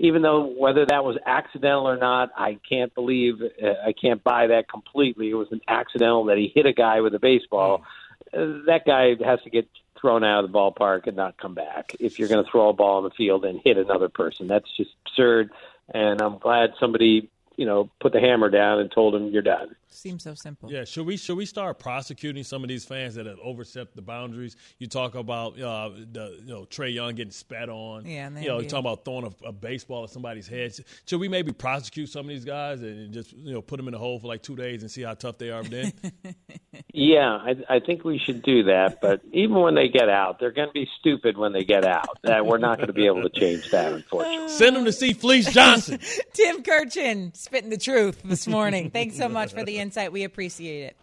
even 0.00 0.22
though 0.22 0.46
whether 0.46 0.86
that 0.86 1.04
was 1.04 1.18
accidental 1.26 1.86
or 1.86 1.98
not, 1.98 2.30
I 2.34 2.58
can't 2.66 2.92
believe 2.94 3.42
uh, 3.42 3.66
I 3.86 3.92
can't 3.92 4.24
buy 4.24 4.46
that 4.46 4.66
completely. 4.66 5.28
It 5.28 5.34
was 5.34 5.52
an 5.52 5.60
accidental 5.68 6.24
that 6.24 6.38
he 6.38 6.50
hit 6.54 6.64
a 6.64 6.72
guy 6.72 7.02
with 7.02 7.14
a 7.14 7.18
baseball. 7.18 7.84
Uh, 8.32 8.64
that 8.66 8.86
guy 8.86 9.14
has 9.22 9.42
to 9.42 9.50
get 9.50 9.68
thrown 10.00 10.24
out 10.24 10.42
of 10.42 10.50
the 10.50 10.58
ballpark 10.58 11.06
and 11.06 11.16
not 11.16 11.36
come 11.36 11.54
back. 11.54 11.94
If 12.00 12.18
you're 12.18 12.28
going 12.28 12.42
to 12.42 12.50
throw 12.50 12.70
a 12.70 12.72
ball 12.72 12.98
in 12.98 13.04
the 13.04 13.10
field 13.10 13.44
and 13.44 13.60
hit 13.62 13.76
another 13.76 14.08
person, 14.08 14.46
that's 14.46 14.74
just 14.74 14.90
absurd. 15.06 15.50
And 15.92 16.22
I'm 16.22 16.38
glad 16.38 16.70
somebody 16.80 17.28
you 17.60 17.66
know, 17.66 17.90
put 18.00 18.14
the 18.14 18.20
hammer 18.20 18.48
down 18.48 18.78
and 18.78 18.90
told 18.90 19.14
him 19.14 19.28
you're 19.28 19.42
done. 19.42 19.76
Seems 19.88 20.22
so 20.22 20.34
simple. 20.34 20.72
Yeah, 20.72 20.84
should 20.84 21.04
we 21.04 21.18
should 21.18 21.36
we 21.36 21.44
start 21.44 21.78
prosecuting 21.78 22.42
some 22.42 22.62
of 22.62 22.68
these 22.68 22.86
fans 22.86 23.16
that 23.16 23.26
have 23.26 23.38
overstepped 23.42 23.94
the 23.96 24.00
boundaries? 24.00 24.56
You 24.78 24.86
talk 24.86 25.14
about 25.14 25.60
uh, 25.60 25.90
the 25.90 26.40
you 26.42 26.54
know 26.54 26.64
Trae 26.64 26.94
Young 26.94 27.16
getting 27.16 27.32
spat 27.32 27.68
on. 27.68 28.06
Yeah, 28.06 28.28
and 28.28 28.40
you 28.40 28.48
know, 28.48 28.60
you 28.60 28.68
talk 28.68 28.80
about 28.80 29.04
throwing 29.04 29.26
a, 29.26 29.48
a, 29.48 29.52
baseball 29.52 30.04
at 30.04 30.10
somebody's 30.10 30.48
head. 30.48 30.72
Should 31.04 31.20
we 31.20 31.28
maybe 31.28 31.52
prosecute 31.52 32.08
some 32.08 32.20
of 32.20 32.28
these 32.28 32.46
guys 32.46 32.80
and 32.80 33.12
just 33.12 33.32
you 33.34 33.52
know 33.52 33.60
put 33.60 33.76
them 33.76 33.88
in 33.88 33.92
the 33.92 33.98
hole 33.98 34.18
for 34.20 34.28
like 34.28 34.42
two 34.42 34.56
days 34.56 34.80
and 34.82 34.90
see 34.90 35.02
how 35.02 35.12
tough 35.12 35.36
they 35.36 35.50
are 35.50 35.64
then? 35.64 35.92
yeah, 36.94 37.36
I, 37.42 37.56
I 37.68 37.80
think 37.80 38.04
we 38.04 38.18
should 38.18 38.42
do 38.42 38.62
that. 38.64 39.00
But 39.02 39.20
even 39.32 39.56
when 39.56 39.74
they 39.74 39.88
get 39.88 40.08
out, 40.08 40.38
they're 40.38 40.52
going 40.52 40.68
to 40.68 40.72
be 40.72 40.88
stupid 41.00 41.36
when 41.36 41.52
they 41.52 41.64
get 41.64 41.84
out. 41.84 42.16
Uh, 42.24 42.42
we're 42.44 42.58
not 42.58 42.78
going 42.78 42.86
to 42.86 42.94
be 42.94 43.06
able 43.06 43.22
to 43.22 43.28
change 43.28 43.70
that, 43.72 43.92
unfortunately. 43.92 44.48
Send 44.48 44.76
them 44.76 44.84
to 44.84 44.92
see 44.92 45.12
Fleece 45.12 45.52
Johnson. 45.52 45.98
Tim 46.32 46.62
Kurkjian 46.62 47.36
spitting 47.50 47.70
the 47.70 47.76
truth 47.76 48.22
this 48.22 48.46
morning. 48.46 48.90
Thanks 48.90 49.16
so 49.16 49.28
much 49.28 49.52
for 49.52 49.64
the 49.64 49.78
insight. 49.78 50.12
We 50.12 50.22
appreciate 50.22 50.84
it. 50.84 50.96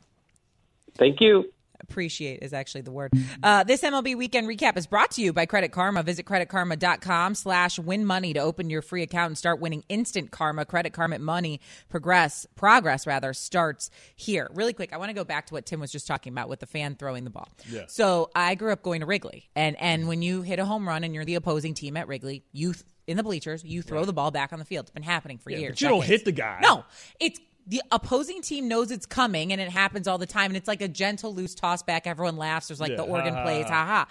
Thank 0.95 1.19
you. 1.19 1.51
Appreciate 1.81 2.41
is 2.41 2.53
actually 2.53 2.81
the 2.81 2.91
word. 2.91 3.11
Uh, 3.43 3.65
this 3.65 3.81
MLB 3.81 4.15
weekend 4.15 4.47
recap 4.47 4.77
is 4.77 4.87
brought 4.87 5.11
to 5.11 5.21
you 5.21 5.33
by 5.33 5.45
Credit 5.45 5.73
Karma. 5.73 6.03
Visit 6.03 6.25
creditkarma.com 6.25 7.35
slash 7.35 7.77
win 7.77 8.05
money 8.05 8.31
to 8.31 8.39
open 8.39 8.69
your 8.69 8.81
free 8.81 9.03
account 9.03 9.31
and 9.31 9.37
start 9.37 9.59
winning 9.59 9.83
instant 9.89 10.31
karma. 10.31 10.63
Credit 10.63 10.93
Karma 10.93 11.19
money 11.19 11.59
progress, 11.89 12.47
progress 12.55 13.05
rather, 13.05 13.33
starts 13.33 13.91
here. 14.15 14.49
Really 14.53 14.73
quick, 14.73 14.93
I 14.93 14.97
want 14.97 15.09
to 15.09 15.13
go 15.13 15.25
back 15.25 15.47
to 15.47 15.53
what 15.53 15.65
Tim 15.65 15.81
was 15.81 15.91
just 15.91 16.07
talking 16.07 16.31
about 16.31 16.47
with 16.47 16.61
the 16.61 16.65
fan 16.65 16.95
throwing 16.95 17.25
the 17.25 17.29
ball. 17.29 17.49
Yeah. 17.69 17.83
So 17.89 18.31
I 18.33 18.55
grew 18.55 18.71
up 18.71 18.81
going 18.83 19.01
to 19.01 19.05
Wrigley, 19.05 19.49
and, 19.53 19.75
and 19.79 20.07
when 20.07 20.21
you 20.21 20.43
hit 20.43 20.59
a 20.59 20.65
home 20.65 20.87
run 20.87 21.03
and 21.03 21.13
you're 21.13 21.25
the 21.25 21.35
opposing 21.35 21.73
team 21.73 21.97
at 21.97 22.07
Wrigley, 22.07 22.43
you 22.53 22.73
in 23.07 23.17
the 23.17 23.23
bleachers, 23.23 23.63
you 23.63 23.81
throw 23.81 24.05
the 24.05 24.13
ball 24.13 24.31
back 24.31 24.53
on 24.53 24.59
the 24.59 24.65
field. 24.65 24.83
It's 24.83 24.91
been 24.91 25.03
happening 25.03 25.37
for 25.37 25.49
years. 25.49 25.71
But 25.71 25.81
you 25.81 25.87
decades. 25.87 26.01
don't 26.01 26.05
hit 26.05 26.25
the 26.25 26.31
guy. 26.33 26.59
No, 26.61 26.83
it's 27.19 27.39
the 27.65 27.81
opposing 27.91 28.41
team 28.41 28.67
knows 28.67 28.91
it's 28.91 29.05
coming 29.05 29.51
and 29.51 29.59
it 29.59 29.69
happens 29.69 30.07
all 30.07 30.17
the 30.17 30.25
time. 30.25 30.51
And 30.51 30.57
it's 30.57 30.67
like 30.67 30.81
a 30.81 30.87
gentle, 30.87 31.33
loose 31.33 31.55
toss 31.55 31.83
back. 31.83 32.07
Everyone 32.07 32.37
laughs. 32.37 32.67
There's 32.67 32.79
like 32.79 32.91
yeah, 32.91 32.97
the 32.97 33.03
organ 33.03 33.33
ha, 33.33 33.43
plays, 33.43 33.65
ha. 33.65 33.85
ha 33.85 33.85
ha. 33.85 34.07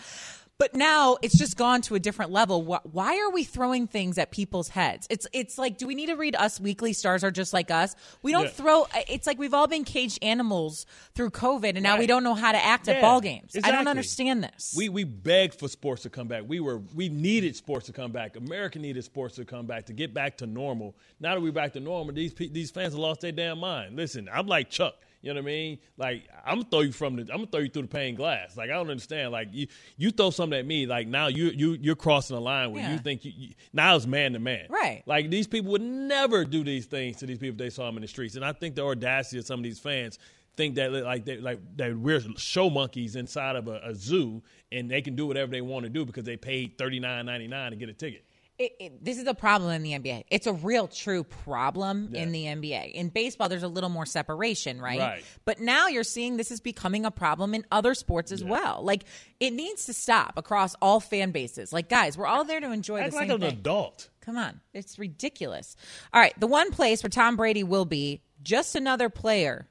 But 0.58 0.74
now 0.74 1.18
it's 1.20 1.36
just 1.36 1.58
gone 1.58 1.82
to 1.82 1.96
a 1.96 1.98
different 2.00 2.30
level. 2.30 2.62
Why 2.62 3.18
are 3.20 3.30
we 3.30 3.44
throwing 3.44 3.86
things 3.86 4.16
at 4.16 4.30
people's 4.30 4.68
heads? 4.68 5.06
It's 5.10 5.26
it's 5.34 5.58
like, 5.58 5.76
do 5.76 5.86
we 5.86 5.94
need 5.94 6.06
to 6.06 6.14
read 6.16 6.34
Us 6.34 6.58
Weekly? 6.58 6.94
Stars 6.94 7.22
are 7.22 7.30
just 7.30 7.52
like 7.52 7.70
us. 7.70 7.94
We 8.22 8.32
don't 8.32 8.44
Yeah. 8.44 8.50
throw. 8.50 8.86
It's 9.08 9.26
like 9.26 9.38
we've 9.38 9.52
all 9.52 9.66
been 9.66 9.84
caged 9.84 10.18
animals 10.22 10.86
through 11.14 11.30
COVID, 11.30 11.70
and 11.74 11.82
now 11.82 11.98
we 11.98 12.06
don't 12.06 12.24
know 12.24 12.34
how 12.34 12.52
to 12.52 12.64
act 12.64 12.88
at 12.88 13.02
ball 13.02 13.20
games. 13.20 13.54
I 13.62 13.70
don't 13.70 13.86
understand 13.86 14.44
this. 14.44 14.74
We 14.76 14.88
we 14.88 15.04
begged 15.04 15.58
for 15.58 15.68
sports 15.68 16.02
to 16.04 16.10
come 16.10 16.26
back. 16.28 16.44
We 16.46 16.60
were 16.60 16.78
we 16.94 17.10
needed 17.10 17.54
sports 17.54 17.84
to 17.86 17.92
come 17.92 18.10
back. 18.10 18.36
America 18.36 18.78
needed 18.78 19.04
sports 19.04 19.36
to 19.36 19.44
come 19.44 19.66
back 19.66 19.84
to 19.86 19.92
get 19.92 20.14
back 20.14 20.38
to 20.38 20.46
normal. 20.46 20.96
Now 21.20 21.34
that 21.34 21.40
we're 21.42 21.52
back 21.52 21.74
to 21.74 21.80
normal, 21.80 22.14
these 22.14 22.32
these 22.32 22.70
fans 22.70 22.94
have 22.94 23.00
lost 23.00 23.20
their 23.20 23.32
damn 23.32 23.58
mind. 23.58 23.94
Listen, 23.94 24.26
I'm 24.32 24.46
like 24.46 24.70
Chuck. 24.70 24.94
You 25.26 25.34
know 25.34 25.40
what 25.40 25.48
I 25.48 25.52
mean? 25.52 25.78
Like 25.96 26.28
I'm 26.44 26.58
gonna 26.58 26.68
throw 26.70 26.80
you 26.80 26.92
from 26.92 27.16
the 27.16 27.22
I'm 27.22 27.38
gonna 27.38 27.46
throw 27.46 27.60
you 27.60 27.68
through 27.68 27.82
the 27.82 27.88
pane 27.88 28.14
glass. 28.14 28.56
Like 28.56 28.70
I 28.70 28.74
don't 28.74 28.90
understand. 28.90 29.32
Like 29.32 29.48
you 29.52 29.66
you 29.96 30.10
throw 30.10 30.30
something 30.30 30.58
at 30.58 30.64
me. 30.66 30.86
Like 30.86 31.08
now 31.08 31.26
you 31.26 31.46
you 31.46 31.72
you're 31.80 31.96
crossing 31.96 32.36
the 32.36 32.40
line 32.40 32.72
where 32.72 32.82
Yeah. 32.82 32.92
you 32.92 32.98
think 32.98 33.24
you, 33.24 33.32
you 33.36 33.54
now 33.72 33.96
it's 33.96 34.06
man 34.06 34.32
to 34.34 34.38
man. 34.38 34.66
Right. 34.70 35.02
Like 35.06 35.28
these 35.30 35.46
people 35.46 35.72
would 35.72 35.82
never 35.82 36.44
do 36.44 36.62
these 36.64 36.86
things 36.86 37.16
to 37.18 37.26
these 37.26 37.38
people 37.38 37.54
if 37.54 37.58
they 37.58 37.70
saw 37.70 37.86
them 37.86 37.96
in 37.96 38.02
the 38.02 38.08
streets. 38.08 38.36
And 38.36 38.44
I 38.44 38.52
think 38.52 38.74
the 38.76 38.84
audacity 38.84 39.38
of 39.38 39.46
some 39.46 39.60
of 39.60 39.64
these 39.64 39.78
fans 39.80 40.18
think 40.56 40.76
that 40.76 40.90
like 40.92 41.24
they 41.24 41.36
like 41.38 41.58
that 41.76 41.96
we're 41.98 42.20
show 42.36 42.70
monkeys 42.70 43.16
inside 43.16 43.56
of 43.56 43.68
a, 43.68 43.80
a 43.84 43.94
zoo 43.94 44.42
and 44.72 44.90
they 44.90 45.02
can 45.02 45.14
do 45.16 45.26
whatever 45.26 45.50
they 45.50 45.60
want 45.60 45.84
to 45.84 45.90
do 45.90 46.04
because 46.06 46.24
they 46.24 46.36
paid 46.36 46.78
thirty 46.78 47.00
nine 47.00 47.26
ninety 47.26 47.48
nine 47.48 47.72
to 47.72 47.76
get 47.76 47.88
a 47.88 47.92
ticket. 47.92 48.24
It, 48.58 48.72
it, 48.80 49.04
this 49.04 49.18
is 49.18 49.26
a 49.26 49.34
problem 49.34 49.70
in 49.72 49.82
the 49.82 49.92
NBA. 49.92 50.24
It's 50.30 50.46
a 50.46 50.52
real, 50.52 50.88
true 50.88 51.24
problem 51.24 52.08
Yeah. 52.12 52.22
in 52.22 52.32
the 52.32 52.44
NBA. 52.44 52.92
In 52.92 53.10
baseball, 53.10 53.48
there's 53.50 53.62
a 53.62 53.68
little 53.68 53.90
more 53.90 54.06
separation, 54.06 54.80
right? 54.80 54.98
Right. 54.98 55.24
But 55.44 55.60
now 55.60 55.88
you're 55.88 56.04
seeing 56.04 56.36
this 56.38 56.50
is 56.50 56.60
becoming 56.60 57.04
a 57.04 57.10
problem 57.10 57.54
in 57.54 57.66
other 57.70 57.94
sports 57.94 58.32
as 58.32 58.42
well. 58.42 58.80
Like 58.82 59.04
it 59.40 59.52
needs 59.52 59.84
to 59.86 59.92
stop 59.92 60.34
across 60.38 60.74
all 60.80 61.00
fan 61.00 61.32
bases. 61.32 61.72
Like 61.72 61.88
guys, 61.90 62.16
we're 62.16 62.26
all 62.26 62.44
there 62.44 62.60
to 62.60 62.70
enjoy 62.72 63.00
Act 63.00 63.10
the 63.12 63.16
like 63.18 63.28
an 63.28 63.40
thing. 63.40 63.50
adult. 63.52 64.08
Come 64.22 64.38
on, 64.38 64.60
it's 64.72 64.98
ridiculous. 64.98 65.76
All 66.14 66.20
right, 66.20 66.32
the 66.40 66.46
one 66.48 66.70
place 66.70 67.02
where 67.02 67.10
Tom 67.10 67.36
Brady 67.36 67.62
will 67.62 67.84
be 67.84 68.22
just 68.42 68.74
another 68.74 69.08
player. 69.10 69.68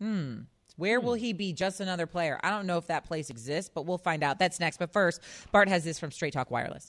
Hmm. 0.00 0.40
Where 0.76 1.00
will 1.00 1.14
he 1.14 1.32
be? 1.32 1.52
Just 1.52 1.80
another 1.80 2.06
player. 2.06 2.40
I 2.42 2.50
don't 2.50 2.66
know 2.66 2.78
if 2.78 2.86
that 2.88 3.04
place 3.04 3.30
exists, 3.30 3.70
but 3.72 3.86
we'll 3.86 3.98
find 3.98 4.22
out. 4.24 4.38
That's 4.38 4.58
next. 4.58 4.78
But 4.78 4.92
first, 4.92 5.20
Bart 5.52 5.68
has 5.68 5.84
this 5.84 5.98
from 6.00 6.10
Straight 6.10 6.32
Talk 6.32 6.50
Wireless. 6.50 6.88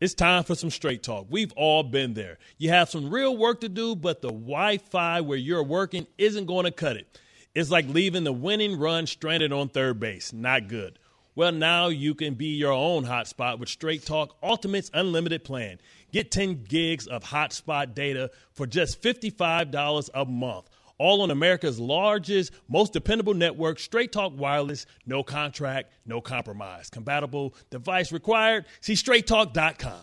It's 0.00 0.14
time 0.14 0.44
for 0.44 0.54
some 0.54 0.70
straight 0.70 1.02
talk. 1.02 1.26
We've 1.28 1.52
all 1.56 1.82
been 1.82 2.14
there. 2.14 2.38
You 2.56 2.70
have 2.70 2.88
some 2.88 3.10
real 3.10 3.36
work 3.36 3.60
to 3.60 3.68
do, 3.68 3.94
but 3.94 4.22
the 4.22 4.30
Wi 4.30 4.78
Fi 4.78 5.20
where 5.20 5.36
you're 5.36 5.62
working 5.62 6.06
isn't 6.16 6.46
going 6.46 6.64
to 6.64 6.70
cut 6.70 6.96
it. 6.96 7.20
It's 7.54 7.70
like 7.70 7.86
leaving 7.86 8.24
the 8.24 8.32
winning 8.32 8.78
run 8.78 9.06
stranded 9.06 9.52
on 9.52 9.68
third 9.68 10.00
base. 10.00 10.32
Not 10.32 10.68
good. 10.68 10.98
Well, 11.34 11.52
now 11.52 11.88
you 11.88 12.14
can 12.14 12.32
be 12.32 12.46
your 12.46 12.72
own 12.72 13.04
hotspot 13.04 13.58
with 13.58 13.68
Straight 13.68 14.06
Talk 14.06 14.36
Ultimate's 14.42 14.90
unlimited 14.94 15.44
plan. 15.44 15.78
Get 16.12 16.30
10 16.30 16.64
gigs 16.64 17.06
of 17.06 17.22
hotspot 17.22 17.94
data 17.94 18.30
for 18.52 18.66
just 18.66 19.02
$55 19.02 20.08
a 20.14 20.24
month. 20.24 20.69
All 21.00 21.22
on 21.22 21.30
America's 21.30 21.80
largest, 21.80 22.52
most 22.68 22.92
dependable 22.92 23.32
network, 23.32 23.78
Straight 23.78 24.12
Talk 24.12 24.34
Wireless, 24.36 24.84
no 25.06 25.22
contract, 25.22 25.90
no 26.04 26.20
compromise. 26.20 26.90
Compatible 26.90 27.54
device 27.70 28.12
required. 28.12 28.66
See 28.82 28.92
straighttalk.com. 28.92 29.94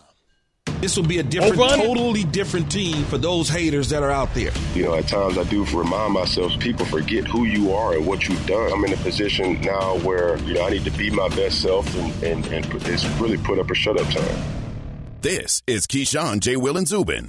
This 0.80 0.96
will 0.96 1.06
be 1.06 1.18
a 1.18 1.22
different, 1.22 1.56
Over 1.56 1.76
totally 1.76 2.24
different 2.24 2.72
team 2.72 3.04
for 3.04 3.16
those 3.16 3.48
haters 3.48 3.88
that 3.90 4.02
are 4.02 4.10
out 4.10 4.34
there. 4.34 4.50
You 4.74 4.86
know, 4.86 4.94
at 4.96 5.06
times 5.06 5.38
I 5.38 5.44
do 5.44 5.64
remind 5.66 6.14
myself 6.14 6.58
people 6.58 6.84
forget 6.86 7.28
who 7.28 7.44
you 7.44 7.72
are 7.72 7.94
and 7.94 8.04
what 8.04 8.26
you've 8.26 8.44
done. 8.48 8.72
I'm 8.72 8.84
in 8.84 8.92
a 8.92 8.96
position 8.96 9.60
now 9.60 9.98
where, 9.98 10.36
you 10.38 10.54
know, 10.54 10.66
I 10.66 10.70
need 10.70 10.84
to 10.84 10.90
be 10.90 11.10
my 11.10 11.28
best 11.28 11.62
self 11.62 11.86
and, 11.94 12.24
and, 12.24 12.46
and 12.48 12.74
it's 12.88 13.04
really 13.20 13.38
put 13.38 13.60
up 13.60 13.70
or 13.70 13.76
shut 13.76 14.00
up 14.00 14.06
time. 14.08 14.44
This 15.20 15.62
is 15.68 15.86
Keyshawn, 15.86 16.40
J. 16.40 16.56
Will, 16.56 16.76
and 16.76 16.88
Zubin. 16.88 17.28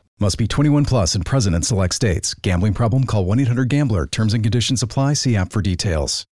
Must 0.21 0.37
be 0.37 0.47
21 0.47 0.85
plus 0.85 1.15
and 1.15 1.25
present 1.25 1.55
in 1.55 1.63
select 1.63 1.95
states. 1.95 2.35
Gambling 2.35 2.75
problem? 2.75 3.05
Call 3.05 3.25
1 3.25 3.39
800 3.39 3.69
Gambler. 3.69 4.05
Terms 4.05 4.35
and 4.35 4.43
conditions 4.43 4.83
apply. 4.83 5.13
See 5.13 5.35
app 5.35 5.51
for 5.51 5.63
details. 5.63 6.27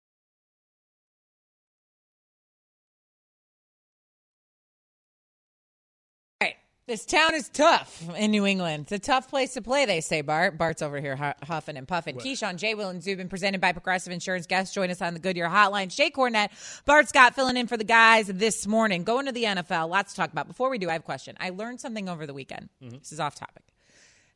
All 6.41 6.47
right. 6.47 6.57
This 6.87 7.05
town 7.05 7.35
is 7.35 7.51
tough 7.51 8.03
in 8.17 8.31
New 8.31 8.47
England. 8.47 8.85
It's 8.85 8.93
a 8.93 8.99
tough 8.99 9.29
place 9.29 9.53
to 9.53 9.61
play, 9.61 9.85
they 9.85 10.01
say, 10.01 10.23
Bart. 10.23 10.57
Bart's 10.57 10.81
over 10.81 10.99
here 10.99 11.35
huffing 11.43 11.77
and 11.77 11.87
puffing. 11.87 12.17
Keyshawn, 12.17 12.57
J. 12.57 12.75
Will, 12.75 12.89
and 12.89 13.03
Zubin, 13.03 13.29
presented 13.29 13.61
by 13.61 13.73
Progressive 13.73 14.15
Insurance. 14.15 14.47
Guests 14.47 14.75
join 14.75 14.89
us 14.89 15.03
on 15.03 15.13
the 15.13 15.21
Goodyear 15.21 15.51
Hotline. 15.51 15.93
Shea 15.93 16.11
Cornett, 16.11 16.49
Bart 16.87 17.11
Scott 17.11 17.35
filling 17.35 17.59
in 17.59 17.67
for 17.67 17.77
the 17.77 17.85
guys 17.85 18.29
this 18.29 18.67
morning. 18.67 19.05
Going 19.05 19.27
to 19.27 19.33
the 19.33 19.45
NFL, 19.45 19.91
lots 19.91 20.15
to 20.15 20.17
talk 20.17 20.33
about. 20.33 20.49
Before 20.49 20.71
we 20.71 20.79
do, 20.79 20.89
I 20.89 20.93
have 20.93 21.03
a 21.03 21.05
question. 21.05 21.37
I 21.39 21.51
learned 21.51 21.83
something 21.83 22.09
over 22.09 22.27
the 22.27 22.33
weekend. 22.33 22.71
Mm-hmm. 22.83 22.97
This 23.01 23.13
is 23.13 23.21
off 23.21 23.35
topic. 23.35 23.63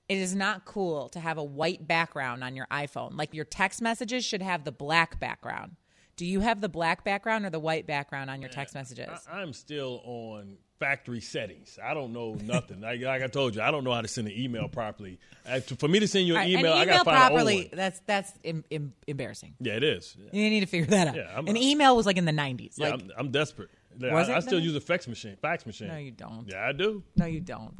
It 0.09 0.19
is 0.19 0.35
not 0.35 0.65
cool 0.65 1.09
to 1.11 1.21
have 1.21 1.37
a 1.37 1.45
white 1.45 1.87
background 1.87 2.43
on 2.43 2.57
your 2.57 2.67
iPhone. 2.71 3.17
Like 3.17 3.35
your 3.35 3.45
text 3.45 3.83
messages 3.83 4.25
should 4.25 4.43
have 4.43 4.65
the 4.65 4.73
black 4.73 5.21
background. 5.21 5.77
Do 6.17 6.27
you 6.27 6.41
have 6.41 6.61
the 6.61 6.69
black 6.69 7.05
background 7.05 7.45
or 7.45 7.51
the 7.51 7.61
white 7.61 7.87
background 7.87 8.29
on 8.31 8.41
your 8.41 8.51
text 8.51 8.75
messages? 8.75 9.09
I, 9.31 9.41
I'm 9.41 9.53
still 9.53 10.01
on 10.05 10.57
factory 10.81 11.21
settings. 11.21 11.79
I 11.83 11.95
don't 11.95 12.13
know 12.13 12.35
nothing. 12.43 12.81
like, 12.81 13.01
like 13.03 13.23
I 13.23 13.27
told 13.29 13.55
you, 13.55 13.63
I 13.63 13.71
don't 13.71 13.85
know 13.85 13.93
how 13.93 14.01
to 14.01 14.09
send 14.09 14.29
an 14.29 14.35
email 14.37 14.67
properly. 14.69 15.19
To- 15.47 15.77
for 15.77 15.89
me 15.89 16.01
to 16.01 16.09
send 16.09 16.27
you 16.27 16.35
an 16.35 16.41
right, 16.41 16.49
email, 16.49 16.73
an 16.73 16.79
I 16.79 16.85
got 16.87 16.99
to 16.99 17.05
find 17.05 17.17
properly. 17.17 17.71
That's 17.73 18.01
that's 18.07 18.33
em- 18.45 18.65
em- 18.71 18.95
embarrassing. 19.07 19.55
Yeah, 19.61 19.75
it 19.75 19.85
is. 19.85 20.17
You 20.33 20.51
need 20.51 20.61
to 20.61 20.67
figure 20.67 20.87
that 20.87 21.09
out. 21.09 21.17
Yeah, 21.17 21.31
I'm- 21.35 21.47
An 21.47 21.57
email 21.57 21.95
was 21.95 22.07
like 22.07 22.17
in 22.17 22.25
the 22.25 22.33
'90s. 22.33 22.75
Yeah, 22.77 22.91
like, 22.91 23.01
I'm, 23.01 23.11
I'm 23.17 23.31
desperate. 23.31 23.71
Was 24.01 24.29
I, 24.29 24.33
it 24.33 24.37
I 24.37 24.41
still 24.41 24.61
use 24.61 24.77
a 24.77 24.81
fax 24.81 25.09
machine. 25.09 25.37
Fax 25.41 25.67
machine. 25.67 25.89
no, 25.89 25.97
you 25.97 26.13
don't. 26.13 26.47
Yeah, 26.49 26.67
I 26.67 26.73
do. 26.73 27.03
No, 27.17 27.27
you 27.27 27.41
don't. 27.41 27.75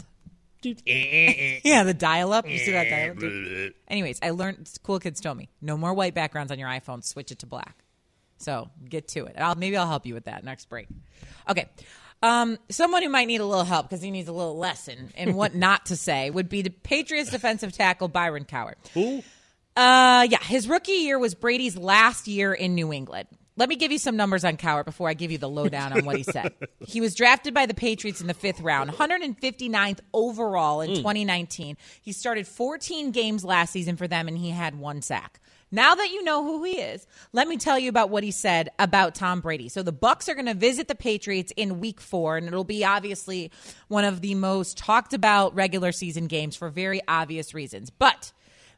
Eh, 0.65 0.75
eh, 0.87 1.35
eh, 1.37 1.61
yeah, 1.65 1.85
the 1.85 1.95
dial-up. 1.95 2.49
You 2.49 2.59
see 2.59 2.73
that 2.73 2.91
dial-up? 2.91 3.73
Anyways, 3.89 4.19
I 4.23 4.31
learned. 4.31 4.71
Cool 4.83 5.01
kids 5.01 5.21
told 5.21 5.37
me 5.37 5.49
no 5.61 5.77
more 5.77 5.95
white 5.95 6.15
backgrounds 6.15 6.53
on 6.53 6.59
your 6.59 6.69
iPhone. 6.69 7.05
Switch 7.05 7.31
it 7.31 7.41
to 7.41 7.47
black. 7.47 7.85
So 8.39 8.71
get 8.89 9.09
to 9.09 9.27
it. 9.27 9.37
I'll, 9.39 9.55
maybe 9.57 9.77
I'll 9.77 9.89
help 9.89 10.07
you 10.07 10.15
with 10.15 10.25
that 10.25 10.45
next 10.45 10.69
break. 10.69 10.89
Okay. 11.49 11.69
Um, 12.23 12.59
someone 12.69 13.03
who 13.03 13.09
might 13.09 13.27
need 13.27 13.41
a 13.41 13.45
little 13.47 13.65
help 13.65 13.89
because 13.89 14.03
he 14.03 14.11
needs 14.11 14.29
a 14.29 14.33
little 14.33 14.57
lesson 14.57 15.13
in 15.17 15.35
what 15.37 15.55
not 15.55 15.87
to 15.87 15.97
say 15.97 16.31
would 16.31 16.49
be 16.49 16.63
the 16.63 16.71
Patriots 16.71 17.31
defensive 17.31 17.73
tackle 17.73 18.09
Byron 18.09 18.45
Cowart. 18.45 18.75
Who? 18.95 19.23
Uh, 19.77 20.27
yeah, 20.29 20.43
his 20.43 20.69
rookie 20.69 20.93
year 20.93 21.19
was 21.19 21.35
Brady's 21.37 21.77
last 21.77 22.27
year 22.27 22.53
in 22.53 22.75
New 22.75 22.93
England. 22.93 23.29
Let 23.59 23.69
me 23.69 23.75
give 23.75 23.91
you 23.91 23.99
some 23.99 24.17
numbers 24.17 24.45
on 24.45 24.57
Cowart 24.57 24.85
before 24.85 25.09
I 25.09 25.15
give 25.15 25.33
you 25.33 25.39
the 25.39 25.49
lowdown 25.49 25.93
on 25.93 26.05
what 26.05 26.17
he 26.17 26.23
said. 26.23 26.55
he 26.87 27.01
was 27.01 27.17
drafted 27.17 27.55
by 27.55 27.67
the 27.67 27.75
Patriots 27.75 28.21
in 28.21 28.29
the 28.29 28.35
fifth 28.35 28.61
round, 28.61 28.89
159th 28.89 29.99
overall 30.15 30.81
in 30.81 30.91
hmm. 30.91 30.97
2019. 30.99 31.77
He 32.01 32.13
started 32.13 32.47
14 32.47 33.11
games 33.11 33.45
last 33.45 33.73
season 33.73 33.97
for 33.97 34.07
them, 34.07 34.29
and 34.29 34.39
he 34.39 34.51
had 34.51 34.79
one 34.79 35.03
sack. 35.03 35.41
Now 35.73 35.97
that 35.97 36.11
you 36.11 36.23
know 36.23 36.45
who 36.45 36.63
he 36.63 36.79
is, 36.79 37.05
let 37.33 37.49
me 37.49 37.57
tell 37.57 37.81
you 37.81 37.89
about 37.89 38.11
what 38.11 38.23
he 38.23 38.31
said 38.31 38.71
about 38.79 39.17
Tom 39.17 39.41
Brady. 39.41 39.69
So 39.69 39.83
the 39.83 39.91
Bucks 39.91 40.29
are 40.29 40.35
going 40.35 40.47
to 40.47 40.55
visit 40.55 40.87
the 40.87 40.95
Patriots 40.95 41.53
in 41.57 41.81
week 41.81 42.01
4 42.01 42.39
and 42.39 42.47
it'll 42.47 42.65
be 42.65 42.85
obviously 42.85 43.51
one 43.89 44.05
of 44.05 44.23
the 44.23 44.35
most 44.35 44.79
talked 44.79 45.13
about 45.13 45.55
regular 45.55 45.93
season 45.93 46.27
games 46.27 46.57
for 46.57 46.71
very 46.71 47.03
obvious 47.07 47.53
reasons. 47.53 47.91
But 47.91 48.33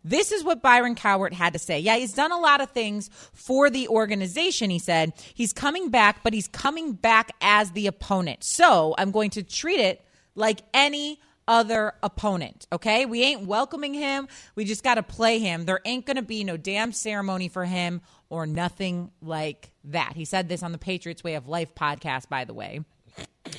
this 0.05 0.33
is 0.33 0.43
what 0.43 0.63
Byron 0.63 0.95
Cowart 0.95 1.33
had 1.33 1.53
to 1.53 1.59
say. 1.59 1.79
Yeah, 1.79 1.97
he's 1.97 2.15
done 2.15 2.33
a 2.33 2.39
lot 2.39 2.61
of 2.61 2.71
things 2.71 3.11
for 3.33 3.71
the 3.71 3.89
organization, 3.89 4.71
he 4.71 4.79
said. 4.79 5.13
He's 5.35 5.53
coming 5.53 5.91
back, 5.91 6.23
but 6.23 6.33
he's 6.33 6.49
coming 6.49 6.93
back 6.93 7.33
as 7.41 7.73
the 7.73 7.87
opponent. 7.87 8.45
So 8.45 8.95
I'm 8.99 9.11
going 9.11 9.31
to 9.31 9.43
treat 9.43 9.81
it 9.81 10.05
like 10.35 10.61
any 10.73 11.21
other 11.47 11.95
opponent, 12.03 12.67
okay? 12.73 13.07
We 13.07 13.23
ain't 13.23 13.47
welcoming 13.47 13.93
him. 13.93 14.29
We 14.55 14.65
just 14.65 14.85
got 14.85 14.95
to 14.95 15.03
play 15.03 15.41
him. 15.41 15.65
There 15.65 15.81
ain't 15.85 16.07
going 16.07 16.17
to 16.17 16.23
be 16.23 16.45
no 16.45 16.57
damn 16.57 16.93
ceremony 16.93 17.49
for 17.49 17.65
him 17.65 18.03
or 18.29 18.47
nothing 18.47 19.11
like 19.21 19.73
that. 19.85 20.13
He 20.15 20.25
said 20.25 20.49
this 20.49 20.63
on 20.63 20.73
the 20.73 20.79
Patriots 20.79 21.25
Way 21.25 21.35
of 21.35 21.49
Life 21.49 21.75
podcast, 21.75 22.29
by 22.29 22.45
the 22.45 22.55
way. 22.55 22.85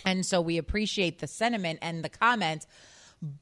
And 0.06 0.26
so 0.26 0.40
we 0.40 0.58
appreciate 0.58 1.20
the 1.20 1.28
sentiment 1.28 1.80
and 1.82 2.04
the 2.04 2.10
comment. 2.10 2.66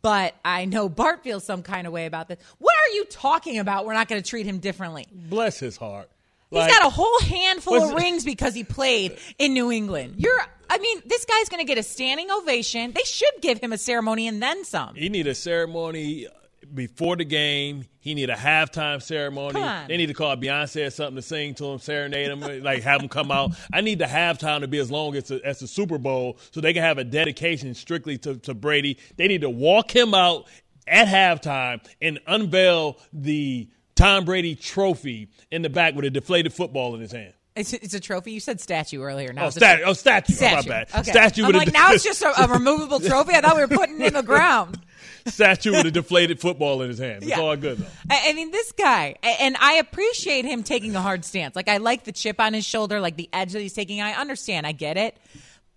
But 0.02 0.36
I 0.44 0.66
know 0.66 0.90
Bart 0.90 1.24
feels 1.24 1.44
some 1.46 1.64
kind 1.64 1.88
of 1.88 1.94
way 1.94 2.06
about 2.06 2.28
this. 2.28 2.38
What 2.58 2.76
are 2.76 2.94
you 2.96 3.06
talking 3.06 3.60
about? 3.60 3.86
We're 3.86 3.94
not 3.94 4.08
going 4.10 4.22
to 4.22 4.30
treat 4.30 4.46
him 4.46 4.60
differently. 4.60 5.08
Bless 5.12 5.58
his 5.60 5.78
heart. 5.78 6.10
He's 6.50 6.58
Like- 6.60 6.72
got 6.72 6.86
a 6.86 6.90
whole 6.90 7.20
handful 7.22 7.82
of 7.82 7.94
rings 7.94 8.26
because 8.26 8.54
he 8.56 8.64
played 8.64 9.18
in 9.38 9.54
New 9.54 9.72
England. 9.72 10.16
You're, 10.18 10.42
I 10.70 10.80
mean, 10.80 11.02
this 11.06 11.24
guy's 11.26 11.48
going 11.48 11.60
to 11.62 11.66
get 11.68 11.78
a 11.78 11.84
standing 11.84 12.30
ovation. 12.32 12.92
They 12.92 13.04
should 13.04 13.34
give 13.42 13.60
him 13.60 13.72
a 13.72 13.78
ceremony 13.78 14.28
and 14.28 14.42
then 14.42 14.66
some. 14.66 14.96
He 14.96 15.10
need 15.10 15.28
a 15.28 15.36
ceremony 15.36 16.28
before 16.74 17.16
the 17.16 17.26
game. 17.26 17.86
He 18.00 18.14
need 18.14 18.30
a 18.30 18.36
halftime 18.36 19.02
ceremony. 19.02 19.60
They 19.88 19.98
need 19.98 20.08
to 20.08 20.14
call 20.14 20.36
Beyonce 20.36 20.88
or 20.88 20.90
something 20.90 21.18
to 21.18 21.22
sing 21.22 21.54
to 21.56 21.66
him, 21.66 21.80
serenade 21.80 22.32
him, 22.32 22.40
like 22.64 22.84
have 22.84 23.02
him 23.02 23.10
come 23.10 23.32
out. 23.32 23.52
I 23.72 23.82
need 23.82 24.00
the 24.00 24.06
halftime 24.06 24.62
to 24.62 24.68
be 24.68 24.80
as 24.80 24.90
long 24.90 25.16
as 25.16 25.28
the, 25.28 25.42
as 25.44 25.60
the 25.60 25.68
Super 25.68 25.98
Bowl, 25.98 26.38
so 26.52 26.62
they 26.62 26.74
can 26.74 26.84
have 26.84 26.98
a 26.98 27.04
dedication 27.04 27.74
strictly 27.74 28.18
to, 28.20 28.38
to 28.38 28.54
Brady. 28.54 28.98
They 29.18 29.28
need 29.28 29.42
to 29.42 29.50
walk 29.50 29.94
him 29.96 30.14
out 30.14 30.48
at 30.88 31.08
halftime 31.08 31.86
and 32.02 32.20
unveil 32.28 32.98
the 33.14 33.70
Tom 33.96 34.26
Brady 34.26 34.56
trophy 34.56 35.30
in 35.52 35.62
the 35.62 35.70
back 35.70 35.94
with 35.94 36.06
a 36.06 36.10
deflated 36.10 36.54
football 36.54 36.96
in 36.96 37.02
his 37.02 37.12
hand. 37.12 37.34
It's, 37.56 37.74
it's 37.74 37.94
a 37.94 38.00
trophy. 38.00 38.32
You 38.32 38.40
said 38.40 38.62
statue 38.62 39.02
earlier. 39.02 39.34
Now 39.34 39.46
Oh, 39.46 39.48
a 39.48 39.52
stat- 39.52 39.82
oh, 39.86 39.94
statue. 39.94 40.34
Oh, 40.40 40.52
my 40.56 40.62
bad. 40.62 40.88
Okay. 40.94 41.12
Statue 41.12 41.44
I'm 41.46 41.52
like, 41.52 41.68
de- 41.68 41.72
now 41.74 41.92
it's 41.92 42.04
just 42.04 42.22
a, 42.22 42.44
a 42.44 42.48
removable 42.54 43.00
trophy. 43.00 43.34
I 43.34 43.42
thought 43.42 43.56
we 43.56 43.62
were 43.64 43.68
putting 43.68 44.00
it 44.02 44.08
in 44.08 44.14
the 44.14 44.22
ground. 44.24 44.80
Statue 45.26 45.72
with 45.72 45.86
a 45.86 45.92
deflated 45.92 46.40
football 46.40 46.82
in 46.82 46.90
his 46.90 47.00
hand. 47.00 47.24
It's 47.24 47.28
Yeah. 47.32 47.42
all 47.42 47.56
good 47.58 47.80
though. 47.80 47.86
I, 48.10 48.30
I 48.30 48.34
mean, 48.34 48.52
this 48.52 48.72
guy, 48.72 49.16
and 49.24 49.58
I 49.60 49.74
appreciate 49.74 50.46
him 50.46 50.64
taking 50.64 50.96
a 50.96 51.02
hard 51.02 51.26
stance. 51.26 51.56
Like, 51.56 51.68
I 51.68 51.78
like 51.78 52.06
the 52.06 52.12
chip 52.14 52.40
on 52.40 52.54
his 52.54 52.66
shoulder, 52.66 53.00
like 53.02 53.18
the 53.18 53.30
edge 53.34 53.52
that 53.54 53.62
he's 53.62 53.74
taking. 53.74 54.00
I 54.00 54.14
understand. 54.14 54.66
I 54.66 54.72
get 54.72 54.96
it. 54.98 55.18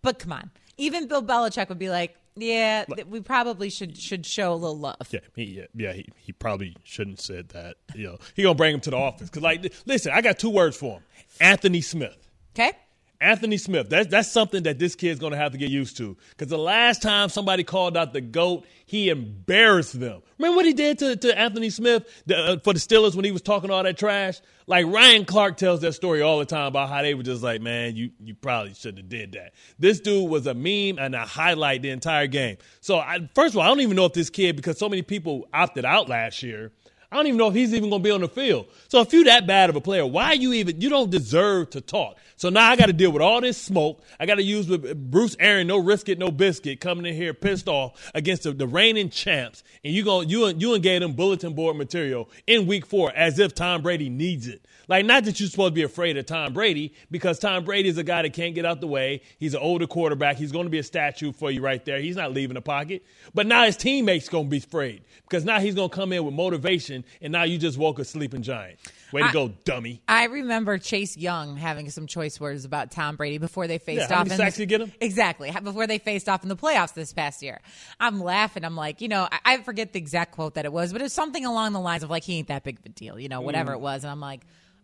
But 0.03 0.19
come 0.19 0.33
on. 0.33 0.51
Even 0.79 1.09
Bill 1.09 1.23
Belichick 1.23 1.69
would 1.69 1.79
be 1.79 1.91
like, 1.91 2.17
yeah, 2.37 2.85
th- 2.85 3.07
we 3.07 3.21
probably 3.21 3.71
should 3.71 3.97
should 3.97 4.25
show 4.25 4.53
a 4.53 4.55
little 4.55 4.79
love. 4.79 4.97
Yeah, 5.11 5.21
he, 5.35 5.45
yeah, 5.45 5.65
yeah, 5.75 5.93
he, 5.93 6.07
he 6.17 6.33
probably 6.33 6.77
shouldn't 6.85 7.19
have 7.19 7.25
said 7.25 7.49
that. 7.51 7.77
You 7.95 8.05
know, 8.09 8.19
he 8.35 8.43
gonna 8.43 8.55
bring 8.55 8.75
him 8.75 8.81
to 8.81 8.91
the 8.91 8.97
office 8.97 9.29
because, 9.29 9.43
like, 9.43 9.73
listen, 9.87 10.13
I 10.15 10.21
got 10.21 10.39
two 10.39 10.51
words 10.51 10.77
for 10.77 10.95
him: 10.95 11.03
Anthony 11.41 11.81
Smith. 11.81 12.17
Okay. 12.55 12.73
Anthony 13.23 13.57
Smith. 13.57 13.89
That's 13.89 14.09
that's 14.09 14.31
something 14.31 14.65
that 14.65 14.79
this 14.79 14.95
kid's 14.95 15.21
gonna 15.21 15.37
have 15.37 15.53
to 15.53 15.59
get 15.59 15.71
used 15.71 15.97
to. 15.99 16.17
Because 16.31 16.49
the 16.49 16.59
last 16.59 17.03
time 17.03 17.29
somebody 17.29 17.65
called 17.65 17.97
out 17.97 18.13
the 18.13 18.21
goat, 18.21 18.67
he 18.85 19.09
embarrassed 19.09 19.99
them. 19.99 20.23
Remember 20.39 20.57
what 20.57 20.67
he 20.67 20.73
did 20.73 20.99
to, 20.99 21.17
to 21.17 21.39
Anthony 21.39 21.71
Smith 21.71 22.05
the, 22.27 22.37
uh, 22.37 22.59
for 22.59 22.73
the 22.73 22.81
Steelers 22.81 23.15
when 23.15 23.25
he 23.25 23.33
was 23.33 23.43
talking 23.43 23.71
all 23.71 23.83
that 23.83 23.97
trash? 23.97 24.41
Like 24.67 24.87
Ryan 24.87 25.25
Clark 25.25 25.57
tells 25.57 25.81
that 25.81 25.93
story 25.93 26.23
all 26.23 26.39
the 26.39 26.45
time 26.45 26.67
about 26.67 26.89
how 26.89 27.03
they 27.03 27.15
were 27.15 27.23
just 27.23 27.43
like, 27.43 27.61
man, 27.61 27.97
you 27.97 28.11
you 28.21 28.35
probably 28.35 28.75
shouldn't 28.75 28.99
have 28.99 29.09
did 29.09 29.33
that. 29.33 29.55
This 29.79 30.01
dude 30.01 30.29
was 30.29 30.47
a 30.47 30.55
meme 30.55 30.99
and 30.99 31.15
a 31.15 31.25
highlight 31.25 31.83
the 31.83 31.91
entire 31.91 32.27
game. 32.27 32.59
So 32.81 32.99
I, 32.99 33.29
first 33.35 33.55
of 33.55 33.59
all, 33.59 33.63
I 33.63 33.69
don't 33.69 33.81
even 33.81 33.97
know 33.97 34.07
if 34.07 34.13
this 34.13 34.31
kid, 34.31 34.57
because 34.57 34.79
so 34.79 34.89
many 34.89 35.03
people 35.03 35.49
opted 35.55 35.85
out 35.85 36.09
last 36.09 36.43
year. 36.43 36.73
I 37.13 37.17
don't 37.17 37.27
even 37.27 37.37
know 37.37 37.49
if 37.49 37.55
he's 37.55 37.75
even 37.75 37.91
going 37.91 38.03
to 38.03 38.09
be 38.09 38.11
on 38.11 38.23
the 38.23 38.29
field. 38.29 38.69
So 38.89 39.03
if 39.03 39.13
you 39.13 39.25
that 39.25 39.47
bad 39.47 39.69
of 39.69 39.77
a 39.77 39.83
player, 39.83 40.07
why 40.07 40.33
you 40.33 40.55
even? 40.55 40.81
You 40.81 40.89
don't 40.89 41.11
deserve 41.11 41.69
to 41.71 41.83
talk. 41.83 42.17
So 42.37 42.49
now 42.49 42.71
I 42.71 42.75
got 42.75 42.87
to 42.87 42.95
deal 42.95 43.13
with 43.13 43.21
all 43.21 43.43
this 43.43 43.59
smoke. 43.59 44.03
I 44.19 44.25
got 44.25 44.37
to 44.37 44.43
use 44.43 44.67
with 44.67 45.11
Bruce 45.11 45.37
Arians, 45.39 45.69
no 45.69 45.77
risk 45.77 46.09
it, 46.09 46.19
no 46.19 46.31
biscuit, 46.31 46.81
coming 46.81 47.05
in 47.05 47.15
here 47.15 47.35
pissed 47.35 47.69
off 47.69 48.11
against 48.15 48.45
the, 48.45 48.53
the 48.53 48.67
reigning 48.67 49.11
champs, 49.11 49.63
and 49.85 49.93
you 49.93 50.03
go 50.03 50.23
you 50.23 50.49
you 50.49 50.73
and 50.73 50.83
gave 50.83 51.03
them 51.03 51.13
bulletin 51.13 51.53
board 51.53 51.77
material 51.77 52.31
in 52.47 52.67
Week 52.67 52.87
Four 52.87 53.13
as 53.15 53.39
if 53.39 53.55
Tom 53.55 53.83
Brady 53.83 54.09
needs 54.09 54.49
it. 54.49 54.67
Like, 54.93 55.07
not 55.07 55.25
that 55.25 55.41
you're 55.41 55.49
supposed 55.49 55.71
to 55.71 55.75
be 55.75 55.85
afraid 55.85 56.19
of 56.19 56.27
Tom 56.27 56.53
Brady, 56.53 56.93
because 57.11 57.39
Tom 57.39 57.65
Brady 57.65 57.89
is 57.89 57.97
a 57.97 58.05
guy 58.05 58.21
that 58.21 58.35
can't 58.35 58.55
get 58.55 58.67
out 58.67 58.83
the 58.83 58.87
way. 58.87 59.23
He's 59.39 59.55
an 59.55 59.61
older 59.63 59.87
quarterback. 59.87 60.37
He's 60.37 60.53
going 60.53 60.67
to 60.67 60.71
be 60.71 60.81
a 60.81 60.83
statue 60.83 61.33
for 61.33 61.51
you 61.51 61.63
right 61.63 61.83
there. 61.83 61.99
He's 61.99 62.15
not 62.15 62.35
leaving 62.35 62.57
the 62.57 62.61
pocket. 62.61 63.03
But 63.33 63.47
now 63.47 63.65
his 63.65 63.79
teammates 63.79 64.29
going 64.29 64.45
to 64.45 64.51
be 64.51 64.59
afraid 64.59 65.03
because 65.23 65.47
now 65.47 65.61
he's 65.61 65.75
going 65.75 65.89
to 65.89 65.97
come 65.97 66.13
in 66.13 66.23
with 66.27 66.35
motivation, 66.35 67.07
and 67.23 67.33
now 67.33 67.45
you 67.45 67.57
just 67.57 67.79
woke 67.79 68.01
a 68.01 68.05
sleeping 68.05 68.43
giant. 68.43 68.81
Way 69.15 69.23
to 69.23 69.29
I, 69.29 69.33
go, 69.33 69.49
dummy. 69.65 70.03
I 70.07 70.27
remember 70.27 70.77
Chase 70.77 71.17
Young 71.17 71.57
having 71.57 71.89
some 71.89 72.07
choice 72.07 72.39
words 72.39 72.67
about 72.67 72.91
Tom 72.91 73.17
Brady 73.17 73.39
before 73.39 73.67
they 73.67 73.79
faced 73.79 74.11
yeah, 74.11 74.15
how 74.15 74.21
off. 74.21 74.29
Many 74.29 74.37
sacks 74.37 74.57
the, 74.57 74.63
you 74.65 74.67
get 74.67 74.83
him? 74.83 74.93
Exactly. 75.01 75.51
Before 75.51 75.87
they 75.87 75.97
faced 75.97 76.29
off 76.29 76.43
in 76.43 76.51
the 76.51 76.57
playoffs 76.57 76.93
this 76.93 77.15
past 77.15 77.43
year. 77.43 77.63
I'm 77.99 78.21
laughing. 78.21 78.63
I'm 78.63 78.77
like, 78.77 79.01
you 79.01 79.09
know, 79.09 79.27
I, 79.33 79.39
I 79.55 79.57
forget 79.63 79.95
the 79.95 79.99
exact 79.99 80.33
quote 80.33 80.57
that 80.57 80.67
it 80.67 80.73
was, 80.73 80.93
but 80.93 81.01
it 81.01 81.05
was 81.05 81.15
something 81.15 81.47
along 81.47 81.73
the 81.73 81.81
lines 81.81 82.03
of 82.03 82.11
like, 82.11 82.25
he 82.25 82.37
ain't 82.37 82.49
that 82.49 82.63
big 82.63 82.79
of 82.79 82.85
a 82.85 82.89
deal, 82.91 83.19
you 83.19 83.31
know, 83.31 83.41
whatever 83.41 83.73
Mm. 83.73 83.77
it 83.77 83.81
was. 83.81 84.05
And 84.05 84.11
I'm 84.11 84.21
like, 84.21 84.43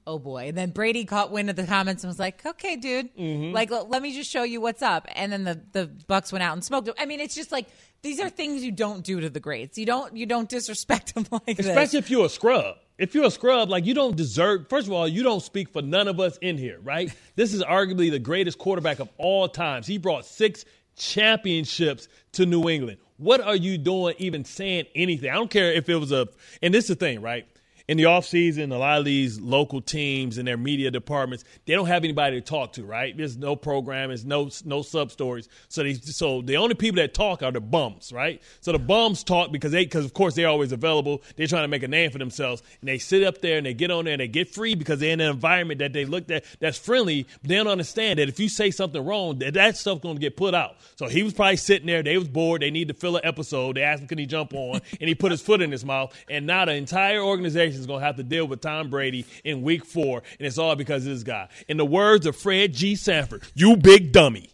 oh 0.08 0.18
boy. 0.18 0.48
And 0.48 0.56
then 0.58 0.70
Brady 0.70 1.04
caught 1.04 1.30
wind 1.30 1.50
of 1.50 1.56
the 1.56 1.64
comments 1.66 2.02
and 2.02 2.08
was 2.08 2.18
like, 2.18 2.44
okay, 2.44 2.76
dude, 2.76 3.14
Mm-hmm. 3.16 3.54
like, 3.54 3.70
l- 3.70 3.86
let 3.88 4.00
me 4.02 4.14
just 4.14 4.30
show 4.30 4.42
you 4.42 4.60
what's 4.60 4.82
up. 4.82 5.06
And 5.14 5.30
then 5.32 5.44
the, 5.44 5.60
the 5.72 5.86
Bucks 6.06 6.32
went 6.32 6.42
out 6.42 6.54
and 6.54 6.64
smoked 6.64 6.88
him. 6.88 6.94
I 6.98 7.06
mean, 7.06 7.20
it's 7.20 7.34
just 7.34 7.52
like, 7.52 7.66
these 8.02 8.18
are 8.20 8.28
things 8.28 8.64
you 8.64 8.72
don't 8.72 9.04
do 9.04 9.20
to 9.20 9.28
the 9.30 9.40
greats. 9.40 9.76
You 9.76 9.86
don't, 9.86 10.16
you 10.16 10.24
don't 10.26 10.48
disrespect 10.48 11.14
them 11.14 11.26
like 11.32 11.56
this. 11.56 11.66
Especially 11.66 11.98
if 11.98 12.10
you're 12.10 12.26
a 12.26 12.28
scrub. 12.28 12.76
If 12.96 13.14
you're 13.14 13.26
a 13.26 13.30
scrub, 13.30 13.68
like 13.70 13.86
you 13.86 13.94
don't 13.94 14.16
deserve, 14.16 14.68
first 14.68 14.86
of 14.88 14.92
all, 14.92 15.06
you 15.06 15.22
don't 15.22 15.42
speak 15.42 15.68
for 15.72 15.82
none 15.82 16.08
of 16.08 16.18
us 16.18 16.36
in 16.38 16.58
here, 16.58 16.78
right? 16.82 17.12
This 17.36 17.54
is 17.54 17.62
arguably 17.62 18.10
the 18.10 18.18
greatest 18.18 18.58
quarterback 18.58 18.98
of 18.98 19.08
all 19.18 19.48
times. 19.48 19.86
He 19.86 19.98
brought 19.98 20.24
six 20.26 20.64
championships 20.96 22.08
to 22.32 22.46
New 22.46 22.68
England. 22.68 22.98
What 23.16 23.40
are 23.40 23.56
you 23.56 23.78
doing 23.78 24.14
even 24.18 24.44
saying 24.44 24.86
anything? 24.94 25.30
I 25.30 25.34
don't 25.34 25.50
care 25.50 25.72
if 25.72 25.88
it 25.88 25.96
was 25.96 26.12
a, 26.12 26.28
and 26.62 26.72
this 26.72 26.84
is 26.84 26.88
the 26.90 26.94
thing, 26.96 27.20
right? 27.20 27.46
In 27.88 27.96
the 27.96 28.02
offseason, 28.02 28.70
a 28.70 28.76
lot 28.76 28.98
of 28.98 29.06
these 29.06 29.40
local 29.40 29.80
teams 29.80 30.36
and 30.36 30.46
their 30.46 30.58
media 30.58 30.90
departments, 30.90 31.44
they 31.64 31.72
don't 31.72 31.86
have 31.86 32.04
anybody 32.04 32.38
to 32.38 32.46
talk 32.46 32.74
to, 32.74 32.84
right? 32.84 33.16
There's 33.16 33.38
no 33.38 33.56
program, 33.56 34.10
there's 34.10 34.26
no 34.26 34.50
no 34.66 34.82
sub 34.82 35.10
stories. 35.10 35.48
So 35.68 35.82
they 35.82 35.94
so 35.94 36.42
the 36.42 36.58
only 36.58 36.74
people 36.74 36.96
that 36.96 37.14
talk 37.14 37.42
are 37.42 37.50
the 37.50 37.62
bums, 37.62 38.12
right? 38.12 38.42
So 38.60 38.72
the 38.72 38.78
bums 38.78 39.24
talk 39.24 39.52
because 39.52 39.72
they 39.72 39.84
because 39.84 40.04
of 40.04 40.12
course 40.12 40.34
they're 40.34 40.48
always 40.48 40.70
available. 40.70 41.22
They're 41.36 41.46
trying 41.46 41.64
to 41.64 41.68
make 41.68 41.82
a 41.82 41.88
name 41.88 42.10
for 42.10 42.18
themselves. 42.18 42.62
And 42.82 42.88
they 42.88 42.98
sit 42.98 43.22
up 43.22 43.40
there 43.40 43.56
and 43.56 43.64
they 43.64 43.72
get 43.72 43.90
on 43.90 44.04
there 44.04 44.12
and 44.12 44.20
they 44.20 44.28
get 44.28 44.52
free 44.52 44.74
because 44.74 45.00
they're 45.00 45.14
in 45.14 45.22
an 45.22 45.30
environment 45.30 45.78
that 45.78 45.94
they 45.94 46.04
looked 46.04 46.30
at 46.30 46.44
that's 46.60 46.76
friendly. 46.76 47.26
They 47.42 47.56
don't 47.56 47.68
understand 47.68 48.18
that 48.18 48.28
if 48.28 48.38
you 48.38 48.50
say 48.50 48.70
something 48.70 49.02
wrong, 49.02 49.38
that, 49.38 49.54
that 49.54 49.78
stuff's 49.78 50.02
gonna 50.02 50.18
get 50.18 50.36
put 50.36 50.54
out. 50.54 50.76
So 50.96 51.08
he 51.08 51.22
was 51.22 51.32
probably 51.32 51.56
sitting 51.56 51.86
there, 51.86 52.02
they 52.02 52.18
was 52.18 52.28
bored, 52.28 52.60
they 52.60 52.70
need 52.70 52.88
to 52.88 52.94
fill 52.94 53.16
an 53.16 53.22
episode. 53.24 53.76
They 53.78 53.82
asked 53.82 54.02
him 54.02 54.08
can 54.08 54.18
he 54.18 54.26
jump 54.26 54.52
on, 54.52 54.82
and 55.00 55.08
he 55.08 55.14
put 55.14 55.30
his 55.30 55.40
foot 55.40 55.62
in 55.62 55.72
his 55.72 55.86
mouth. 55.86 56.14
And 56.28 56.46
now 56.46 56.66
the 56.66 56.74
entire 56.74 57.22
organization 57.22 57.77
is 57.78 57.86
going 57.86 58.00
to 58.00 58.06
have 58.06 58.16
to 58.16 58.22
deal 58.22 58.46
with 58.46 58.60
Tom 58.60 58.90
Brady 58.90 59.24
in 59.44 59.62
week 59.62 59.84
four, 59.84 60.22
and 60.38 60.46
it's 60.46 60.58
all 60.58 60.74
because 60.76 61.06
of 61.06 61.12
this 61.12 61.22
guy. 61.22 61.48
In 61.68 61.76
the 61.76 61.86
words 61.86 62.26
of 62.26 62.36
Fred 62.36 62.72
G. 62.74 62.94
Sanford, 62.96 63.42
you 63.54 63.76
big 63.76 64.12
dummy. 64.12 64.50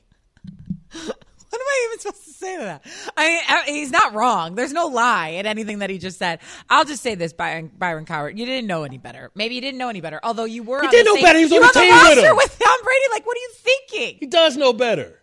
What 1.51 1.61
am 1.61 1.68
I 1.68 1.87
even 1.89 2.01
supposed 2.01 2.25
to 2.25 2.31
say 2.33 2.57
to 2.57 2.62
that? 2.64 2.83
I 3.16 3.27
mean, 3.29 3.41
I- 3.49 3.62
he's 3.66 3.93
not 3.93 4.12
wrong. 4.12 4.57
There's 4.57 4.72
no 4.72 4.87
lie 4.89 5.29
in 5.29 5.47
anything 5.47 5.79
that 5.79 5.89
he 5.91 5.99
just 5.99 6.18
said. 6.18 6.41
I'll 6.68 6.85
just 6.85 7.01
say 7.01 7.14
this, 7.14 7.33
Byron, 7.33 7.70
Byron 7.79 8.07
Cowart. 8.07 8.37
You 8.37 8.45
didn't 8.45 8.66
know 8.66 8.83
any 8.83 8.99
better. 8.99 9.31
Maybe 9.37 9.55
you 9.55 9.61
didn't 9.61 9.79
know 9.79 9.89
any 9.89 10.01
better. 10.01 10.18
Although 10.25 10.47
you 10.47 10.64
were. 10.64 10.83
He 10.83 10.89
did 10.89 11.07
know 11.07 11.14
same- 11.14 11.22
better. 11.22 11.39
He 11.39 11.45
was 11.45 11.53
on 11.53 11.61
the 11.61 11.68
team 11.81 11.95
with 12.09 12.25
him. 12.25 12.35
with 12.37 12.59
Tom 12.59 12.77
Brady. 12.83 13.05
Like, 13.12 13.25
what 13.25 13.37
are 13.37 13.41
you 13.41 13.51
thinking? 13.53 14.16
He 14.18 14.27
does 14.27 14.57
know 14.57 14.72
better. 14.72 15.20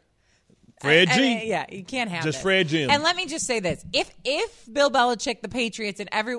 Fred 0.80 1.10
I- 1.10 1.12
I 1.12 1.16
G. 1.16 1.22
mean, 1.22 1.48
yeah, 1.50 1.66
you 1.70 1.84
can't 1.84 2.10
have 2.10 2.24
Just 2.24 2.38
this. 2.38 2.42
Fred 2.44 2.70
Jim. 2.70 2.90
And 2.90 3.04
let 3.04 3.18
me 3.18 3.26
just 3.26 3.46
say 3.46 3.60
this: 3.60 3.84
if 3.92 4.10
if 4.24 4.66
Bill 4.72 4.90
Belichick, 4.90 5.42
the 5.42 5.50
Patriots, 5.50 6.00
and 6.00 6.08
every 6.14 6.38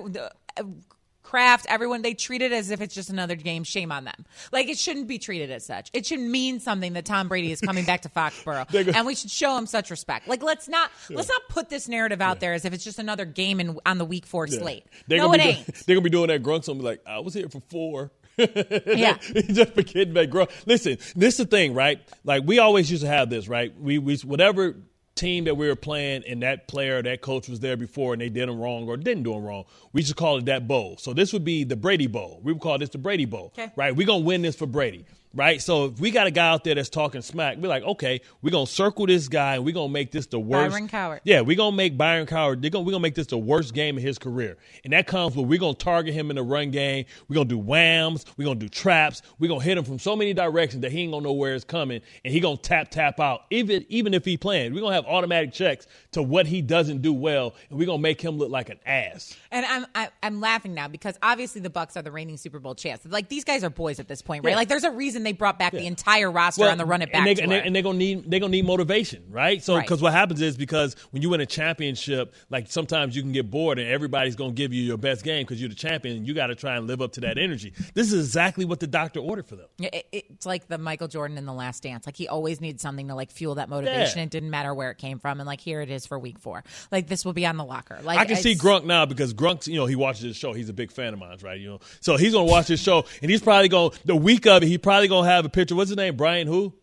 Kraft, 1.33 1.65
everyone, 1.67 2.03
they 2.03 2.13
treat 2.13 2.43
it 2.43 2.51
as 2.51 2.69
if 2.69 2.79
it's 2.79 2.93
just 2.93 3.09
another 3.09 3.35
game. 3.35 3.63
Shame 3.63 3.91
on 3.91 4.03
them. 4.03 4.23
Like 4.51 4.69
it 4.69 4.77
shouldn't 4.77 5.07
be 5.07 5.17
treated 5.17 5.49
as 5.49 5.65
such. 5.65 5.89
It 5.91 6.05
should 6.05 6.19
mean 6.19 6.59
something 6.59 6.93
that 6.93 7.05
Tom 7.05 7.27
Brady 7.27 7.51
is 7.51 7.59
coming 7.59 7.85
back 7.85 8.03
to 8.03 8.09
Foxborough, 8.15 8.93
and 8.95 9.07
we 9.07 9.15
should 9.15 9.31
show 9.31 9.57
him 9.57 9.65
such 9.65 9.89
respect. 9.89 10.27
Like 10.27 10.43
let's 10.43 10.67
not 10.67 10.91
let's 11.09 11.29
not 11.29 11.41
put 11.49 11.71
this 11.71 11.87
narrative 11.87 12.21
out 12.21 12.39
there 12.39 12.53
as 12.53 12.65
if 12.65 12.73
it's 12.73 12.83
just 12.83 12.99
another 12.99 13.25
game 13.25 13.59
in, 13.59 13.79
on 13.83 13.97
the 13.97 14.05
Week 14.05 14.27
Four 14.27 14.45
Yeah. 14.45 14.59
slate. 14.59 14.85
They're 15.07 15.17
no, 15.17 15.25
gonna 15.31 15.37
it 15.37 15.45
be 15.45 15.49
ain't. 15.49 15.85
they're 15.87 15.95
gonna 15.95 16.03
be 16.03 16.11
doing 16.11 16.27
that 16.27 16.43
Gronk's 16.43 16.67
gonna 16.67 16.77
be 16.77 16.85
like, 16.85 17.01
I 17.07 17.17
was 17.17 17.33
here 17.33 17.49
for 17.49 17.61
four. 17.71 18.11
Yeah. 18.37 19.17
just 19.17 19.73
forgetting 19.73 20.13
that 20.13 20.29
Gronk. 20.29 20.51
Listen, 20.67 20.97
this 21.15 21.33
is 21.33 21.37
the 21.37 21.45
thing, 21.45 21.73
right? 21.73 21.99
Like 22.23 22.43
we 22.45 22.59
always 22.59 22.91
used 22.91 23.01
to 23.03 23.09
have 23.09 23.31
this, 23.31 23.47
right? 23.47 23.73
We 23.79 23.97
we 23.97 24.17
whatever 24.17 24.75
team 25.15 25.43
that 25.45 25.55
we 25.55 25.67
were 25.67 25.75
playing 25.75 26.23
and 26.27 26.41
that 26.43 26.67
player, 26.67 27.01
that 27.01 27.21
coach 27.21 27.47
was 27.47 27.59
there 27.59 27.77
before 27.77 28.13
and 28.13 28.21
they 28.21 28.29
did 28.29 28.49
them 28.49 28.59
wrong 28.59 28.87
or 28.87 28.97
didn't 28.97 29.23
do 29.23 29.33
them 29.33 29.43
wrong, 29.43 29.65
we 29.91 30.01
just 30.01 30.15
call 30.15 30.37
it 30.37 30.45
that 30.45 30.67
bowl. 30.67 30.97
So 30.97 31.13
this 31.13 31.33
would 31.33 31.45
be 31.45 31.63
the 31.63 31.75
Brady 31.75 32.07
Bowl. 32.07 32.39
We 32.43 32.53
would 32.53 32.61
call 32.61 32.77
this 32.77 32.89
the 32.89 32.97
Brady 32.97 33.25
Bowl. 33.25 33.53
Okay. 33.57 33.71
Right? 33.75 33.95
We're 33.95 34.07
gonna 34.07 34.23
win 34.23 34.41
this 34.41 34.55
for 34.55 34.65
Brady. 34.65 35.05
Right? 35.35 35.59
So 35.61 35.85
if 35.85 35.99
we 35.99 36.11
got 36.11 36.27
a 36.27 36.31
guy 36.31 36.47
out 36.49 36.63
there 36.63 36.75
that's 36.75 36.89
talking 36.89 37.21
smack, 37.21 37.57
we're 37.57 37.67
like, 37.67 37.83
okay, 37.83 38.21
we're 38.43 38.51
gonna 38.51 38.67
circle 38.67 39.07
this 39.07 39.27
guy 39.27 39.55
and 39.55 39.65
we're 39.65 39.73
gonna 39.73 39.91
make 39.91 40.11
this 40.11 40.27
the 40.27 40.39
worst. 40.39 40.71
Byron 40.71 40.87
Cowart. 40.87 41.21
Yeah, 41.23 41.41
we're 41.41 41.57
gonna 41.57 41.75
make 41.75 41.97
Byron 41.97 42.27
Cowart. 42.27 42.61
They're 42.61 42.69
gonna 42.69 42.83
we're 42.83 42.91
gonna 42.91 43.01
make 43.01 43.15
this 43.15 43.27
the 43.27 43.37
worst 43.39 43.73
game 43.73 43.97
of 43.97 44.03
his 44.03 44.19
career, 44.19 44.57
and 44.83 44.93
that 44.93 45.07
comes 45.07 45.35
with 45.35 45.47
we're 45.47 45.59
gonna 45.59 45.73
target 45.73 46.13
him 46.13 46.29
in 46.29 46.35
the 46.35 46.43
run 46.43 46.69
game. 46.69 47.05
We're 47.27 47.33
gonna 47.35 47.49
do 47.49 47.57
whams. 47.57 48.25
We're 48.37 48.45
gonna 48.45 48.59
do 48.59 48.69
traps. 48.69 49.23
We're 49.39 49.47
gonna 49.47 49.63
hit 49.63 49.75
him 49.77 49.83
from 49.83 49.97
so 49.97 50.15
many 50.15 50.33
directions 50.33 50.81
that 50.81 50.91
he 50.91 51.01
ain't 51.01 51.11
gonna 51.11 51.23
know 51.23 51.33
where 51.33 51.55
it's 51.55 51.65
coming, 51.65 52.01
and 52.23 52.31
he 52.31 52.39
gonna 52.39 52.57
tap 52.57 52.91
tap 52.91 53.19
out. 53.19 53.45
Even 53.49 53.85
even 53.89 54.13
if 54.13 54.25
he 54.25 54.37
playing, 54.37 54.73
we're 54.73 54.81
gonna 54.81 54.93
have 54.93 55.05
automatic 55.05 55.51
checks 55.51 55.87
to 56.11 56.21
what 56.21 56.45
he 56.45 56.61
doesn't 56.61 57.01
do 57.01 57.11
well, 57.11 57.55
and 57.71 57.79
we're 57.79 57.87
gonna 57.87 57.97
make 57.97 58.21
him 58.21 58.37
look 58.37 58.51
like 58.51 58.69
an 58.69 58.79
ass. 58.85 59.35
And 59.49 59.65
I'm 59.65 59.85
I, 59.95 60.09
I'm 60.21 60.41
laughing 60.41 60.75
now 60.75 60.87
because 60.87 61.17
obviously 61.23 61.61
the 61.61 61.71
Bucks 61.71 61.97
are 61.97 62.03
the 62.03 62.11
reigning 62.11 62.37
Super 62.37 62.59
Bowl 62.59 62.75
champs. 62.75 63.03
Like 63.05 63.29
these 63.29 63.43
guys 63.43 63.63
are 63.63 63.71
boys 63.71 63.99
at 63.99 64.07
this 64.07 64.21
point, 64.21 64.43
right? 64.43 64.51
Yeah. 64.51 64.57
Like 64.57 64.67
there's 64.67 64.83
a 64.83 64.91
reason 64.91 65.22
they 65.23 65.31
brought 65.33 65.57
back 65.59 65.71
the 65.71 65.85
entire 65.85 66.29
roster 66.31 66.65
on 66.65 66.77
the 66.77 66.85
run 66.85 67.01
it 67.01 67.11
back 67.11 67.27
and 67.27 67.37
they, 67.37 67.43
and, 67.43 67.51
and 67.53 67.75
they're 67.75 67.83
gonna 67.83 67.97
need 67.97 68.29
they're 68.29 68.39
gonna 68.39 68.51
need 68.51 68.65
motivation, 68.65 69.23
right? 69.29 69.61
So 69.63 69.75
Right. 69.75 69.81
because 69.85 70.01
what 70.01 70.13
happens 70.13 70.41
is 70.41 70.55
because 70.57 70.95
when 71.11 71.21
you 71.21 71.29
win 71.29 71.41
a 71.41 71.45
championship, 71.45 72.33
like 72.49 72.69
sometimes 72.69 73.15
you 73.15 73.21
can 73.21 73.31
get 73.31 73.49
bored 73.49 73.79
and 73.79 73.87
everybody's 73.89 74.35
gonna 74.35 74.53
give 74.53 74.73
you 74.73 74.83
your 74.83 74.97
best 74.97 75.23
game 75.23 75.43
because 75.43 75.59
you're 75.59 75.69
the 75.69 75.75
champion. 75.75 76.17
and 76.17 76.27
You 76.27 76.33
got 76.33 76.47
to 76.47 76.55
try 76.55 76.75
and 76.77 76.87
live 76.87 77.01
up 77.01 77.13
to 77.13 77.21
that 77.21 77.37
energy. 77.37 77.73
This 77.93 78.11
is 78.11 78.25
exactly 78.27 78.65
what 78.65 78.79
the 78.79 78.87
doctor 78.87 79.19
ordered 79.19 79.47
for 79.47 79.55
them. 79.55 79.67
It- 79.79 80.05
it's 80.11 80.45
like 80.45 80.67
the 80.67 80.77
Michael 80.77 81.07
Jordan 81.07 81.37
in 81.37 81.45
the 81.45 81.53
Last 81.53 81.83
Dance. 81.83 82.05
Like 82.05 82.15
he 82.17 82.27
always 82.27 82.61
needs 82.61 82.81
something 82.81 83.07
to 83.07 83.15
like 83.15 83.31
fuel 83.31 83.55
that 83.55 83.69
motivation. 83.69 84.19
Yeah. 84.19 84.23
It 84.25 84.29
didn't 84.29 84.49
matter 84.51 84.73
where 84.73 84.91
it 84.91 84.97
came 84.97 85.19
from, 85.19 85.39
and 85.39 85.47
like 85.47 85.59
here 85.61 85.81
it 85.81 85.89
is 85.89 86.05
for 86.05 86.19
Week 86.19 86.39
Four. 86.39 86.63
Like 86.91 87.07
this 87.07 87.25
will 87.25 87.33
be 87.33 87.45
on 87.45 87.57
the 87.57 87.65
locker. 87.65 87.99
Like 88.03 88.19
I 88.19 88.25
can 88.25 88.35
see 88.37 88.55
Gronk 88.55 88.85
now 88.85 89.05
because 89.05 89.33
Gronk's, 89.33 89.67
you 89.67 89.75
know, 89.75 89.85
he 89.85 89.95
watches 89.95 90.21
this 90.23 90.37
show. 90.37 90.53
He's 90.53 90.69
a 90.69 90.73
big 90.73 90.91
fan 90.91 91.13
of 91.13 91.19
mine, 91.19 91.37
right? 91.41 91.59
You 91.59 91.69
know, 91.69 91.79
so 91.99 92.15
he's 92.17 92.33
gonna 92.33 92.45
watch 92.45 92.67
this 92.67 92.81
show, 92.81 93.05
and 93.21 93.29
he's 93.31 93.41
probably 93.41 93.69
gonna 93.69 93.91
the 94.05 94.15
week 94.15 94.45
of 94.45 94.63
it. 94.63 94.67
He 94.67 94.77
probably 94.77 95.07
gonna 95.13 95.29
have 95.29 95.45
a 95.45 95.49
picture. 95.49 95.75
What's 95.75 95.89
his 95.89 95.97
name? 95.97 96.15
Brian 96.15 96.47
who? 96.47 96.73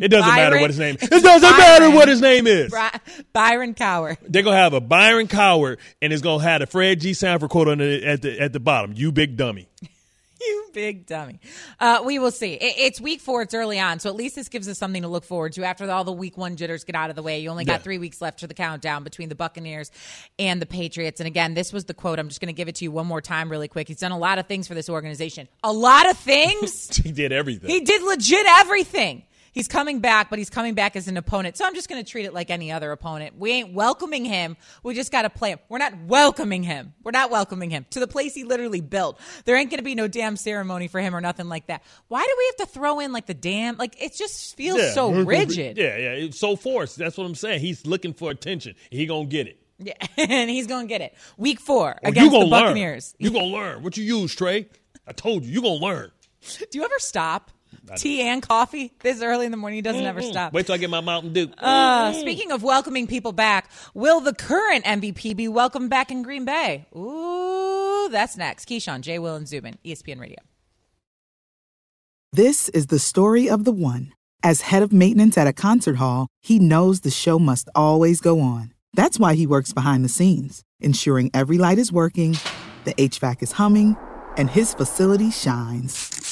It 0.00 0.08
doesn't 0.08 0.34
matter 0.34 0.58
what 0.58 0.70
his 0.70 0.78
name. 0.78 0.96
Is. 0.96 1.02
It 1.02 1.22
doesn't 1.22 1.42
Byron. 1.42 1.58
matter 1.58 1.90
what 1.90 2.08
his 2.08 2.20
name 2.22 2.46
is. 2.46 2.70
Bri- 2.70 3.24
Byron 3.34 3.74
Cowart. 3.74 4.16
They're 4.26 4.42
gonna 4.42 4.56
have 4.56 4.72
a 4.72 4.80
Byron 4.80 5.28
Cowart, 5.28 5.76
and 6.00 6.12
it's 6.14 6.22
gonna 6.22 6.42
have 6.42 6.62
a 6.62 6.66
Fred 6.66 7.00
G. 7.00 7.12
Sanford 7.12 7.50
quote 7.50 7.68
on 7.68 7.78
the, 7.78 8.02
at 8.06 8.22
the 8.22 8.40
at 8.40 8.52
the 8.54 8.60
bottom. 8.60 8.94
You 8.96 9.12
big 9.12 9.36
dummy. 9.36 9.68
You 10.48 10.70
big 10.72 11.06
dummy. 11.06 11.38
Uh, 11.78 12.02
we 12.04 12.18
will 12.18 12.30
see. 12.30 12.54
It, 12.54 12.74
it's 12.78 13.00
week 13.00 13.20
four. 13.20 13.42
It's 13.42 13.54
early 13.54 13.78
on, 13.78 14.00
so 14.00 14.08
at 14.10 14.16
least 14.16 14.34
this 14.34 14.48
gives 14.48 14.66
us 14.68 14.78
something 14.78 15.02
to 15.02 15.08
look 15.08 15.24
forward 15.24 15.52
to 15.52 15.64
after 15.64 15.88
all 15.90 16.02
the 16.04 16.12
week 16.12 16.36
one 16.36 16.56
jitters 16.56 16.82
get 16.84 16.96
out 16.96 17.10
of 17.10 17.16
the 17.16 17.22
way. 17.22 17.38
You 17.40 17.50
only 17.50 17.64
got 17.64 17.74
Yeah. 17.74 17.78
three 17.78 17.98
weeks 17.98 18.20
left 18.20 18.40
for 18.40 18.46
the 18.46 18.54
countdown 18.54 19.04
between 19.04 19.28
the 19.28 19.34
Buccaneers 19.34 19.90
and 20.38 20.60
the 20.60 20.66
Patriots. 20.66 21.20
And 21.20 21.26
again, 21.26 21.54
this 21.54 21.72
was 21.72 21.84
the 21.84 21.94
quote. 21.94 22.18
I'm 22.18 22.28
just 22.28 22.40
going 22.40 22.48
to 22.52 22.56
give 22.56 22.68
it 22.68 22.74
to 22.76 22.84
you 22.84 22.90
one 22.90 23.06
more 23.06 23.20
time, 23.20 23.50
really 23.50 23.68
quick. 23.68 23.86
He's 23.88 23.98
done 24.00 24.12
a 24.12 24.18
lot 24.18 24.38
of 24.38 24.46
things 24.46 24.66
for 24.66 24.74
this 24.74 24.88
organization. 24.88 25.46
A 25.62 25.72
lot 25.72 26.10
of 26.10 26.16
things. 26.18 26.96
he 27.02 27.12
did 27.12 27.30
everything. 27.32 27.70
He 27.70 27.80
did 27.80 28.02
legit 28.02 28.46
everything. 28.58 29.22
He's 29.52 29.68
coming 29.68 30.00
back, 30.00 30.30
but 30.30 30.38
he's 30.38 30.48
coming 30.48 30.72
back 30.74 30.96
as 30.96 31.08
an 31.08 31.16
opponent. 31.18 31.58
So 31.58 31.66
I'm 31.66 31.74
just 31.74 31.88
going 31.88 32.02
to 32.02 32.10
treat 32.10 32.24
it 32.24 32.32
like 32.32 32.48
any 32.50 32.72
other 32.72 32.90
opponent. 32.90 33.38
We 33.38 33.50
ain't 33.52 33.74
welcoming 33.74 34.24
him. 34.24 34.56
We 34.82 34.94
just 34.94 35.12
got 35.12 35.22
to 35.22 35.30
play 35.30 35.50
him. 35.50 35.58
We're 35.68 35.76
not 35.78 35.92
welcoming 36.06 36.62
him. 36.62 36.94
We're 37.04 37.10
not 37.10 37.30
welcoming 37.30 37.68
him 37.68 37.84
to 37.90 38.00
the 38.00 38.06
place 38.06 38.34
he 38.34 38.44
literally 38.44 38.80
built. 38.80 39.20
There 39.44 39.54
ain't 39.56 39.68
going 39.68 39.78
to 39.78 39.84
be 39.84 39.94
no 39.94 40.08
damn 40.08 40.36
ceremony 40.36 40.88
for 40.88 41.00
him 41.00 41.14
or 41.14 41.20
nothing 41.20 41.50
like 41.50 41.66
that. 41.66 41.82
Why 42.08 42.22
do 42.22 42.34
we 42.38 42.46
have 42.46 42.66
to 42.68 42.74
throw 42.74 43.00
in 43.00 43.12
like 43.12 43.26
the 43.26 43.34
damn? 43.34 43.76
Like 43.76 44.00
it 44.02 44.14
just 44.14 44.56
feels 44.56 44.78
Yeah. 44.80 44.92
so 44.94 45.10
rigid. 45.12 45.76
Yeah, 45.76 45.98
yeah. 45.98 46.12
It's 46.12 46.38
so 46.38 46.56
forced. 46.56 46.96
That's 46.96 47.18
what 47.18 47.24
I'm 47.24 47.34
saying. 47.34 47.60
He's 47.60 47.84
looking 47.86 48.14
for 48.14 48.30
attention. 48.30 48.74
He 48.90 49.04
gonna 49.04 49.26
get 49.26 49.48
it. 49.48 49.58
Yeah, 49.78 49.92
and 50.16 50.48
he's 50.48 50.66
going 50.66 50.86
to 50.86 50.88
get 50.88 51.00
it. 51.02 51.14
Week 51.36 51.60
four 51.60 51.98
against 52.02 52.32
Oh, 52.32 52.38
you 52.38 52.44
the 52.44 52.50
Buccaneers. 52.50 53.14
Learn. 53.20 53.32
You 53.32 53.38
gonna 53.38 53.52
learn 53.52 53.82
what 53.82 53.96
you 53.98 54.04
use, 54.04 54.34
Trey. 54.34 54.68
I 55.06 55.12
told 55.12 55.44
you. 55.44 55.52
You 55.52 55.60
gonna 55.60 55.74
learn. 55.74 56.10
Do 56.70 56.78
you 56.78 56.84
ever 56.84 56.94
stop? 56.98 57.50
Tea 57.96 58.22
and 58.22 58.42
coffee 58.42 58.92
this 59.00 59.22
early 59.22 59.44
in 59.44 59.50
the 59.50 59.56
morning. 59.56 59.76
He 59.76 59.82
doesn't 59.82 60.04
ever 60.04 60.22
stop. 60.22 60.52
Wait 60.52 60.66
till 60.66 60.74
I 60.74 60.78
get 60.78 60.90
my 60.90 61.00
Mountain 61.00 61.32
Dew. 61.32 61.50
Uh, 61.58 62.12
speaking 62.12 62.52
of 62.52 62.62
welcoming 62.62 63.06
people 63.06 63.32
back, 63.32 63.70
will 63.92 64.20
the 64.20 64.34
current 64.34 64.84
MVP 64.84 65.36
be 65.36 65.48
welcomed 65.48 65.90
back 65.90 66.10
in 66.10 66.22
Green 66.22 66.44
Bay? 66.44 66.86
Ooh, 66.96 68.02
Ooh, 68.02 68.08
that's 68.08 68.36
next. 68.36 68.68
Keyshawn, 68.68 69.00
J. 69.00 69.18
Will, 69.18 69.36
and 69.36 69.46
Zubin, 69.46 69.78
ESPN 69.84 70.20
Radio. 70.20 70.38
This 72.32 72.68
is 72.70 72.86
the 72.86 72.98
story 72.98 73.48
of 73.48 73.64
the 73.64 73.72
one. 73.72 74.12
As 74.42 74.62
head 74.62 74.82
of 74.82 74.92
maintenance 74.92 75.38
at 75.38 75.46
a 75.46 75.52
concert 75.52 75.96
hall, 75.96 76.26
he 76.40 76.58
knows 76.58 77.00
the 77.00 77.10
show 77.10 77.38
must 77.38 77.68
always 77.74 78.20
go 78.20 78.40
on. 78.40 78.72
That's 78.94 79.18
why 79.18 79.34
he 79.34 79.46
works 79.46 79.72
behind 79.72 80.04
the 80.04 80.08
scenes, 80.08 80.64
ensuring 80.80 81.30
every 81.32 81.58
light 81.58 81.78
is 81.78 81.92
working, 81.92 82.36
the 82.84 82.94
HVAC 82.94 83.42
is 83.42 83.52
humming, 83.52 83.96
and 84.36 84.50
his 84.50 84.74
facility 84.74 85.30
shines. 85.30 86.31